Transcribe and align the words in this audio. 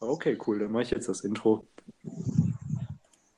Okay, 0.00 0.38
cool, 0.46 0.60
dann 0.60 0.70
mache 0.70 0.84
ich 0.84 0.90
jetzt 0.92 1.08
das 1.08 1.22
Intro. 1.24 1.66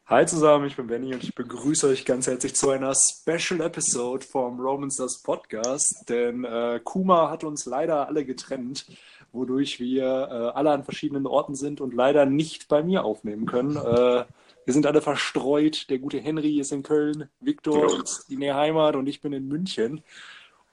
Hi 0.04 0.26
zusammen, 0.26 0.66
ich 0.66 0.76
bin 0.76 0.88
Benny 0.88 1.14
und 1.14 1.22
ich 1.22 1.34
begrüße 1.34 1.86
euch 1.86 2.04
ganz 2.04 2.26
herzlich 2.26 2.54
zu 2.54 2.68
einer 2.68 2.92
Special 2.94 3.62
Episode 3.62 4.26
vom 4.26 4.60
Romans 4.60 4.96
das 4.96 5.22
Podcast, 5.22 6.04
denn 6.10 6.44
äh, 6.44 6.78
Kuma 6.84 7.30
hat 7.30 7.44
uns 7.44 7.64
leider 7.64 8.08
alle 8.08 8.26
getrennt, 8.26 8.84
wodurch 9.32 9.80
wir 9.80 10.04
äh, 10.04 10.56
alle 10.58 10.72
an 10.72 10.84
verschiedenen 10.84 11.26
Orten 11.26 11.54
sind 11.54 11.80
und 11.80 11.94
leider 11.94 12.26
nicht 12.26 12.68
bei 12.68 12.82
mir 12.82 13.04
aufnehmen 13.04 13.46
können. 13.46 13.76
Äh, 13.76 14.24
wir 14.66 14.74
sind 14.74 14.84
alle 14.84 15.00
verstreut. 15.00 15.88
Der 15.88 15.98
gute 15.98 16.20
Henry 16.20 16.60
ist 16.60 16.72
in 16.72 16.82
Köln, 16.82 17.30
Viktor 17.40 18.02
ist 18.02 18.30
in 18.30 18.40
der 18.40 18.56
Heimat 18.56 18.96
und 18.96 19.06
ich 19.06 19.22
bin 19.22 19.32
in 19.32 19.48
München. 19.48 20.02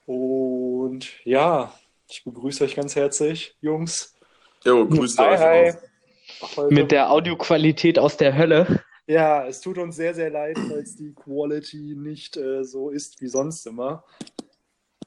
Und 0.04 1.24
ja, 1.24 1.72
ich 2.10 2.24
begrüße 2.24 2.64
euch 2.64 2.76
ganz 2.76 2.94
herzlich, 2.94 3.56
Jungs. 3.62 4.17
Jo, 4.68 4.86
grüßt 4.86 5.18
Hi, 5.18 5.34
euch. 5.34 5.40
hi. 5.40 5.72
Heute- 6.56 6.74
Mit 6.74 6.90
der 6.92 7.10
Audioqualität 7.10 7.98
aus 7.98 8.16
der 8.16 8.36
Hölle. 8.36 8.82
Ja, 9.06 9.46
es 9.46 9.60
tut 9.62 9.78
uns 9.78 9.96
sehr, 9.96 10.14
sehr 10.14 10.28
leid, 10.30 10.58
falls 10.68 10.94
die 10.96 11.14
Quality 11.14 11.94
nicht 11.96 12.36
äh, 12.36 12.62
so 12.64 12.90
ist 12.90 13.20
wie 13.22 13.28
sonst 13.28 13.66
immer. 13.66 14.04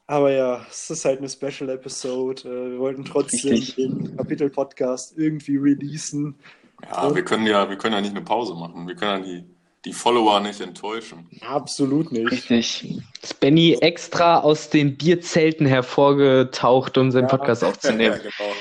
Aber 0.07 0.31
ja, 0.31 0.65
es 0.70 0.89
ist 0.89 1.05
halt 1.05 1.20
eine 1.20 1.29
Special 1.29 1.70
Episode. 1.70 2.41
Äh, 2.49 2.71
wir 2.71 2.79
wollten 2.79 3.05
trotzdem 3.05 3.51
Richtig. 3.51 3.75
den 3.75 4.17
Kapitel-Podcast 4.17 5.17
irgendwie 5.17 5.57
releasen. 5.57 6.35
Ja, 6.84 7.13
wir 7.15 7.23
können 7.23 7.45
ja, 7.45 7.70
wir 7.70 7.77
können 7.77 7.93
ja 7.93 8.01
nicht 8.01 8.15
eine 8.15 8.25
Pause 8.25 8.55
machen. 8.55 8.87
Wir 8.87 8.95
können 8.95 9.23
ja 9.23 9.29
die, 9.39 9.43
die 9.85 9.93
Follower 9.93 10.39
nicht 10.39 10.59
enttäuschen. 10.59 11.29
Absolut 11.48 12.12
nicht. 12.12 12.31
Richtig. 12.31 12.99
Ist 13.21 13.39
Benny 13.39 13.77
extra 13.81 14.39
aus 14.39 14.71
den 14.71 14.98
Bierzelten 14.98 15.67
hervorgetaucht, 15.67 16.98
um 16.98 17.12
seinen 17.12 17.29
Ja. 17.29 17.37
Podcast 17.37 17.62
Ja, 17.62 17.67
aufzunehmen. 17.70 18.17
genau. 18.20 18.51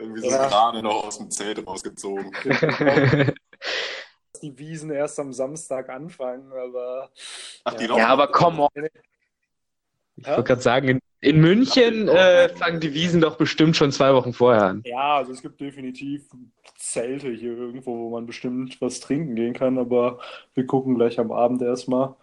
Irgendwie 0.00 0.20
sind 0.20 0.30
Ja. 0.30 0.48
gerade 0.48 0.82
noch 0.82 1.04
aus 1.04 1.18
dem 1.18 1.30
Zelt 1.30 1.66
rausgezogen. 1.66 2.32
die 4.42 4.58
Wiesen 4.58 4.90
erst 4.90 5.18
am 5.20 5.32
Samstag 5.32 5.88
anfangen, 5.90 6.52
aber 6.52 7.10
Ach, 7.64 7.74
die 7.74 7.84
Ja. 7.84 7.98
ja, 7.98 8.06
aber 8.08 8.28
komm 8.28 8.60
on. 8.60 8.68
Ich 10.16 10.26
wollte 10.26 10.44
gerade 10.44 10.60
sagen, 10.62 10.88
in, 10.88 11.00
in 11.20 11.40
München 11.40 12.08
äh, 12.08 12.48
fangen 12.50 12.80
die 12.80 12.92
Wiesen 12.94 13.20
doch 13.20 13.36
bestimmt 13.36 13.76
schon 13.76 13.92
zwei 13.92 14.12
Wochen 14.14 14.32
vorher 14.32 14.62
an. 14.64 14.82
ja, 14.84 15.16
also 15.16 15.32
es 15.32 15.42
gibt 15.42 15.60
definitiv 15.60 16.24
Zelte 16.76 17.30
hier 17.30 17.52
irgendwo, 17.56 17.96
wo 17.96 18.10
man 18.10 18.26
bestimmt 18.26 18.80
was 18.80 19.00
trinken 19.00 19.34
gehen 19.34 19.52
kann, 19.54 19.78
aber 19.78 20.18
wir 20.54 20.66
gucken 20.66 20.94
gleich 20.94 21.18
am 21.18 21.30
Abend 21.32 21.62
erstmal. 21.62 22.14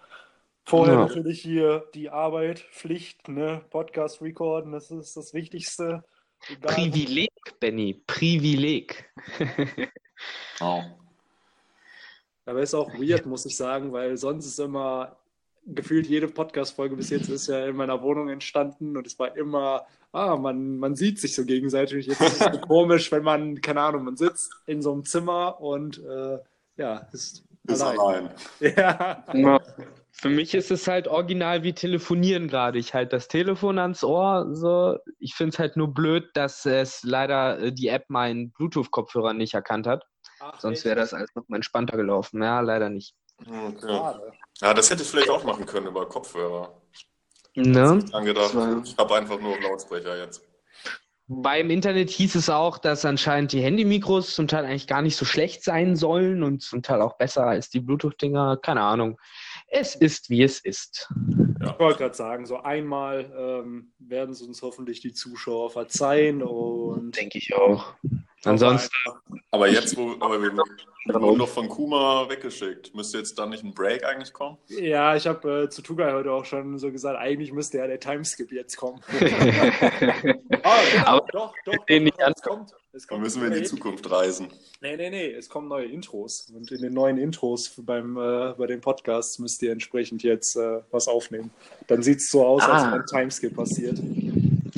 Vorher 0.65 0.95
Ja. 0.95 0.99
natürlich 1.01 1.41
hier 1.41 1.85
die 1.93 2.09
Arbeit, 2.09 2.59
Pflicht, 2.71 3.29
ne? 3.29 3.61
Podcast 3.69 4.21
recorden, 4.21 4.71
das 4.73 4.91
ist 4.91 5.15
das 5.15 5.33
Wichtigste. 5.33 6.03
Egal. 6.49 6.73
Privileg, 6.73 7.31
Benny, 7.59 8.01
Privileg. 8.05 9.05
Genau. 10.57 10.83
Aber 12.45 12.61
ist 12.61 12.73
auch 12.73 12.91
weird, 12.95 13.25
muss 13.27 13.45
ich 13.45 13.55
sagen, 13.55 13.91
weil 13.91 14.17
sonst 14.17 14.47
ist 14.47 14.59
immer 14.59 15.17
gefühlt 15.67 16.07
jede 16.07 16.27
Podcast-Folge 16.27 16.95
bis 16.95 17.09
jetzt 17.09 17.29
ist 17.29 17.47
ja 17.47 17.67
in 17.67 17.75
meiner 17.75 18.01
Wohnung 18.01 18.29
entstanden 18.29 18.95
und 18.95 19.05
es 19.05 19.19
war 19.19 19.35
immer, 19.35 19.85
ah, 20.13 20.37
man, 20.37 20.77
man 20.77 20.95
sieht 20.95 21.19
sich 21.19 21.35
so 21.35 21.43
gegenseitig. 21.45 22.07
Jetzt 22.07 22.21
ist 22.21 22.41
es 22.41 22.53
so 22.53 22.61
komisch, 22.67 23.11
wenn 23.11 23.23
man, 23.23 23.59
keine 23.61 23.81
Ahnung, 23.81 24.05
man 24.05 24.15
sitzt 24.15 24.51
in 24.65 24.81
so 24.81 24.93
einem 24.93 25.03
Zimmer 25.03 25.59
und 25.59 26.01
äh, 26.03 26.39
ja, 26.77 27.07
ist 27.11 27.43
Ist 27.67 27.81
allein. 27.81 27.99
allein. 27.99 28.29
Ja. 28.59 29.23
Ja. 29.33 29.61
Für 30.19 30.29
mich 30.29 30.55
ist 30.55 30.71
es 30.71 30.87
halt 30.87 31.07
original 31.07 31.61
wie 31.61 31.73
telefonieren 31.73 32.47
gerade. 32.47 32.79
Ich 32.79 32.93
halte 32.95 33.15
das 33.17 33.27
Telefon 33.27 33.77
ans 33.77 34.03
Ohr. 34.03 34.47
So. 34.51 34.97
Ich 35.19 35.35
finde 35.35 35.53
es 35.53 35.59
halt 35.59 35.77
nur 35.77 35.93
blöd, 35.93 36.29
dass 36.33 36.65
es 36.65 37.03
leider 37.03 37.59
äh, 37.59 37.71
die 37.71 37.87
App 37.89 38.05
meinen 38.09 38.51
Bluetooth-Kopfhörer 38.51 39.33
nicht 39.33 39.53
erkannt 39.53 39.85
hat. 39.85 40.05
Ach, 40.39 40.59
Sonst 40.59 40.85
wäre 40.85 40.95
das 40.95 41.13
alles 41.13 41.29
noch 41.35 41.47
mal 41.47 41.57
entspannter 41.57 41.97
gelaufen. 41.97 42.41
Ja, 42.41 42.61
leider 42.61 42.89
nicht. 42.89 43.13
Okay. 43.41 44.15
Ja, 44.61 44.73
das 44.73 44.89
hätte 44.89 45.03
ich 45.03 45.09
vielleicht 45.09 45.29
auch 45.29 45.43
machen 45.43 45.67
können 45.67 45.85
über 45.87 46.07
Kopfhörer. 46.09 46.81
Ne? 47.55 48.03
Angedacht. 48.11 48.55
war- 48.55 48.81
Ich 48.83 48.97
habe 48.97 49.15
einfach 49.15 49.39
nur 49.39 49.59
Lautsprecher 49.61 50.17
jetzt. 50.17 50.41
Beim 51.29 51.69
Internet 51.69 52.09
hieß 52.09 52.35
es 52.35 52.49
auch, 52.49 52.77
dass 52.77 53.03
anscheinend 53.03 53.51
die 53.51 53.61
Handymikros 53.61 54.33
zum 54.33 54.47
Teil 54.47 54.65
eigentlich 54.65 54.87
gar 54.87 55.01
nicht 55.01 55.17
so 55.17 55.25
schlecht 55.25 55.63
sein 55.63 55.95
sollen 55.95 56.41
und 56.41 56.61
zum 56.61 56.81
Teil 56.81 57.01
auch 57.01 57.17
besser 57.17 57.43
als 57.45 57.69
die 57.69 57.81
Bluetooth-Dinger. 57.81 58.57
Keine 58.57 58.81
Ahnung. 58.81 59.19
Es 59.67 59.95
ist, 59.95 60.29
wie 60.29 60.43
es 60.43 60.59
ist. 60.59 61.11
Ich 61.61 61.79
wollte 61.79 61.99
gerade 61.99 62.15
sagen, 62.15 62.45
so 62.45 62.57
einmal 62.57 63.31
ähm, 63.37 63.91
werden 63.99 64.31
es 64.31 64.41
uns 64.41 64.61
hoffentlich 64.61 65.01
die 65.01 65.13
Zuschauer 65.13 65.69
verzeihen 65.69 66.41
und 66.41 67.17
Denke 67.17 67.37
ich 67.37 67.53
auch. 67.53 67.95
Ansonsten, 68.47 68.95
Aber 69.51 69.67
jetzt, 69.67 69.97
wo 69.97 70.15
aber 70.19 70.41
wir, 70.41 70.51
wurden 70.51 71.39
doch 71.39 71.47
von 71.47 71.67
Kuma 71.69 72.29
weggeschickt. 72.29 72.93
Müsste 72.95 73.17
jetzt 73.17 73.37
dann 73.39 73.49
nicht 73.49 73.63
ein 73.63 73.73
Break 73.73 74.05
eigentlich 74.05 74.33
kommen? 74.33 74.57
Ja, 74.67 75.15
ich 75.15 75.27
habe 75.27 75.63
äh, 75.63 75.69
zu 75.69 75.81
Tugai 75.81 76.11
heute 76.11 76.31
auch 76.31 76.45
schon 76.45 76.77
so 76.77 76.91
gesagt, 76.91 77.19
eigentlich 77.19 77.51
müsste 77.51 77.77
ja 77.77 77.87
der 77.87 77.99
Timeskip 77.99 78.51
jetzt 78.51 78.75
kommen. 78.77 79.01
ah, 80.63 80.77
genau, 80.91 81.05
Aber 81.05 81.27
doch, 81.31 81.53
doch, 81.65 81.73
doch, 81.75 81.85
den 81.85 82.03
nicht 82.05 82.17
es 82.19 82.41
kommt. 82.41 82.71
Es 82.93 83.05
Dann 83.05 83.09
kommt 83.09 83.23
müssen 83.23 83.41
wir 83.41 83.49
in 83.49 83.61
die 83.61 83.63
Zukunft 83.63 84.09
reisen. 84.09 84.47
Nee, 84.81 84.97
nee, 84.97 85.09
nee, 85.09 85.31
es 85.31 85.49
kommen 85.49 85.67
neue 85.67 85.85
Intros. 85.85 86.51
Und 86.53 86.71
in 86.71 86.81
den 86.81 86.93
neuen 86.93 87.17
Intros 87.17 87.71
beim, 87.77 88.17
äh, 88.17 88.53
bei 88.57 88.65
den 88.65 88.81
Podcasts 88.81 89.39
müsst 89.39 89.61
ihr 89.61 89.71
entsprechend 89.71 90.23
jetzt 90.23 90.55
äh, 90.55 90.81
was 90.91 91.07
aufnehmen. 91.07 91.51
Dann 91.87 92.01
sieht 92.01 92.17
es 92.17 92.29
so 92.29 92.45
aus, 92.45 92.63
als 92.63 92.83
Ah. 92.83 92.91
wenn 92.91 93.01
ein 93.01 93.05
Timeskip 93.05 93.55
passiert. 93.55 93.99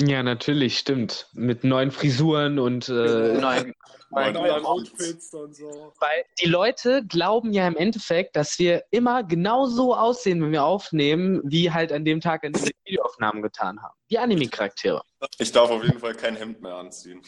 Ja, 0.06 0.22
natürlich, 0.22 0.78
stimmt. 0.78 1.28
Mit 1.32 1.64
neuen 1.64 1.90
Frisuren 1.90 2.58
und 2.58 2.88
äh, 2.88 2.92
neuen 3.40 3.74
Neuen 4.10 4.34
Neue 4.34 4.64
Outfits. 4.64 5.32
Und 5.32 5.54
so. 5.54 5.92
Weil 6.00 6.24
die 6.40 6.46
Leute 6.46 7.04
glauben 7.06 7.52
ja 7.52 7.66
im 7.68 7.76
Endeffekt, 7.76 8.34
dass 8.34 8.58
wir 8.58 8.82
immer 8.90 9.22
genau 9.22 9.66
so 9.66 9.94
aussehen, 9.94 10.42
wenn 10.42 10.50
wir 10.50 10.64
aufnehmen, 10.64 11.40
wie 11.44 11.70
halt 11.70 11.92
an 11.92 12.04
dem 12.04 12.20
Tag, 12.20 12.44
an 12.44 12.52
dem 12.52 12.64
wir 12.64 12.72
Videoaufnahmen 12.84 13.40
getan 13.40 13.80
haben. 13.80 13.94
Die 14.10 14.18
Anime-Charaktere. 14.18 15.02
Ich 15.38 15.52
darf 15.52 15.70
auf 15.70 15.84
jeden 15.84 16.00
Fall 16.00 16.14
kein 16.14 16.34
Hemd 16.34 16.60
mehr 16.60 16.74
anziehen. 16.74 17.22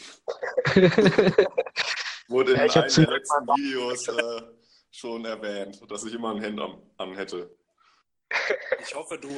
Wurde 2.27 2.51
in 2.51 2.57
Ja, 2.57 2.63
einem 2.63 2.93
der 2.95 3.09
letzten 3.11 3.47
Videos 3.47 4.07
äh, 4.09 4.41
schon 4.91 5.23
erwähnt, 5.23 5.79
dass 5.89 6.03
ich 6.03 6.13
immer 6.13 6.31
ein 6.31 6.41
Hemd 6.41 6.59
an, 6.59 6.81
an 6.97 7.15
hätte. 7.15 7.49
Ich 8.81 8.93
hoffe, 8.93 9.17
du 9.17 9.29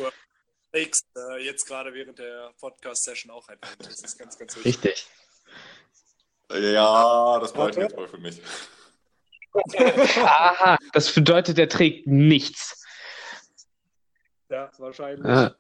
trägst 0.76 1.06
äh, 1.16 1.38
jetzt 1.46 1.66
gerade 1.68 1.94
während 1.94 2.20
der 2.20 2.52
Podcast-Session 2.60 3.32
auch 3.32 3.48
ein. 3.48 3.58
Das 3.80 4.02
ist 4.02 4.18
ganz, 4.20 4.38
ganz 4.38 4.56
wichtig. 4.58 5.08
Richtig. 6.52 6.74
Ja, 6.74 7.40
das 7.40 7.54
bleibt 7.54 7.78
Okay. 7.78 7.82
jetzt 7.84 7.96
mal 7.96 8.08
für 8.08 8.18
mich. 8.18 8.42
Aha, 10.22 10.78
das 10.92 11.14
bedeutet, 11.14 11.58
er 11.58 11.70
trägt 11.70 12.08
nichts. 12.08 12.84
Ja, 14.50 14.70
wahrscheinlich. 14.78 15.26
Ah, 15.26 15.56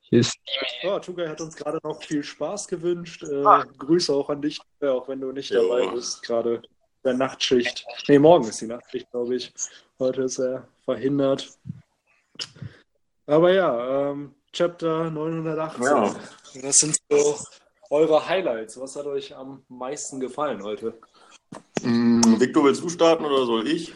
hier 0.00 0.20
ist 0.20 0.36
Ja, 0.82 0.98
Tugai 0.98 1.28
hat 1.28 1.40
uns 1.40 1.54
gerade 1.54 1.78
noch 1.84 2.02
viel 2.02 2.24
Spaß 2.24 2.66
gewünscht. 2.66 3.22
Äh, 3.22 3.44
Ah. 3.44 3.64
Grüße 3.78 4.12
auch 4.12 4.28
an 4.30 4.42
dich, 4.42 4.60
äh, 4.80 4.88
auch 4.88 5.06
wenn 5.08 5.20
du 5.20 5.30
nicht 5.30 5.50
Jo. 5.50 5.62
dabei 5.68 5.86
bist, 5.94 6.22
gerade 6.24 6.60
der 7.04 7.14
Nachtschicht. 7.14 7.86
Nee, 8.08 8.18
morgen 8.18 8.48
ist 8.48 8.60
die 8.60 8.66
Nachtschicht, 8.66 9.08
glaube 9.12 9.36
ich. 9.36 9.54
Heute 10.00 10.22
ist 10.22 10.38
er 10.40 10.66
verhindert. 10.84 11.56
Aber 13.26 13.52
ja, 13.52 14.10
ähm, 14.10 14.34
Chapter 14.56 15.10
918. 15.10 15.82
Ja. 15.84 16.14
Das 16.62 16.76
sind 16.78 16.96
so 17.10 17.36
eure 17.90 18.26
Highlights. 18.26 18.80
Was 18.80 18.96
hat 18.96 19.04
euch 19.04 19.36
am 19.36 19.62
meisten 19.68 20.18
gefallen 20.18 20.62
heute? 20.62 20.98
Hm, 21.82 22.40
Victor, 22.40 22.64
willst 22.64 22.82
du 22.82 22.88
starten 22.88 23.26
oder 23.26 23.44
soll 23.44 23.68
ich? 23.68 23.92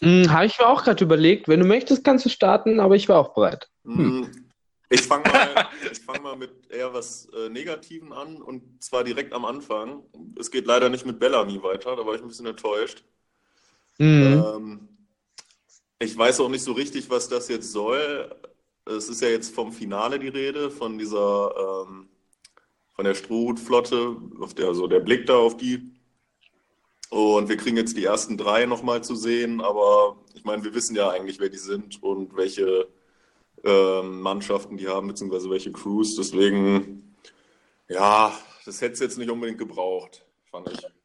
Hm, 0.00 0.28
Habe 0.32 0.46
ich 0.46 0.58
mir 0.58 0.66
auch 0.66 0.82
gerade 0.82 1.04
überlegt. 1.04 1.46
Wenn 1.46 1.60
du 1.60 1.66
möchtest, 1.66 2.02
kannst 2.02 2.24
du 2.24 2.30
starten, 2.30 2.80
aber 2.80 2.96
ich 2.96 3.08
war 3.08 3.20
auch 3.20 3.32
bereit. 3.32 3.70
Hm, 3.84 4.28
Ich 4.88 5.02
fange 5.02 5.30
mal, 5.30 5.48
ich 5.92 6.00
fang 6.00 6.20
mal 6.20 6.36
mit 6.36 6.50
eher 6.68 6.92
was 6.92 7.28
äh, 7.32 7.48
Negativen 7.48 8.12
an 8.12 8.42
und 8.42 8.82
zwar 8.82 9.04
direkt 9.04 9.32
am 9.32 9.44
Anfang. 9.44 10.02
Es 10.36 10.50
geht 10.50 10.66
leider 10.66 10.88
nicht 10.88 11.06
mit 11.06 11.20
Bellamy 11.20 11.62
weiter, 11.62 11.94
da 11.94 12.04
war 12.04 12.16
ich 12.16 12.22
ein 12.22 12.26
bisschen 12.28 12.46
enttäuscht. 12.46 13.04
Mhm. 13.98 14.44
Ähm, 14.44 14.88
ich 16.00 16.16
weiß 16.18 16.40
auch 16.40 16.48
nicht 16.48 16.64
so 16.64 16.72
richtig, 16.72 17.08
was 17.08 17.28
das 17.28 17.46
jetzt 17.46 17.70
soll. 17.70 18.34
Es 18.96 19.08
ist 19.08 19.22
ja 19.22 19.28
jetzt 19.28 19.54
vom 19.54 19.72
Finale 19.72 20.18
die 20.18 20.28
Rede, 20.28 20.70
von 20.70 20.98
dieser, 20.98 21.86
ähm, 21.86 22.08
von 22.94 23.04
der 23.04 23.14
Strohhutflotte, 23.14 24.16
auf 24.40 24.54
der, 24.54 24.66
also 24.66 24.86
der 24.86 25.00
Blick 25.00 25.26
da 25.26 25.36
auf 25.36 25.56
die. 25.56 25.92
Und 27.08 27.48
wir 27.48 27.56
kriegen 27.56 27.76
jetzt 27.76 27.96
die 27.96 28.04
ersten 28.04 28.36
drei 28.36 28.66
nochmal 28.66 29.02
zu 29.02 29.14
sehen, 29.14 29.60
aber 29.60 30.16
ich 30.34 30.44
meine, 30.44 30.64
wir 30.64 30.74
wissen 30.74 30.96
ja 30.96 31.10
eigentlich, 31.10 31.40
wer 31.40 31.48
die 31.48 31.58
sind 31.58 32.02
und 32.02 32.36
welche 32.36 32.88
ähm, 33.64 34.20
Mannschaften 34.20 34.76
die 34.76 34.88
haben, 34.88 35.08
beziehungsweise 35.08 35.50
welche 35.50 35.72
Crews. 35.72 36.16
Deswegen, 36.16 37.16
ja, 37.88 38.36
das 38.64 38.80
hätte 38.80 38.94
es 38.94 39.00
jetzt 39.00 39.18
nicht 39.18 39.30
unbedingt 39.30 39.58
gebraucht, 39.58 40.24
fand 40.50 40.68
ich. 40.70 40.99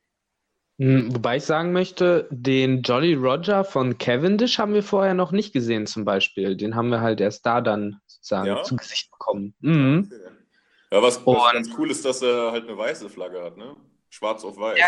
Hm, 0.77 1.16
Wobei 1.16 1.38
ich 1.38 1.44
sagen 1.44 1.72
möchte, 1.72 2.27
den 2.31 2.81
Jolly 2.81 3.13
Roger 3.13 3.63
von 3.63 3.98
Cavendish 3.98 4.60
haben 4.60 4.74
wir 4.74 4.83
vorher 4.83 5.13
noch 5.13 5.31
nicht 5.31 5.54
gesehen, 5.54 5.88
zum 5.88 6.04
Beispiel. 6.04 6.57
Den 6.57 6.75
haben 6.75 6.89
wir 6.89 7.01
halt 7.01 7.22
erst 7.22 7.45
da 7.45 7.62
dann 7.62 8.01
sozusagen 8.07 8.48
Ja? 8.48 8.63
zu 8.63 8.75
Gesicht 8.75 9.10
bekommen. 9.12 9.56
Mhm. 9.62 10.12
Ja, 10.92 11.01
was, 11.01 11.25
was 11.25 11.54
ganz 11.54 11.69
cool 11.77 11.92
ist, 11.92 12.04
dass 12.06 12.22
er 12.22 12.51
halt 12.51 12.68
eine 12.68 12.77
weiße 12.77 13.10
Flagge 13.10 13.42
hat, 13.42 13.57
ne? 13.57 13.75
Schwarz 14.10 14.44
auf 14.44 14.57
weiß. 14.57 14.77
Ja, 14.77 14.86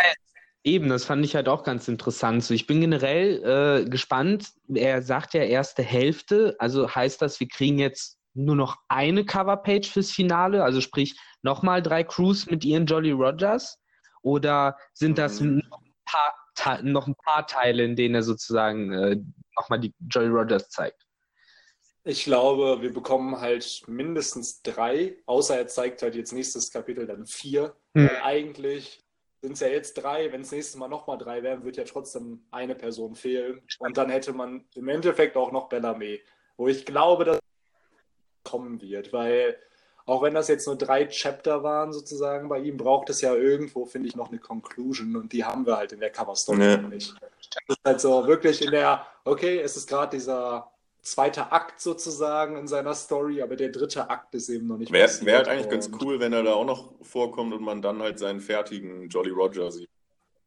Eben, 0.63 0.89
das 0.89 1.05
fand 1.05 1.23
ich 1.23 1.33
halt 1.33 1.47
auch 1.47 1.63
ganz 1.63 1.87
interessant. 1.87 2.43
So, 2.43 2.53
ich 2.53 2.67
bin 2.67 2.81
generell 2.81 3.85
äh, 3.85 3.89
gespannt. 3.89 4.49
Er 4.73 5.01
sagt 5.01 5.33
ja 5.33 5.43
erste 5.43 5.81
Hälfte, 5.81 6.57
also 6.59 6.93
heißt 6.93 7.21
das, 7.21 7.39
wir 7.39 7.47
kriegen 7.47 7.79
jetzt 7.79 8.17
nur 8.33 8.55
noch 8.57 8.75
eine 8.89 9.23
Coverpage 9.23 9.89
fürs 9.89 10.11
Finale, 10.11 10.65
also 10.65 10.81
sprich 10.81 11.17
nochmal 11.41 11.81
drei 11.81 12.03
Crews 12.03 12.47
mit 12.47 12.65
ihren 12.65 12.85
Jolly 12.85 13.11
Rogers? 13.11 13.79
Oder 14.21 14.77
sind 14.93 15.17
das 15.17 15.39
mhm. 15.39 15.63
noch, 15.69 15.81
ein 15.81 15.93
paar, 16.05 16.81
noch, 16.83 17.07
ein 17.07 17.15
paar, 17.15 17.47
Teile, 17.47 17.83
in 17.83 17.95
denen 17.95 18.15
er 18.15 18.23
sozusagen 18.23 18.91
äh, 18.91 19.17
nochmal 19.55 19.79
die 19.79 19.93
Jolly 20.09 20.29
Rogers 20.29 20.69
zeigt? 20.69 21.05
Ich 22.03 22.23
glaube, 22.23 22.81
wir 22.81 22.93
bekommen 22.93 23.39
halt 23.39 23.83
mindestens 23.87 24.61
drei, 24.61 25.17
außer 25.25 25.57
er 25.57 25.67
zeigt 25.67 26.01
halt 26.01 26.15
jetzt 26.15 26.31
nächstes 26.31 26.71
Kapitel 26.71 27.05
dann 27.05 27.25
vier. 27.25 27.75
Mhm. 27.93 28.09
Eigentlich 28.23 29.03
sind 29.41 29.53
es 29.53 29.59
ja 29.59 29.67
jetzt 29.67 29.93
drei, 29.95 30.31
wenn 30.31 30.41
es 30.41 30.51
nächstes 30.51 30.77
Mal 30.77 30.87
nochmal 30.87 31.17
drei 31.17 31.43
wären, 31.43 31.63
wird 31.63 31.77
ja 31.77 31.83
trotzdem 31.83 32.45
eine 32.51 32.75
Person 32.75 33.15
fehlen. 33.15 33.61
Und 33.79 33.97
dann 33.97 34.09
hätte 34.09 34.33
man 34.33 34.65
im 34.75 34.87
Endeffekt 34.87 35.35
auch 35.35 35.51
noch 35.51 35.69
Bellamy, 35.69 36.21
wo 36.55 36.67
ich 36.67 36.85
glaube, 36.85 37.25
dass 37.25 37.39
kommen 38.47 38.81
wird, 38.81 39.11
weil 39.11 39.57
auch 40.07 40.23
wenn 40.23 40.33
das 40.33 40.47
jetzt 40.47 40.65
nur 40.65 40.77
drei 40.77 41.05
Chapter 41.05 41.63
waren 41.63 41.91
sozusagen 41.91 42.47
bei 42.47 42.59
ihm, 42.59 42.77
braucht 42.77 43.09
es 43.09 43.21
ja 43.21 43.35
irgendwo, 43.35 43.85
finde 43.85 44.07
ich, 44.07 44.15
noch 44.15 44.29
eine 44.29 44.39
Conclusion 44.39 45.15
und 45.17 45.33
die 45.33 45.43
haben 45.43 45.65
wir 45.65 45.75
halt 45.77 45.91
in 45.91 45.99
der 45.99 46.09
Cover 46.09 46.35
Story 46.35 46.59
nee. 46.59 46.77
nicht. 46.77 47.13
Das 47.67 47.77
ist 47.77 47.85
halt 47.85 48.01
so 48.01 48.25
wirklich 48.25 48.63
in 48.63 48.71
der, 48.71 49.05
okay, 49.25 49.59
es 49.59 49.75
ist 49.75 49.87
gerade 49.87 50.17
dieser 50.17 50.71
zweite 51.01 51.51
Akt 51.51 51.81
sozusagen 51.81 52.57
in 52.57 52.67
seiner 52.67 52.93
Story, 52.93 53.41
aber 53.41 53.57
der 53.57 53.69
dritte 53.69 54.09
Akt 54.09 54.33
ist 54.33 54.47
eben 54.47 54.67
noch 54.67 54.77
nicht. 54.77 54.93
Wäre 54.93 55.09
wär 55.25 55.37
halt 55.37 55.49
eigentlich 55.49 55.69
ganz 55.69 55.91
cool, 56.01 56.21
wenn 56.21 56.31
er 56.31 56.43
da 56.43 56.53
auch 56.53 56.65
noch 56.65 56.93
vorkommt 57.01 57.53
und 57.53 57.61
man 57.61 57.81
dann 57.81 58.01
halt 58.01 58.17
seinen 58.17 58.39
fertigen 58.39 59.09
Jolly 59.09 59.31
Roger 59.31 59.71
sieht. 59.71 59.89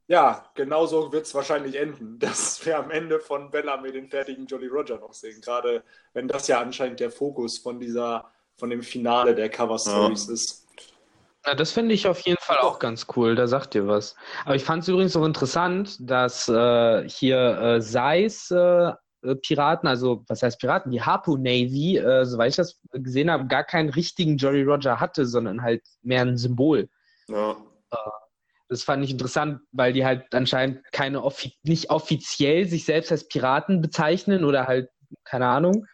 Ja, 0.07 0.45
genau 0.55 0.87
so 0.87 1.13
wird 1.13 1.27
es 1.27 1.35
wahrscheinlich 1.35 1.77
enden, 1.77 2.19
dass 2.19 2.65
wir 2.65 2.79
am 2.79 2.91
Ende 2.91 3.21
von 3.21 3.51
Bellamy 3.51 3.93
den 3.93 4.09
fertigen 4.09 4.47
Jolly 4.47 4.69
Roger 4.69 4.99
noch 4.99 5.13
sehen. 5.13 5.41
Gerade 5.43 5.83
wenn 6.15 6.29
das 6.29 6.49
ja 6.49 6.61
anscheinend 6.61 6.99
der 6.99 7.11
Fokus 7.11 7.59
von 7.59 7.79
dieser, 7.79 8.31
von 8.61 8.71
dem 8.71 8.83
Finale 8.83 9.35
der 9.35 9.49
Cover 9.49 9.79
Stories 9.79 10.29
ja. 10.29 10.35
ist. 10.35 10.67
Ja, 11.47 11.55
das 11.55 11.73
finde 11.73 11.95
ich 11.95 12.07
auf 12.07 12.21
jeden 12.21 12.41
Fall 12.41 12.59
auch 12.59 12.79
ganz 12.79 13.07
cool, 13.17 13.35
da 13.35 13.47
sagt 13.47 13.75
ihr 13.75 13.89
was. 13.89 14.15
Aber 14.45 14.55
ich 14.55 14.63
fand 14.63 14.83
es 14.83 14.89
übrigens 14.89 15.17
auch 15.17 15.25
interessant, 15.25 15.97
dass 16.01 16.49
äh, 16.49 17.09
hier 17.09 17.59
äh, 17.59 17.81
Seis 17.81 18.51
äh, 18.51 18.93
Piraten, 19.43 19.89
also 19.89 20.23
was 20.29 20.43
heißt 20.43 20.61
Piraten, 20.61 20.93
die 20.93 21.03
Harpo 21.03 21.37
Navy, 21.37 21.97
äh, 21.97 22.25
soweit 22.27 22.51
ich 22.51 22.57
das 22.57 22.79
gesehen 22.93 23.31
habe, 23.31 23.47
gar 23.47 23.65
keinen 23.65 23.89
richtigen 23.89 24.37
Jolly 24.37 24.63
Roger 24.63 25.01
hatte, 25.01 25.27
sondern 25.27 25.63
halt 25.63 25.83
mehr 26.03 26.23
ein 26.23 26.37
Symbol. 26.37 26.89
Ja. 27.29 27.53
Äh, 27.91 27.97
das 28.69 28.85
fand 28.85 29.03
ich 29.03 29.11
interessant, 29.11 29.61
weil 29.73 29.93
die 29.93 30.05
halt 30.05 30.33
anscheinend 30.35 30.81
keine 30.93 31.25
offi 31.25 31.55
nicht 31.65 31.91
offiziell 31.91 32.67
sich 32.67 32.85
selbst 32.85 33.11
als 33.11 33.27
Piraten 33.27 33.81
bezeichnen 33.81 34.45
oder 34.45 34.67
halt, 34.67 34.91
keine 35.25 35.47
Ahnung. 35.47 35.87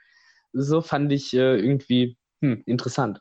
So 0.52 0.82
fand 0.82 1.10
ich 1.12 1.32
äh, 1.34 1.56
irgendwie 1.56 2.18
hm, 2.54 2.62
interessant. 2.66 3.20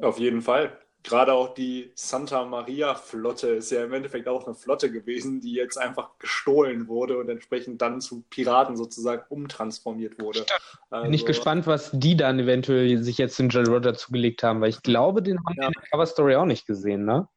Auf 0.00 0.18
jeden 0.18 0.42
Fall 0.42 0.76
gerade 1.02 1.32
auch 1.32 1.54
die 1.54 1.92
Santa 1.94 2.44
Maria 2.44 2.94
Flotte 2.94 3.48
ist 3.48 3.70
ja 3.70 3.84
im 3.84 3.92
Endeffekt 3.92 4.28
auch 4.28 4.46
eine 4.46 4.54
Flotte 4.54 4.90
gewesen, 4.90 5.40
die 5.40 5.52
jetzt 5.52 5.78
einfach 5.78 6.18
gestohlen 6.18 6.88
wurde 6.88 7.18
und 7.18 7.28
entsprechend 7.28 7.80
dann 7.80 8.00
zu 8.00 8.22
Piraten 8.28 8.76
sozusagen 8.76 9.22
umtransformiert 9.28 10.20
wurde. 10.20 10.44
Also, 10.90 11.04
Bin 11.04 11.14
ich 11.14 11.26
gespannt, 11.26 11.66
was 11.66 11.90
die 11.92 12.16
dann 12.16 12.38
eventuell 12.38 13.02
sich 13.02 13.18
jetzt 13.18 13.38
in 13.40 13.48
John 13.48 13.66
Roger 13.66 13.94
zugelegt 13.94 14.42
haben, 14.42 14.60
weil 14.60 14.70
ich 14.70 14.82
glaube, 14.82 15.22
den 15.22 15.38
haben 15.38 15.54
ja. 15.56 15.62
wir 15.62 15.66
in 15.68 15.72
der 15.72 15.90
Cover 15.90 16.06
Story 16.06 16.36
auch 16.36 16.46
nicht 16.46 16.66
gesehen, 16.66 17.04
ne? 17.04 17.28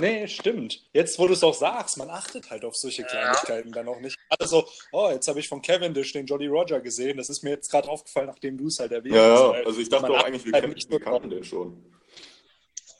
Nee, 0.00 0.26
stimmt. 0.28 0.82
Jetzt, 0.92 1.18
wo 1.18 1.26
du 1.26 1.32
es 1.32 1.42
auch 1.42 1.54
sagst, 1.54 1.96
man 1.98 2.10
achtet 2.10 2.50
halt 2.50 2.64
auf 2.64 2.76
solche 2.76 3.04
Kleinigkeiten 3.04 3.68
ja. 3.68 3.74
dann 3.74 3.88
auch 3.88 4.00
nicht. 4.00 4.18
Also, 4.38 4.66
oh, 4.92 5.08
jetzt 5.10 5.28
habe 5.28 5.40
ich 5.40 5.48
von 5.48 5.62
Cavendish 5.62 6.12
den 6.12 6.26
Jolly 6.26 6.46
Roger 6.46 6.80
gesehen. 6.80 7.16
Das 7.16 7.30
ist 7.30 7.42
mir 7.42 7.50
jetzt 7.50 7.70
gerade 7.70 7.88
aufgefallen, 7.88 8.26
nachdem 8.26 8.58
du 8.58 8.66
es 8.66 8.78
halt 8.78 8.92
erwähnt 8.92 9.14
ja, 9.14 9.32
hast. 9.32 9.40
Ja, 9.40 9.66
also 9.66 9.80
ich 9.80 9.88
dachte 9.88 10.10
auch 10.10 10.24
eigentlich, 10.24 10.44
wir 10.44 10.52
halt 10.52 11.02
kannten 11.02 11.30
den 11.30 11.44
schon. 11.44 11.84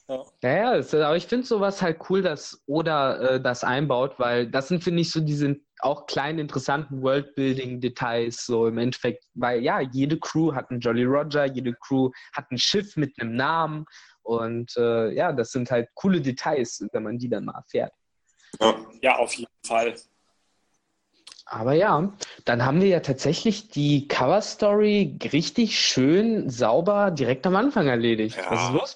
Ja, 0.09 0.25
ja, 0.43 0.79
ja 0.79 1.07
aber 1.07 1.17
ich 1.17 1.27
finde 1.27 1.47
sowas 1.47 1.83
halt 1.83 1.99
cool, 2.09 2.23
dass 2.23 2.63
Oda 2.67 3.17
äh, 3.17 3.41
das 3.41 3.63
einbaut, 3.63 4.15
weil 4.19 4.51
das 4.51 4.69
sind, 4.69 4.83
finde 4.83 5.03
ich, 5.03 5.11
so 5.11 5.21
diese 5.21 5.57
auch 5.81 6.07
kleinen, 6.07 6.39
interessanten 6.39 7.03
Worldbuilding-Details, 7.03 8.47
so 8.47 8.67
im 8.67 8.79
Endeffekt, 8.79 9.25
weil 9.35 9.63
ja, 9.63 9.81
jede 9.81 10.19
Crew 10.19 10.55
hat 10.55 10.71
einen 10.71 10.81
Jolly 10.81 11.05
Roger, 11.05 11.45
jede 11.45 11.75
Crew 11.75 12.11
hat 12.33 12.51
ein 12.51 12.59
Schiff 12.59 12.97
mit 12.97 13.21
einem 13.21 13.37
Namen 13.37 13.85
und 14.29 14.77
äh, 14.77 15.11
ja, 15.13 15.33
das 15.33 15.53
sind 15.53 15.71
halt 15.71 15.89
coole 15.95 16.21
Details, 16.21 16.85
wenn 16.93 17.03
man 17.03 17.19
die 17.19 17.31
dann 17.31 17.47
mal 17.47 17.55
erfährt. 17.55 17.93
Ja, 19.01 19.17
auf 19.17 19.33
jeden 19.33 19.51
Fall. 19.67 19.95
Aber 21.47 21.73
ja, 21.73 22.13
dann 22.45 22.65
haben 22.67 22.83
wir 22.83 22.89
ja 22.89 23.01
tatsächlich 23.01 23.71
die 23.71 24.07
Cover 24.07 24.43
Story 24.43 25.17
richtig 25.33 25.81
schön 25.81 26.51
sauber 26.51 27.11
direkt 27.11 27.47
am 27.47 27.57
Anfang 27.57 27.87
erledigt. 27.87 28.37
Ja. 28.37 28.51
Was 28.51 28.65
ist 28.65 28.73
los? 28.73 28.95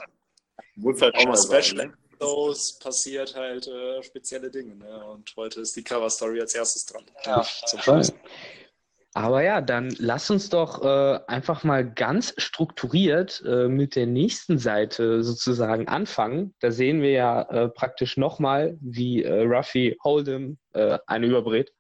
Muss 0.75 1.01
halt 1.01 1.15
auch 1.17 1.25
mal 1.25 1.37
Special 1.37 1.81
Episodes 1.81 2.79
passiert 2.79 3.35
halt 3.35 3.67
äh, 3.69 4.03
spezielle 4.03 4.51
Dinge. 4.51 4.77
Ne? 4.77 5.05
Und 5.07 5.33
heute 5.37 5.63
ist 5.63 5.75
die 5.77 5.83
Cover 5.83 6.11
Story 6.11 6.43
als 6.43 6.55
erstes 6.55 6.85
dran. 6.85 7.05
Ja, 7.25 7.43
zum 7.67 7.81
Schluss. 7.81 8.13
Aber 9.15 9.43
ja, 9.43 9.61
dann 9.61 9.95
lass 9.99 10.31
uns 10.31 10.49
doch 10.49 10.83
äh, 10.83 11.21
einfach 11.27 11.65
mal 11.65 11.89
ganz 11.89 12.35
strukturiert 12.39 13.43
äh, 13.47 13.69
mit 13.69 13.95
der 13.95 14.07
nächsten 14.07 14.59
Seite 14.59 15.23
sozusagen 15.23 15.87
anfangen. 15.87 16.55
Da 16.61 16.71
sehen 16.71 17.03
wir 17.03 17.11
ja 17.11 17.43
äh, 17.43 17.69
praktisch 17.69 18.17
nochmal, 18.17 18.79
wie 18.81 19.23
äh, 19.23 19.43
Ruffy 19.43 19.99
Hold'em 20.03 20.57
äh, 20.73 20.99
eine 21.07 21.27
überbrät. 21.27 21.73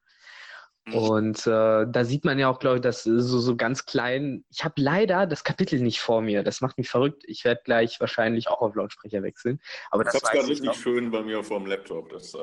Mhm. 0.84 0.94
Und 0.94 1.46
äh, 1.46 1.86
da 1.88 2.04
sieht 2.04 2.26
man 2.26 2.38
ja 2.38 2.50
auch, 2.50 2.58
glaube 2.58 2.76
ich, 2.76 2.82
dass 2.82 3.04
so, 3.04 3.38
so 3.38 3.56
ganz 3.56 3.86
klein. 3.86 4.44
Ich 4.50 4.62
habe 4.62 4.74
leider 4.76 5.26
das 5.26 5.42
Kapitel 5.42 5.80
nicht 5.80 6.00
vor 6.00 6.20
mir. 6.20 6.42
Das 6.42 6.60
macht 6.60 6.76
mich 6.76 6.90
verrückt. 6.90 7.22
Ich 7.26 7.44
werde 7.44 7.62
gleich 7.64 7.98
wahrscheinlich 7.98 8.48
auch 8.48 8.60
auf 8.60 8.74
Lautsprecher 8.74 9.22
wechseln. 9.22 9.58
Aber 9.90 10.04
das 10.04 10.14
ist 10.14 10.24
gerade 10.24 10.48
richtig 10.48 10.66
noch. 10.66 10.74
schön 10.74 11.10
bei 11.10 11.22
mir 11.22 11.42
vor 11.42 11.60
dem 11.60 11.66
Laptop. 11.66 12.10
Das 12.10 12.24
ist 12.24 12.36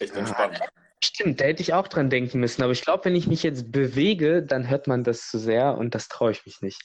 echt 0.00 0.14
entspannt. 0.16 0.58
Ja, 0.58 0.66
stimmt, 1.04 1.40
da 1.40 1.44
hätte 1.44 1.62
ich 1.62 1.74
auch 1.74 1.88
dran 1.88 2.10
denken 2.10 2.40
müssen. 2.40 2.62
Aber 2.62 2.72
ich 2.72 2.82
glaube, 2.82 3.04
wenn 3.04 3.16
ich 3.16 3.26
mich 3.26 3.42
jetzt 3.42 3.72
bewege, 3.72 4.42
dann 4.42 4.68
hört 4.68 4.86
man 4.86 5.04
das 5.04 5.28
zu 5.28 5.38
sehr 5.38 5.76
und 5.76 5.94
das 5.94 6.08
traue 6.08 6.32
ich 6.32 6.44
mich 6.46 6.60
nicht. 6.60 6.82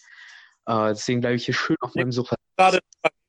Äh, 0.65 0.89
deswegen 0.89 1.21
bleibe 1.21 1.35
ich 1.35 1.45
hier 1.45 1.53
schön 1.53 1.77
auf 1.81 1.95
meinem 1.95 2.11
Sofa. 2.11 2.35
Gerade 2.57 2.79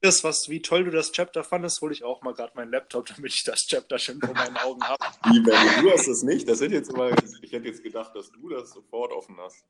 das, 0.01 0.23
was, 0.23 0.49
wie 0.49 0.61
toll 0.61 0.85
du 0.85 0.91
das 0.91 1.13
Chapter 1.13 1.43
fandest, 1.43 1.81
hole 1.81 1.93
ich 1.93 2.05
auch 2.05 2.23
mal 2.23 2.35
gerade 2.35 2.53
meinen 2.55 2.71
Laptop, 2.71 3.07
damit 3.17 3.35
ich 3.35 3.43
das 3.43 3.67
Chapter 3.67 3.99
schön 3.99 4.21
vor 4.21 4.35
meinen 4.35 4.57
Augen 4.59 4.83
habe. 4.83 5.05
Wie, 5.25 5.43
du 5.43 5.91
hast 5.91 6.07
es 6.07 6.23
nicht? 6.23 6.49
Das 6.49 6.61
hätte 6.61 6.75
jetzt 6.75 6.91
immer, 6.91 7.11
ich 7.43 7.53
hätte 7.53 7.67
jetzt 7.67 7.82
gedacht, 7.82 8.15
dass 8.15 8.31
du 8.31 8.49
das 8.49 8.70
sofort 8.70 9.13
offen 9.13 9.37
hast. 9.41 9.65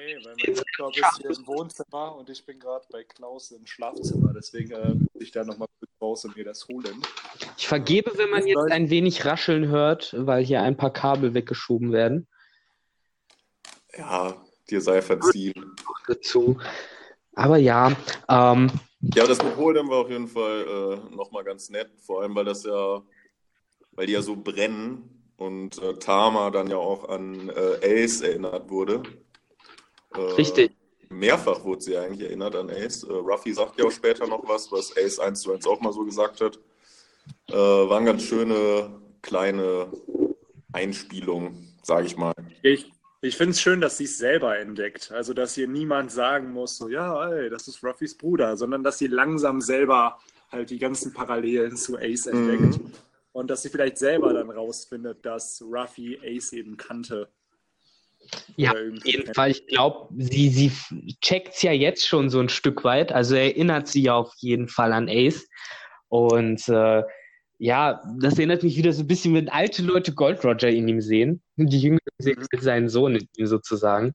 Nee, 0.00 0.16
weil 0.24 0.34
mein 0.44 0.56
Laptop 0.56 0.96
ist 0.96 1.18
hier 1.18 1.30
im 1.30 1.46
Wohnzimmer 1.46 2.16
und 2.16 2.28
ich 2.28 2.44
bin 2.44 2.58
gerade 2.58 2.84
bei 2.90 3.04
Klaus 3.04 3.52
im 3.52 3.64
Schlafzimmer. 3.64 4.32
Deswegen 4.34 4.72
äh, 4.72 4.94
muss 4.94 5.22
ich 5.22 5.30
da 5.30 5.44
nochmal 5.44 5.68
raus 6.00 6.24
und 6.24 6.36
mir 6.36 6.44
das 6.44 6.66
holen. 6.68 7.02
Ich 7.56 7.68
vergebe, 7.68 8.12
wenn 8.16 8.30
man 8.30 8.46
jetzt 8.46 8.70
ein 8.70 8.90
wenig 8.90 9.24
rascheln 9.24 9.68
hört, 9.68 10.14
weil 10.16 10.44
hier 10.44 10.62
ein 10.62 10.76
paar 10.76 10.92
Kabel 10.92 11.34
weggeschoben 11.34 11.92
werden. 11.92 12.28
Ja, 13.96 14.36
dir 14.70 14.80
sei 14.80 15.02
verziehen. 15.02 15.74
Dazu. 16.06 16.58
Aber 17.34 17.56
ja, 17.56 17.92
ähm, 18.28 18.70
ja, 19.00 19.26
das 19.26 19.42
mit 19.42 19.56
Hold'em 19.56 19.88
war 19.88 19.98
auf 19.98 20.10
jeden 20.10 20.26
Fall 20.26 21.00
äh, 21.12 21.14
nochmal 21.14 21.44
ganz 21.44 21.70
nett, 21.70 21.88
vor 22.00 22.22
allem 22.22 22.34
weil 22.34 22.44
das 22.44 22.64
ja, 22.64 23.00
weil 23.92 24.06
die 24.06 24.12
ja 24.12 24.22
so 24.22 24.34
brennen 24.34 25.32
und 25.36 25.80
äh, 25.80 25.94
Tama 25.94 26.50
dann 26.50 26.68
ja 26.68 26.78
auch 26.78 27.08
an 27.08 27.48
äh, 27.48 28.02
Ace 28.02 28.22
erinnert 28.22 28.68
wurde. 28.70 29.02
Äh, 30.14 30.20
Richtig. 30.20 30.77
Mehrfach 31.10 31.64
wurde 31.64 31.82
sie 31.82 31.96
eigentlich 31.96 32.28
erinnert 32.28 32.54
an 32.54 32.70
Ace. 32.70 33.02
Äh, 33.04 33.12
Ruffy 33.12 33.52
sagt 33.52 33.78
ja 33.78 33.86
auch 33.86 33.90
später 33.90 34.26
noch 34.26 34.46
was, 34.48 34.70
was 34.70 34.96
Ace 34.96 35.18
1 35.18 35.40
zu 35.40 35.52
1 35.52 35.66
auch 35.66 35.80
mal 35.80 35.92
so 35.92 36.04
gesagt 36.04 36.40
hat. 36.40 36.58
Äh, 37.48 37.54
waren 37.54 38.04
ganz 38.04 38.22
schöne 38.22 38.90
kleine 39.22 39.90
Einspielungen, 40.72 41.76
sage 41.82 42.06
ich 42.06 42.16
mal. 42.16 42.34
Ich, 42.62 42.90
ich 43.20 43.36
finde 43.36 43.52
es 43.52 43.60
schön, 43.60 43.80
dass 43.80 43.98
sie 43.98 44.04
es 44.04 44.18
selber 44.18 44.58
entdeckt. 44.58 45.10
Also, 45.12 45.34
dass 45.34 45.54
hier 45.54 45.68
niemand 45.68 46.12
sagen 46.12 46.52
muss, 46.52 46.76
so, 46.76 46.88
ja, 46.88 47.30
ey, 47.30 47.50
das 47.50 47.68
ist 47.68 47.82
Ruffys 47.82 48.16
Bruder, 48.16 48.56
sondern 48.56 48.82
dass 48.82 48.98
sie 48.98 49.08
langsam 49.08 49.60
selber 49.60 50.18
halt 50.50 50.70
die 50.70 50.78
ganzen 50.78 51.12
Parallelen 51.12 51.76
zu 51.76 51.98
Ace 51.98 52.26
entdeckt. 52.26 52.82
Mhm. 52.82 52.92
Und 53.32 53.50
dass 53.50 53.62
sie 53.62 53.68
vielleicht 53.68 53.98
selber 53.98 54.32
dann 54.32 54.50
rausfindet, 54.50 55.24
dass 55.24 55.62
Ruffy 55.62 56.18
Ace 56.24 56.52
eben 56.52 56.76
kannte. 56.76 57.28
Ja, 58.56 58.72
auf 58.72 59.04
jeden 59.04 59.32
Fall. 59.34 59.50
Ich 59.50 59.66
glaube, 59.66 60.08
sie, 60.16 60.48
sie 60.48 60.72
checkt 61.20 61.54
es 61.54 61.62
ja 61.62 61.72
jetzt 61.72 62.06
schon 62.06 62.30
so 62.30 62.40
ein 62.40 62.48
Stück 62.48 62.84
weit. 62.84 63.12
Also 63.12 63.34
erinnert 63.34 63.88
sie 63.88 64.02
ja 64.02 64.14
auf 64.14 64.32
jeden 64.38 64.68
Fall 64.68 64.92
an 64.92 65.08
Ace. 65.08 65.48
Und 66.08 66.68
äh, 66.68 67.02
ja, 67.58 68.00
das 68.20 68.38
erinnert 68.38 68.62
mich 68.62 68.76
wieder 68.76 68.92
so 68.92 69.02
ein 69.02 69.08
bisschen, 69.08 69.34
wenn 69.34 69.48
alte 69.48 69.82
Leute 69.82 70.14
Gold 70.14 70.44
Roger 70.44 70.68
in 70.68 70.88
ihm 70.88 71.00
sehen. 71.00 71.42
Die 71.56 71.80
Jüngeren 71.80 71.98
sehen 72.18 72.38
mhm. 72.40 72.60
seinen 72.60 72.88
Sohn 72.88 73.16
in 73.16 73.28
ihm 73.36 73.46
sozusagen. 73.46 74.12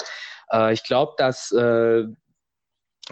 Äh, 0.51 0.73
ich 0.73 0.83
glaube, 0.83 1.13
dass 1.17 1.51
äh, 1.51 2.05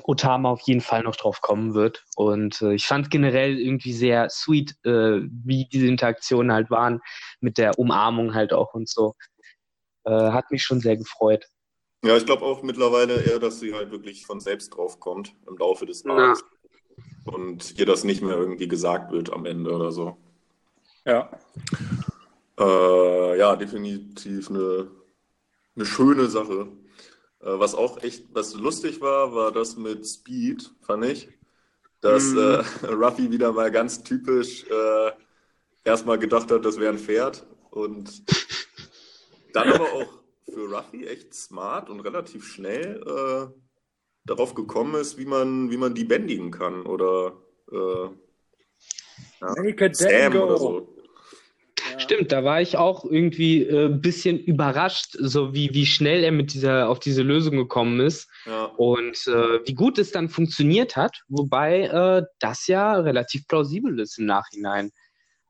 Otama 0.03 0.51
auf 0.51 0.61
jeden 0.61 0.81
Fall 0.81 1.03
noch 1.03 1.17
drauf 1.17 1.41
kommen 1.41 1.73
wird. 1.73 2.03
Und 2.15 2.61
äh, 2.61 2.73
ich 2.73 2.85
fand 2.85 3.11
generell 3.11 3.59
irgendwie 3.59 3.93
sehr 3.93 4.29
sweet, 4.29 4.75
äh, 4.85 5.21
wie 5.43 5.67
diese 5.71 5.87
Interaktionen 5.87 6.51
halt 6.53 6.69
waren, 6.69 7.01
mit 7.41 7.57
der 7.57 7.77
Umarmung 7.77 8.33
halt 8.33 8.53
auch 8.53 8.73
und 8.73 8.87
so. 8.87 9.15
Äh, 10.03 10.31
hat 10.31 10.51
mich 10.51 10.63
schon 10.63 10.79
sehr 10.79 10.97
gefreut. 10.97 11.47
Ja, 12.03 12.17
ich 12.17 12.25
glaube 12.25 12.43
auch 12.43 12.63
mittlerweile 12.63 13.21
eher, 13.21 13.39
dass 13.39 13.59
sie 13.59 13.73
halt 13.73 13.91
wirklich 13.91 14.25
von 14.25 14.39
selbst 14.39 14.71
drauf 14.71 14.99
kommt 14.99 15.35
im 15.47 15.57
Laufe 15.57 15.85
des. 15.85 16.03
Ja. 16.03 16.33
Und 17.25 17.77
ihr 17.77 17.85
das 17.85 18.03
nicht 18.03 18.21
mehr 18.21 18.35
irgendwie 18.35 18.67
gesagt 18.67 19.11
wird 19.11 19.31
am 19.31 19.45
Ende 19.45 19.71
oder 19.71 19.91
so. 19.91 20.17
Ja. 21.05 21.31
Äh, 22.59 23.37
ja, 23.37 23.55
definitiv 23.55 24.49
eine, 24.49 24.89
eine 25.75 25.85
schöne 25.85 26.27
Sache. 26.27 26.67
Äh, 27.41 27.59
was 27.59 27.75
auch 27.75 28.01
echt, 28.01 28.25
was 28.33 28.55
lustig 28.55 29.01
war, 29.01 29.35
war 29.35 29.51
das 29.51 29.77
mit 29.77 30.07
Speed, 30.07 30.71
fand 30.81 31.05
ich. 31.05 31.29
Dass 32.01 32.23
mm. 32.25 32.37
äh, 32.37 32.87
Ruffy 32.87 33.31
wieder 33.31 33.51
mal 33.51 33.69
ganz 33.71 34.01
typisch 34.03 34.65
äh, 34.65 35.11
erstmal 35.83 36.17
gedacht 36.17 36.51
hat, 36.51 36.65
das 36.65 36.79
wäre 36.79 36.93
ein 36.93 36.99
Pferd. 36.99 37.45
Und 37.69 38.23
dann 39.53 39.69
aber 39.71 39.93
auch 39.93 40.19
für 40.45 40.69
Ruffy 40.69 41.07
echt 41.07 41.33
smart 41.33 41.89
und 41.89 42.01
relativ 42.01 42.45
schnell 42.45 43.01
äh, 43.05 43.47
darauf 44.25 44.53
gekommen 44.53 44.95
ist, 44.95 45.17
wie 45.17 45.25
man, 45.25 45.71
wie 45.71 45.77
man 45.77 45.93
die 45.93 46.03
bändigen 46.03 46.51
kann. 46.51 46.85
Oder 46.85 47.33
äh, 47.71 48.09
ja, 49.41 49.93
Sam 49.93 50.35
oder 50.35 50.57
so. 50.57 50.97
Stimmt, 51.97 52.31
da 52.31 52.43
war 52.43 52.61
ich 52.61 52.77
auch 52.77 53.05
irgendwie 53.05 53.63
äh, 53.63 53.85
ein 53.85 54.01
bisschen 54.01 54.39
überrascht, 54.39 55.15
so 55.19 55.53
wie, 55.53 55.73
wie 55.73 55.85
schnell 55.85 56.23
er 56.23 56.31
mit 56.31 56.53
dieser, 56.53 56.89
auf 56.89 56.99
diese 56.99 57.21
Lösung 57.21 57.57
gekommen 57.57 57.99
ist 57.99 58.29
ja. 58.45 58.65
und 58.65 59.27
äh, 59.27 59.59
wie 59.65 59.73
gut 59.73 59.97
es 59.97 60.11
dann 60.11 60.29
funktioniert 60.29 60.95
hat, 60.95 61.23
wobei 61.27 61.81
äh, 61.83 62.23
das 62.39 62.67
ja 62.67 62.93
relativ 62.93 63.47
plausibel 63.47 63.99
ist 63.99 64.17
im 64.19 64.25
Nachhinein. 64.25 64.91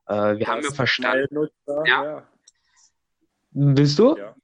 Äh, 0.06 0.14
wir 0.14 0.38
das 0.40 0.48
haben 0.48 0.62
ja 0.62 0.70
verstanden. 0.72 1.48
Ja. 1.66 1.84
ja. 2.04 2.28
Bist 3.52 3.98
du? 3.98 4.16
Ja. 4.16 4.34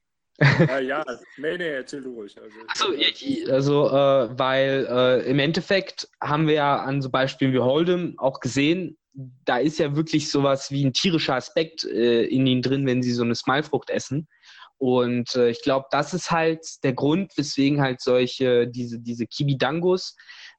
ja, 0.41 0.79
ja, 0.79 1.05
nee, 1.37 1.59
nee, 1.59 1.69
erzähl 1.69 2.03
du 2.03 2.15
ruhig. 2.15 2.37
Also, 2.41 2.95
also, 2.95 3.53
also 3.53 3.89
äh, 3.89 4.39
weil 4.39 4.87
äh, 4.89 5.31
im 5.31 5.41
Endeffekt 5.41 6.09
haben 6.21 6.47
wir 6.47 6.55
ja 6.55 6.77
an 6.77 7.03
so 7.03 7.11
Beispielen 7.11 7.53
wie 7.53 7.59
Hold'em 7.59 8.15
auch 8.19 8.39
gesehen, 8.39 8.97
da 9.45 9.59
ist 9.59 9.79
ja 9.79 9.97
wirklich 9.97 10.31
sowas 10.31 10.71
wie 10.71 10.85
ein 10.85 10.93
tierischer 10.93 11.35
Aspekt 11.35 11.85
äh, 11.85 12.23
in 12.23 12.47
ihnen 12.47 12.63
drin, 12.63 12.87
wenn 12.87 13.03
sie 13.03 13.13
so 13.13 13.25
eine 13.25 13.35
Smilefrucht 13.35 13.91
essen. 13.91 14.29
Und 14.77 15.35
äh, 15.35 15.51
ich 15.51 15.63
glaube, 15.63 15.87
das 15.91 16.15
ist 16.15 16.31
halt 16.31 16.65
der 16.85 16.93
Grund, 16.93 17.37
weswegen 17.37 17.81
halt 17.81 18.01
solche, 18.01 18.69
diese, 18.69 19.01
diese 19.01 19.27
Kibidangos, 19.27 20.17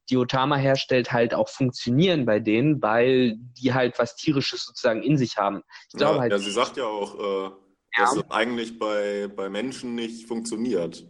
die 0.09 0.17
Otama 0.17 0.57
herstellt, 0.57 1.13
halt 1.13 1.33
auch 1.33 1.47
funktionieren 1.47 2.25
bei 2.25 2.39
denen, 2.39 2.81
weil 2.81 3.37
die 3.37 3.73
halt 3.73 3.97
was 3.97 4.15
Tierisches 4.15 4.65
sozusagen 4.65 5.03
in 5.03 5.17
sich 5.17 5.37
haben. 5.37 5.61
Ich 5.93 6.01
ja, 6.01 6.19
halt, 6.19 6.31
ja, 6.33 6.37
sie 6.37 6.51
sagt 6.51 6.75
ja 6.75 6.85
auch, 6.85 7.47
äh, 7.47 7.51
ja. 7.97 8.11
es 8.11 8.31
eigentlich 8.31 8.77
bei, 8.77 9.27
bei 9.27 9.49
Menschen 9.49 9.95
nicht 9.95 10.27
funktioniert. 10.27 11.07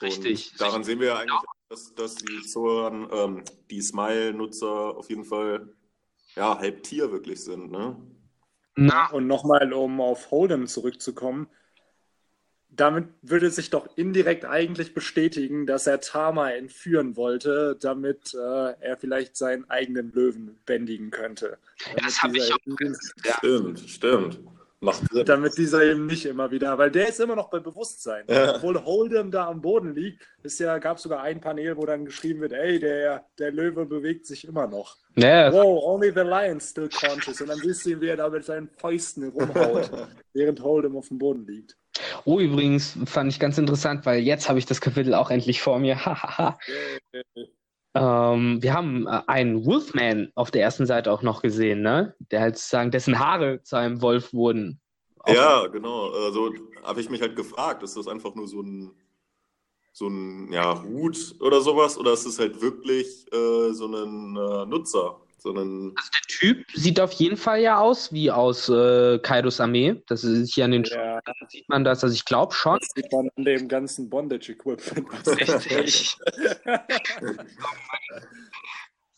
Richtig. 0.00 0.52
Und 0.52 0.60
daran 0.60 0.76
richtig. 0.76 0.86
sehen 0.86 1.00
wir 1.00 1.06
ja 1.08 1.18
eigentlich, 1.18 1.40
dass, 1.68 1.94
dass 1.94 2.14
die 2.16 2.42
Zoan, 2.42 3.08
ähm, 3.12 3.44
die 3.70 3.80
Smile-Nutzer 3.80 4.96
auf 4.96 5.08
jeden 5.08 5.24
Fall 5.24 5.68
ja, 6.34 6.58
halb 6.58 6.82
Tier 6.82 7.12
wirklich 7.12 7.42
sind, 7.42 7.70
ne? 7.70 7.96
Na. 8.74 9.10
Und 9.10 9.26
nochmal, 9.26 9.72
um 9.72 10.00
auf 10.00 10.30
Hold'em 10.30 10.66
zurückzukommen, 10.66 11.46
damit 12.74 13.08
würde 13.20 13.50
sich 13.50 13.68
doch 13.68 13.86
indirekt 13.96 14.46
eigentlich 14.46 14.94
bestätigen, 14.94 15.66
dass 15.66 15.86
er 15.86 16.00
Tama 16.00 16.50
entführen 16.50 17.16
wollte, 17.16 17.76
damit 17.78 18.32
äh, 18.34 18.72
er 18.80 18.96
vielleicht 18.96 19.36
seinen 19.36 19.68
eigenen 19.68 20.10
Löwen 20.12 20.58
bändigen 20.64 21.10
könnte. 21.10 21.58
Ja, 21.86 22.02
das 22.02 22.22
habe 22.22 22.38
ich 22.38 22.52
auch. 22.52 22.58
Stimmt, 23.38 23.80
stimmt. 23.80 24.40
Macht 24.82 25.02
Sinn. 25.12 25.24
Damit 25.24 25.56
dieser 25.56 25.84
eben 25.84 26.06
nicht 26.06 26.26
immer 26.26 26.50
wieder, 26.50 26.76
weil 26.76 26.90
der 26.90 27.08
ist 27.08 27.20
immer 27.20 27.36
noch 27.36 27.50
bei 27.50 27.60
Bewusstsein. 27.60 28.24
Ja. 28.28 28.56
Obwohl 28.56 28.76
Hold'em 28.78 29.30
da 29.30 29.46
am 29.46 29.60
Boden 29.60 29.94
liegt, 29.94 30.26
ist 30.42 30.58
ja, 30.58 30.78
gab 30.78 30.98
sogar 30.98 31.22
ein 31.22 31.40
Panel, 31.40 31.76
wo 31.76 31.86
dann 31.86 32.04
geschrieben 32.04 32.40
wird, 32.40 32.52
ey, 32.52 32.80
der, 32.80 33.24
der 33.38 33.52
Löwe 33.52 33.86
bewegt 33.86 34.26
sich 34.26 34.44
immer 34.44 34.66
noch. 34.66 34.96
Ja. 35.14 35.52
Wow, 35.52 35.84
only 35.84 36.10
the 36.10 36.22
lion 36.22 36.60
still 36.60 36.88
conscious. 36.88 37.40
Und 37.40 37.48
dann 37.48 37.58
siehst 37.58 37.86
du 37.86 37.90
ihn, 37.90 38.00
wie 38.00 38.08
er 38.08 38.16
da 38.16 38.28
mit 38.28 38.44
seinen 38.44 38.68
Fäusten 38.70 39.28
rumhaut, 39.28 39.88
während 40.32 40.60
Hold'em 40.60 40.98
auf 40.98 41.06
dem 41.08 41.18
Boden 41.18 41.46
liegt. 41.46 41.76
Oh, 42.24 42.40
übrigens 42.40 42.98
fand 43.04 43.30
ich 43.30 43.38
ganz 43.38 43.58
interessant, 43.58 44.04
weil 44.04 44.20
jetzt 44.20 44.48
habe 44.48 44.58
ich 44.58 44.66
das 44.66 44.80
Kapitel 44.80 45.14
auch 45.14 45.30
endlich 45.30 45.62
vor 45.62 45.78
mir. 45.78 45.96
Ähm, 47.94 48.62
wir 48.62 48.72
haben 48.72 49.06
äh, 49.06 49.20
einen 49.26 49.66
Wolfman 49.66 50.32
auf 50.34 50.50
der 50.50 50.62
ersten 50.62 50.86
Seite 50.86 51.12
auch 51.12 51.22
noch 51.22 51.42
gesehen, 51.42 51.82
ne? 51.82 52.14
Der 52.30 52.40
halt 52.40 52.56
sozusagen, 52.56 52.90
dessen 52.90 53.18
Haare 53.18 53.62
zu 53.62 53.76
einem 53.76 54.00
Wolf 54.00 54.32
wurden. 54.32 54.80
Ja, 55.26 55.66
genau. 55.66 56.10
Also 56.10 56.52
habe 56.82 57.00
ich 57.00 57.10
mich 57.10 57.20
halt 57.20 57.36
gefragt, 57.36 57.82
ist 57.82 57.96
das 57.96 58.08
einfach 58.08 58.34
nur 58.34 58.48
so 58.48 58.60
ein, 58.60 58.92
so 59.92 60.08
ein 60.08 60.50
ja, 60.52 60.82
Hut 60.82 61.36
oder 61.40 61.60
sowas? 61.60 61.98
Oder 61.98 62.12
ist 62.14 62.26
es 62.26 62.38
halt 62.38 62.60
wirklich 62.60 63.26
äh, 63.32 63.72
so 63.72 63.86
ein 63.86 64.36
äh, 64.36 64.66
Nutzer? 64.66 65.20
Sondern. 65.42 65.92
Also 65.96 66.10
der 66.10 66.28
Typ 66.28 66.66
sieht 66.74 67.00
auf 67.00 67.12
jeden 67.12 67.36
Fall 67.36 67.60
ja 67.60 67.78
aus 67.78 68.12
wie 68.12 68.30
aus 68.30 68.68
äh, 68.68 69.18
Kaidos 69.18 69.60
Armee. 69.60 70.02
Das 70.06 70.24
ist 70.24 70.54
hier 70.54 70.64
an 70.64 70.70
den 70.70 70.84
ja. 70.84 71.20
sieht 71.48 71.68
man 71.68 71.84
das. 71.84 72.02
Also 72.02 72.14
ich 72.14 72.24
glaube 72.24 72.54
schon. 72.54 72.78
Das 72.78 72.88
sieht 72.94 73.12
man 73.12 73.28
an 73.36 73.44
dem 73.44 73.68
ganzen 73.68 74.08
Bondage-Equipment. 74.08 75.26
Richtig. 75.26 76.16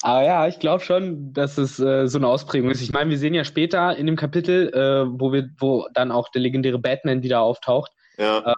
Aber 0.02 0.22
ja, 0.22 0.46
ich 0.46 0.58
glaube 0.58 0.84
schon, 0.84 1.32
dass 1.32 1.56
es 1.56 1.78
äh, 1.78 2.06
so 2.08 2.18
eine 2.18 2.28
Ausprägung 2.28 2.70
ist. 2.70 2.82
Ich 2.82 2.92
meine, 2.92 3.08
wir 3.08 3.18
sehen 3.18 3.32
ja 3.32 3.44
später 3.44 3.96
in 3.96 4.06
dem 4.06 4.16
Kapitel, 4.16 4.68
äh, 4.74 5.06
wo 5.18 5.32
wir, 5.32 5.48
wo 5.58 5.88
dann 5.94 6.12
auch 6.12 6.28
der 6.30 6.42
legendäre 6.42 6.78
Batman 6.78 7.22
wieder 7.22 7.40
auftaucht. 7.40 7.90
Ja. 8.18 8.40
Äh, 8.40 8.54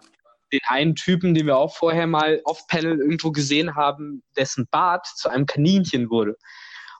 den 0.51 0.59
einen 0.67 0.95
Typen, 0.95 1.33
den 1.33 1.45
wir 1.45 1.57
auch 1.57 1.75
vorher 1.75 2.07
mal 2.07 2.41
off-Panel 2.43 2.99
irgendwo 2.99 3.31
gesehen 3.31 3.75
haben, 3.75 4.23
dessen 4.35 4.67
Bart 4.71 5.07
zu 5.07 5.29
einem 5.29 5.45
Kaninchen 5.45 6.09
wurde. 6.09 6.37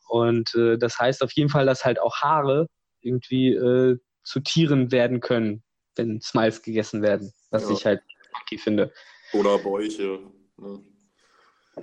Und 0.08 0.54
äh, 0.56 0.78
das 0.78 1.00
heißt 1.00 1.24
auf 1.24 1.32
jeden 1.34 1.50
Fall, 1.50 1.66
dass 1.66 1.86
halt 1.86 2.00
auch 2.00 2.18
Haare 2.18 2.68
irgendwie 3.02 3.54
äh, 3.54 3.98
zu 4.24 4.40
Tieren 4.40 4.92
werden 4.92 5.20
können, 5.20 5.64
wenn 5.96 6.22
Smiles 6.22 6.62
gegessen 6.62 7.02
werden, 7.02 7.32
was 7.50 7.64
ja. 7.64 7.72
ich 7.72 7.86
halt 7.86 8.02
funky 8.36 8.58
finde. 8.58 8.92
Oder 9.34 9.58
Bäuche. 9.58 10.20
Ne? 10.58 10.80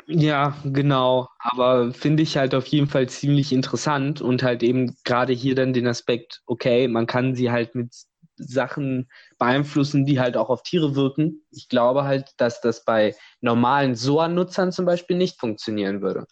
Ja, 0.07 0.57
genau. 0.65 1.29
Aber 1.39 1.93
finde 1.93 2.23
ich 2.23 2.37
halt 2.37 2.55
auf 2.55 2.67
jeden 2.67 2.89
Fall 2.89 3.09
ziemlich 3.09 3.53
interessant 3.53 4.21
und 4.21 4.43
halt 4.43 4.63
eben 4.63 4.97
gerade 5.05 5.33
hier 5.33 5.55
dann 5.55 5.73
den 5.73 5.87
Aspekt, 5.87 6.43
okay, 6.47 6.89
man 6.89 7.07
kann 7.07 7.35
sie 7.35 7.51
halt 7.51 7.75
mit 7.75 7.95
Sachen 8.37 9.09
beeinflussen, 9.39 10.05
die 10.05 10.19
halt 10.19 10.37
auch 10.37 10.49
auf 10.51 10.63
Tiere 10.63 10.97
wirken. 10.97 11.45
Ich 11.51 11.69
glaube 11.69 12.05
halt, 12.05 12.31
dass 12.39 12.61
das 12.61 12.85
bei 12.85 13.15
normalen 13.41 13.95
SOA-Nutzern 13.95 14.73
zum 14.73 14.85
Beispiel 14.85 15.17
nicht 15.17 15.39
funktionieren 15.39 16.03
würde. 16.03 16.27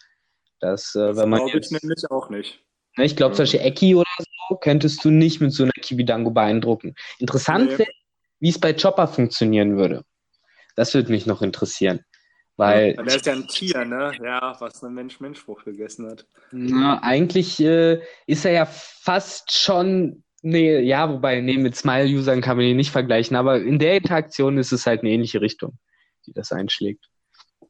Dass, 0.63 0.95
äh, 0.95 1.13
wenn 1.17 1.27
man 1.27 1.45
glaube 1.45 1.59
ich 1.59 1.71
nämlich 1.71 2.09
auch 2.09 2.29
nicht. 2.29 2.63
Ne, 2.95 3.03
ich 3.03 3.17
glaube, 3.17 3.35
solche 3.35 3.59
Ecki 3.59 3.95
oder 3.95 4.09
so 4.49 4.55
könntest 4.55 5.03
du 5.03 5.09
nicht 5.09 5.41
mit 5.41 5.51
so 5.51 5.63
einer 5.63 5.73
Kibidango 5.73 6.31
beeindrucken. 6.31 6.95
Interessant 7.19 7.71
nee. 7.71 7.79
wäre, 7.79 7.91
wie 8.39 8.47
es 8.47 8.59
bei 8.59 8.73
Chopper 8.73 9.09
funktionieren 9.09 9.75
würde. 9.75 10.05
Das 10.77 10.93
würde 10.93 11.11
mich 11.11 11.25
noch 11.25 11.41
interessieren. 11.41 11.99
Weil, 12.55 12.95
ja, 12.95 13.03
der 13.03 13.15
ist 13.15 13.25
ja 13.25 13.33
ein 13.33 13.47
Tier, 13.49 13.83
ne? 13.83 14.13
Ja, 14.23 14.55
was 14.59 14.81
ein 14.83 14.93
Mensch-Mensch-Frucht 14.93 15.65
gegessen 15.65 16.09
hat. 16.09 16.25
Na, 16.51 17.03
eigentlich 17.03 17.59
äh, 17.59 18.01
ist 18.25 18.45
er 18.45 18.51
ja 18.53 18.65
fast 18.65 19.51
schon. 19.51 20.23
Nee, 20.43 20.79
ja, 20.79 21.09
wobei, 21.09 21.41
nee, 21.41 21.57
mit 21.57 21.75
Smile-Usern 21.75 22.39
kann 22.39 22.55
man 22.55 22.67
ihn 22.67 22.77
nicht 22.77 22.91
vergleichen, 22.91 23.35
aber 23.35 23.61
in 23.61 23.79
der 23.79 23.97
Interaktion 23.97 24.57
ist 24.57 24.71
es 24.71 24.85
halt 24.85 25.01
eine 25.01 25.09
ähnliche 25.09 25.41
Richtung, 25.41 25.77
die 26.25 26.31
das 26.31 26.53
einschlägt. 26.53 27.09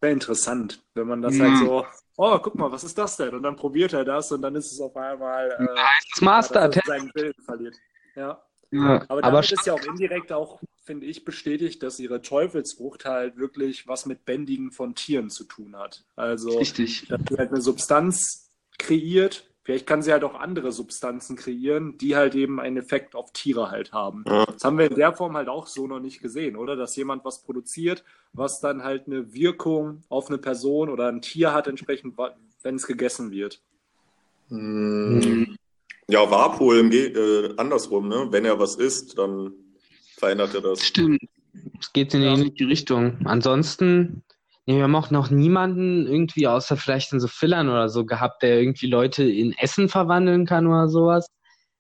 Wäre 0.04 0.12
interessant, 0.12 0.84
wenn 0.96 1.08
man 1.08 1.22
das 1.22 1.38
ja. 1.38 1.46
halt 1.46 1.60
so 1.60 1.86
oh, 2.18 2.40
guck 2.40 2.56
mal, 2.56 2.72
was 2.72 2.84
ist 2.84 2.98
das 2.98 3.18
denn? 3.18 3.34
Und 3.34 3.44
dann 3.44 3.56
probiert 3.56 3.94
er 3.94 4.06
das 4.06 4.32
und 4.32 4.42
dann 4.42 4.56
ist 4.56 4.72
es 4.72 4.80
auf 4.80 4.96
einmal 4.96 5.50
äh, 5.52 5.66
das 6.12 6.22
Master 6.22 6.70
ja, 6.72 6.82
sein 6.86 7.12
Bild 7.14 7.36
verliert. 7.44 7.76
Ja. 8.16 8.44
ja 8.72 9.02
aber 9.08 9.22
damit 9.22 9.26
aber 9.26 9.40
ist 9.40 9.66
ja 9.66 9.74
auch 9.74 9.84
indirekt 9.84 10.32
auch, 10.32 10.62
finde 10.84 11.06
ich, 11.06 11.26
bestätigt, 11.26 11.82
dass 11.84 12.00
ihre 12.00 12.22
Teufelsfrucht 12.22 13.06
halt 13.06 13.38
wirklich 13.38 13.88
was 13.88 14.06
mit 14.06 14.26
Bändigen 14.26 14.72
von 14.72 14.96
Tieren 14.96 15.30
zu 15.30 15.46
tun 15.46 15.76
hat. 15.78 16.06
Also, 16.16 16.58
Richtig. 16.58 17.08
dass 17.08 17.22
sie 17.30 17.38
halt 17.38 17.50
eine 17.52 17.62
Substanz 17.62 18.52
kreiert, 18.78 19.50
Vielleicht 19.64 19.88
kann 19.88 20.02
sie 20.02 20.12
halt 20.12 20.26
auch 20.26 20.36
andere 20.36 20.74
Substanzen 20.74 21.38
kreieren, 21.38 21.98
die 21.98 22.18
halt 22.18 22.36
eben 22.36 22.60
einen 22.60 22.78
Effekt 22.78 23.16
auf 23.16 23.32
Tiere 23.32 23.72
halt 23.72 23.94
haben. 23.94 24.26
Ja. 24.28 24.46
Das 24.46 24.64
haben 24.66 24.78
wir 24.78 24.90
in 24.90 24.96
der 24.96 25.14
Form 25.14 25.38
halt 25.38 25.48
auch 25.48 25.68
so 25.68 25.88
noch 25.88 26.02
nicht 26.02 26.22
gesehen, 26.22 26.58
oder? 26.58 26.76
Dass 26.76 26.98
jemand 26.98 27.24
was 27.24 27.44
produziert, 27.44 28.04
was 28.34 28.60
dann 28.60 28.84
halt 28.84 29.08
eine 29.08 29.34
Wirkung 29.34 30.04
auf 30.10 30.28
eine 30.28 30.38
Person 30.38 30.90
oder 30.90 31.08
ein 31.08 31.22
Tier 31.22 31.54
hat, 31.54 31.68
entsprechend, 31.68 32.18
wenn 32.62 32.76
es 32.76 32.86
gegessen 32.86 33.32
wird. 33.32 33.62
Hm. 34.50 35.56
Ja, 36.10 36.30
Warpol 36.30 36.94
äh, 36.94 37.54
andersrum, 37.56 38.10
ne? 38.10 38.28
Wenn 38.32 38.44
er 38.44 38.60
was 38.60 38.76
isst, 38.76 39.18
dann 39.18 39.54
verändert 40.18 40.56
er 40.56 40.62
das. 40.62 40.84
Stimmt. 40.84 41.22
Es 41.80 41.94
geht 41.94 42.14
in 42.14 42.22
die 42.22 42.28
ähnliche 42.28 42.68
Richtung. 42.68 43.18
Ansonsten 43.24 44.24
Nee, 44.66 44.78
wir 44.78 44.84
haben 44.84 44.96
auch 44.96 45.12
noch 45.12 45.30
niemanden 45.30 46.08
irgendwie, 46.08 46.48
außer 46.48 46.78
vielleicht 46.78 47.12
in 47.12 47.20
so 47.20 47.28
Fillern 47.28 47.70
oder 47.70 47.90
so 47.90 48.06
gehabt, 48.06 48.44
der 48.44 48.60
irgendwie 48.62 48.88
Leute 48.88 49.24
in 49.24 49.54
Essen 49.54 49.90
verwandeln 49.90 50.46
kann 50.46 50.68
oder 50.68 50.88
sowas. 50.88 51.28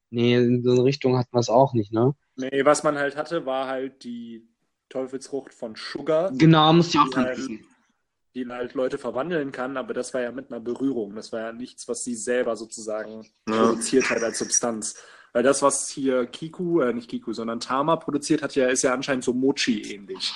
Nee, 0.10 0.36
in 0.36 0.63
so 0.63 0.72
eine 0.72 0.84
Richtung 0.84 1.18
hatten 1.18 1.34
wir 1.34 1.40
es 1.40 1.50
auch 1.50 1.74
nicht, 1.74 1.94
ne? 1.94 2.13
Nee, 2.36 2.66
was 2.66 2.84
man 2.84 2.98
halt 2.98 3.16
hatte, 3.16 3.46
war 3.46 3.68
halt 3.68 4.04
die 4.04 4.48
Teufelsfrucht 4.90 5.54
von 5.54 5.75
Sugar. 5.75 6.32
Genau, 6.34 6.74
muss 6.74 6.94
ich 6.94 7.00
auch 7.00 7.06
die 7.06 7.10
dran 7.12 7.25
halt, 7.25 7.50
die 8.36 8.48
halt 8.48 8.74
Leute 8.74 8.98
verwandeln 8.98 9.52
kann, 9.52 9.78
aber 9.78 9.94
das 9.94 10.13
war 10.13 10.22
ja 10.22 10.32
mit 10.32 10.52
einer 10.52 10.60
Berührung. 10.60 11.16
Das 11.16 11.32
war 11.32 11.40
ja 11.40 11.52
nichts, 11.54 11.88
was 11.88 12.04
sie 12.04 12.16
selber 12.16 12.56
sozusagen 12.56 13.25
Ja. 13.48 13.68
produziert 13.68 14.10
hat 14.10 14.22
als 14.22 14.40
Substanz. 14.40 14.96
Weil 15.32 15.44
das, 15.44 15.62
was 15.63 15.90
hier 15.90 16.28
Kiku, 16.28 16.82
äh, 16.82 16.94
nicht 16.94 17.10
Kiku, 17.10 17.34
sondern 17.34 17.60
Tama 17.60 17.96
produziert 17.96 18.44
hat, 18.44 18.56
ja, 18.56 18.68
ist 18.68 18.84
ja 18.84 18.94
anscheinend 18.94 19.24
so 19.24 19.34
Mochi 19.34 19.82
ähnlich. 19.82 20.32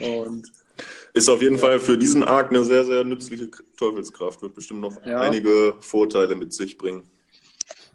Und 0.00 0.50
Ist 1.12 1.28
auf 1.28 1.42
jeden 1.42 1.58
Fall 1.58 1.80
für 1.80 1.98
diesen 1.98 2.22
Arc 2.22 2.50
eine 2.50 2.64
sehr, 2.64 2.84
sehr 2.84 3.04
nützliche 3.04 3.50
Teufelskraft. 3.76 4.42
Wird 4.42 4.54
bestimmt 4.54 4.80
noch 4.80 5.04
Ja. 5.04 5.20
einige 5.20 5.74
Vorteile 5.80 6.36
mit 6.36 6.52
sich 6.52 6.78
bringen. 6.78 7.02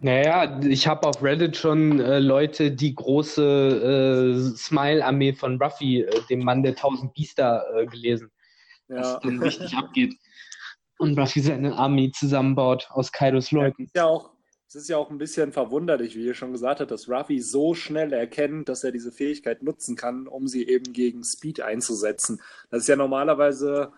Naja, 0.02 0.60
ich 0.62 0.88
habe 0.88 1.08
auf 1.08 1.24
Reddit 1.24 1.56
schon 1.56 2.00
äh, 2.02 2.20
Leute 2.20 2.72
die 2.72 2.94
große 2.94 4.34
äh, 4.54 4.58
Smile-Armee 4.58 5.34
von 5.34 5.62
Ruffy, 5.62 6.02
äh, 6.02 6.22
dem 6.30 6.44
Mann 6.44 6.64
der 6.64 6.76
tausend 6.76 7.14
Biester, 7.14 7.64
äh, 7.76 7.86
gelesen, 7.86 8.30
ja, 8.90 8.98
was 8.98 9.20
denn 9.22 9.42
richtig 9.42 9.74
abgeht. 9.76 10.16
Und 10.98 11.18
Ruffy 11.18 11.40
seine 11.40 11.76
Armee 11.78 12.12
zusammenbaut 12.12 12.88
aus 12.92 13.12
Kaidos 13.12 13.52
Leuten. 13.52 13.86
ist 13.86 13.96
ja 13.96 14.06
auch, 14.06 14.32
es 14.68 14.76
ist 14.76 14.90
ja 14.90 14.98
auch 14.98 15.10
ein 15.12 15.18
bisschen 15.18 15.52
verwunderlich, 15.54 16.16
wie 16.16 16.26
ihr 16.26 16.34
schon 16.34 16.52
gesagt 16.52 16.80
habt, 16.82 16.92
dass 16.92 17.08
Ruffy 17.10 17.40
so 17.42 17.74
schnell 17.74 18.12
erkennt, 18.14 18.68
dass 18.68 18.84
er 18.84 18.92
diese 18.92 19.12
Fähigkeit 19.12 19.64
nutzen 19.64 19.96
kann, 19.96 20.28
um 20.28 20.48
sie 20.48 20.68
eben 20.68 20.92
gegen 20.94 21.24
Speed 21.24 21.62
einzusetzen. 21.62 22.42
Das 22.72 22.82
ist 22.82 22.88
ja 22.88 22.96
normalerweise, 22.96 23.92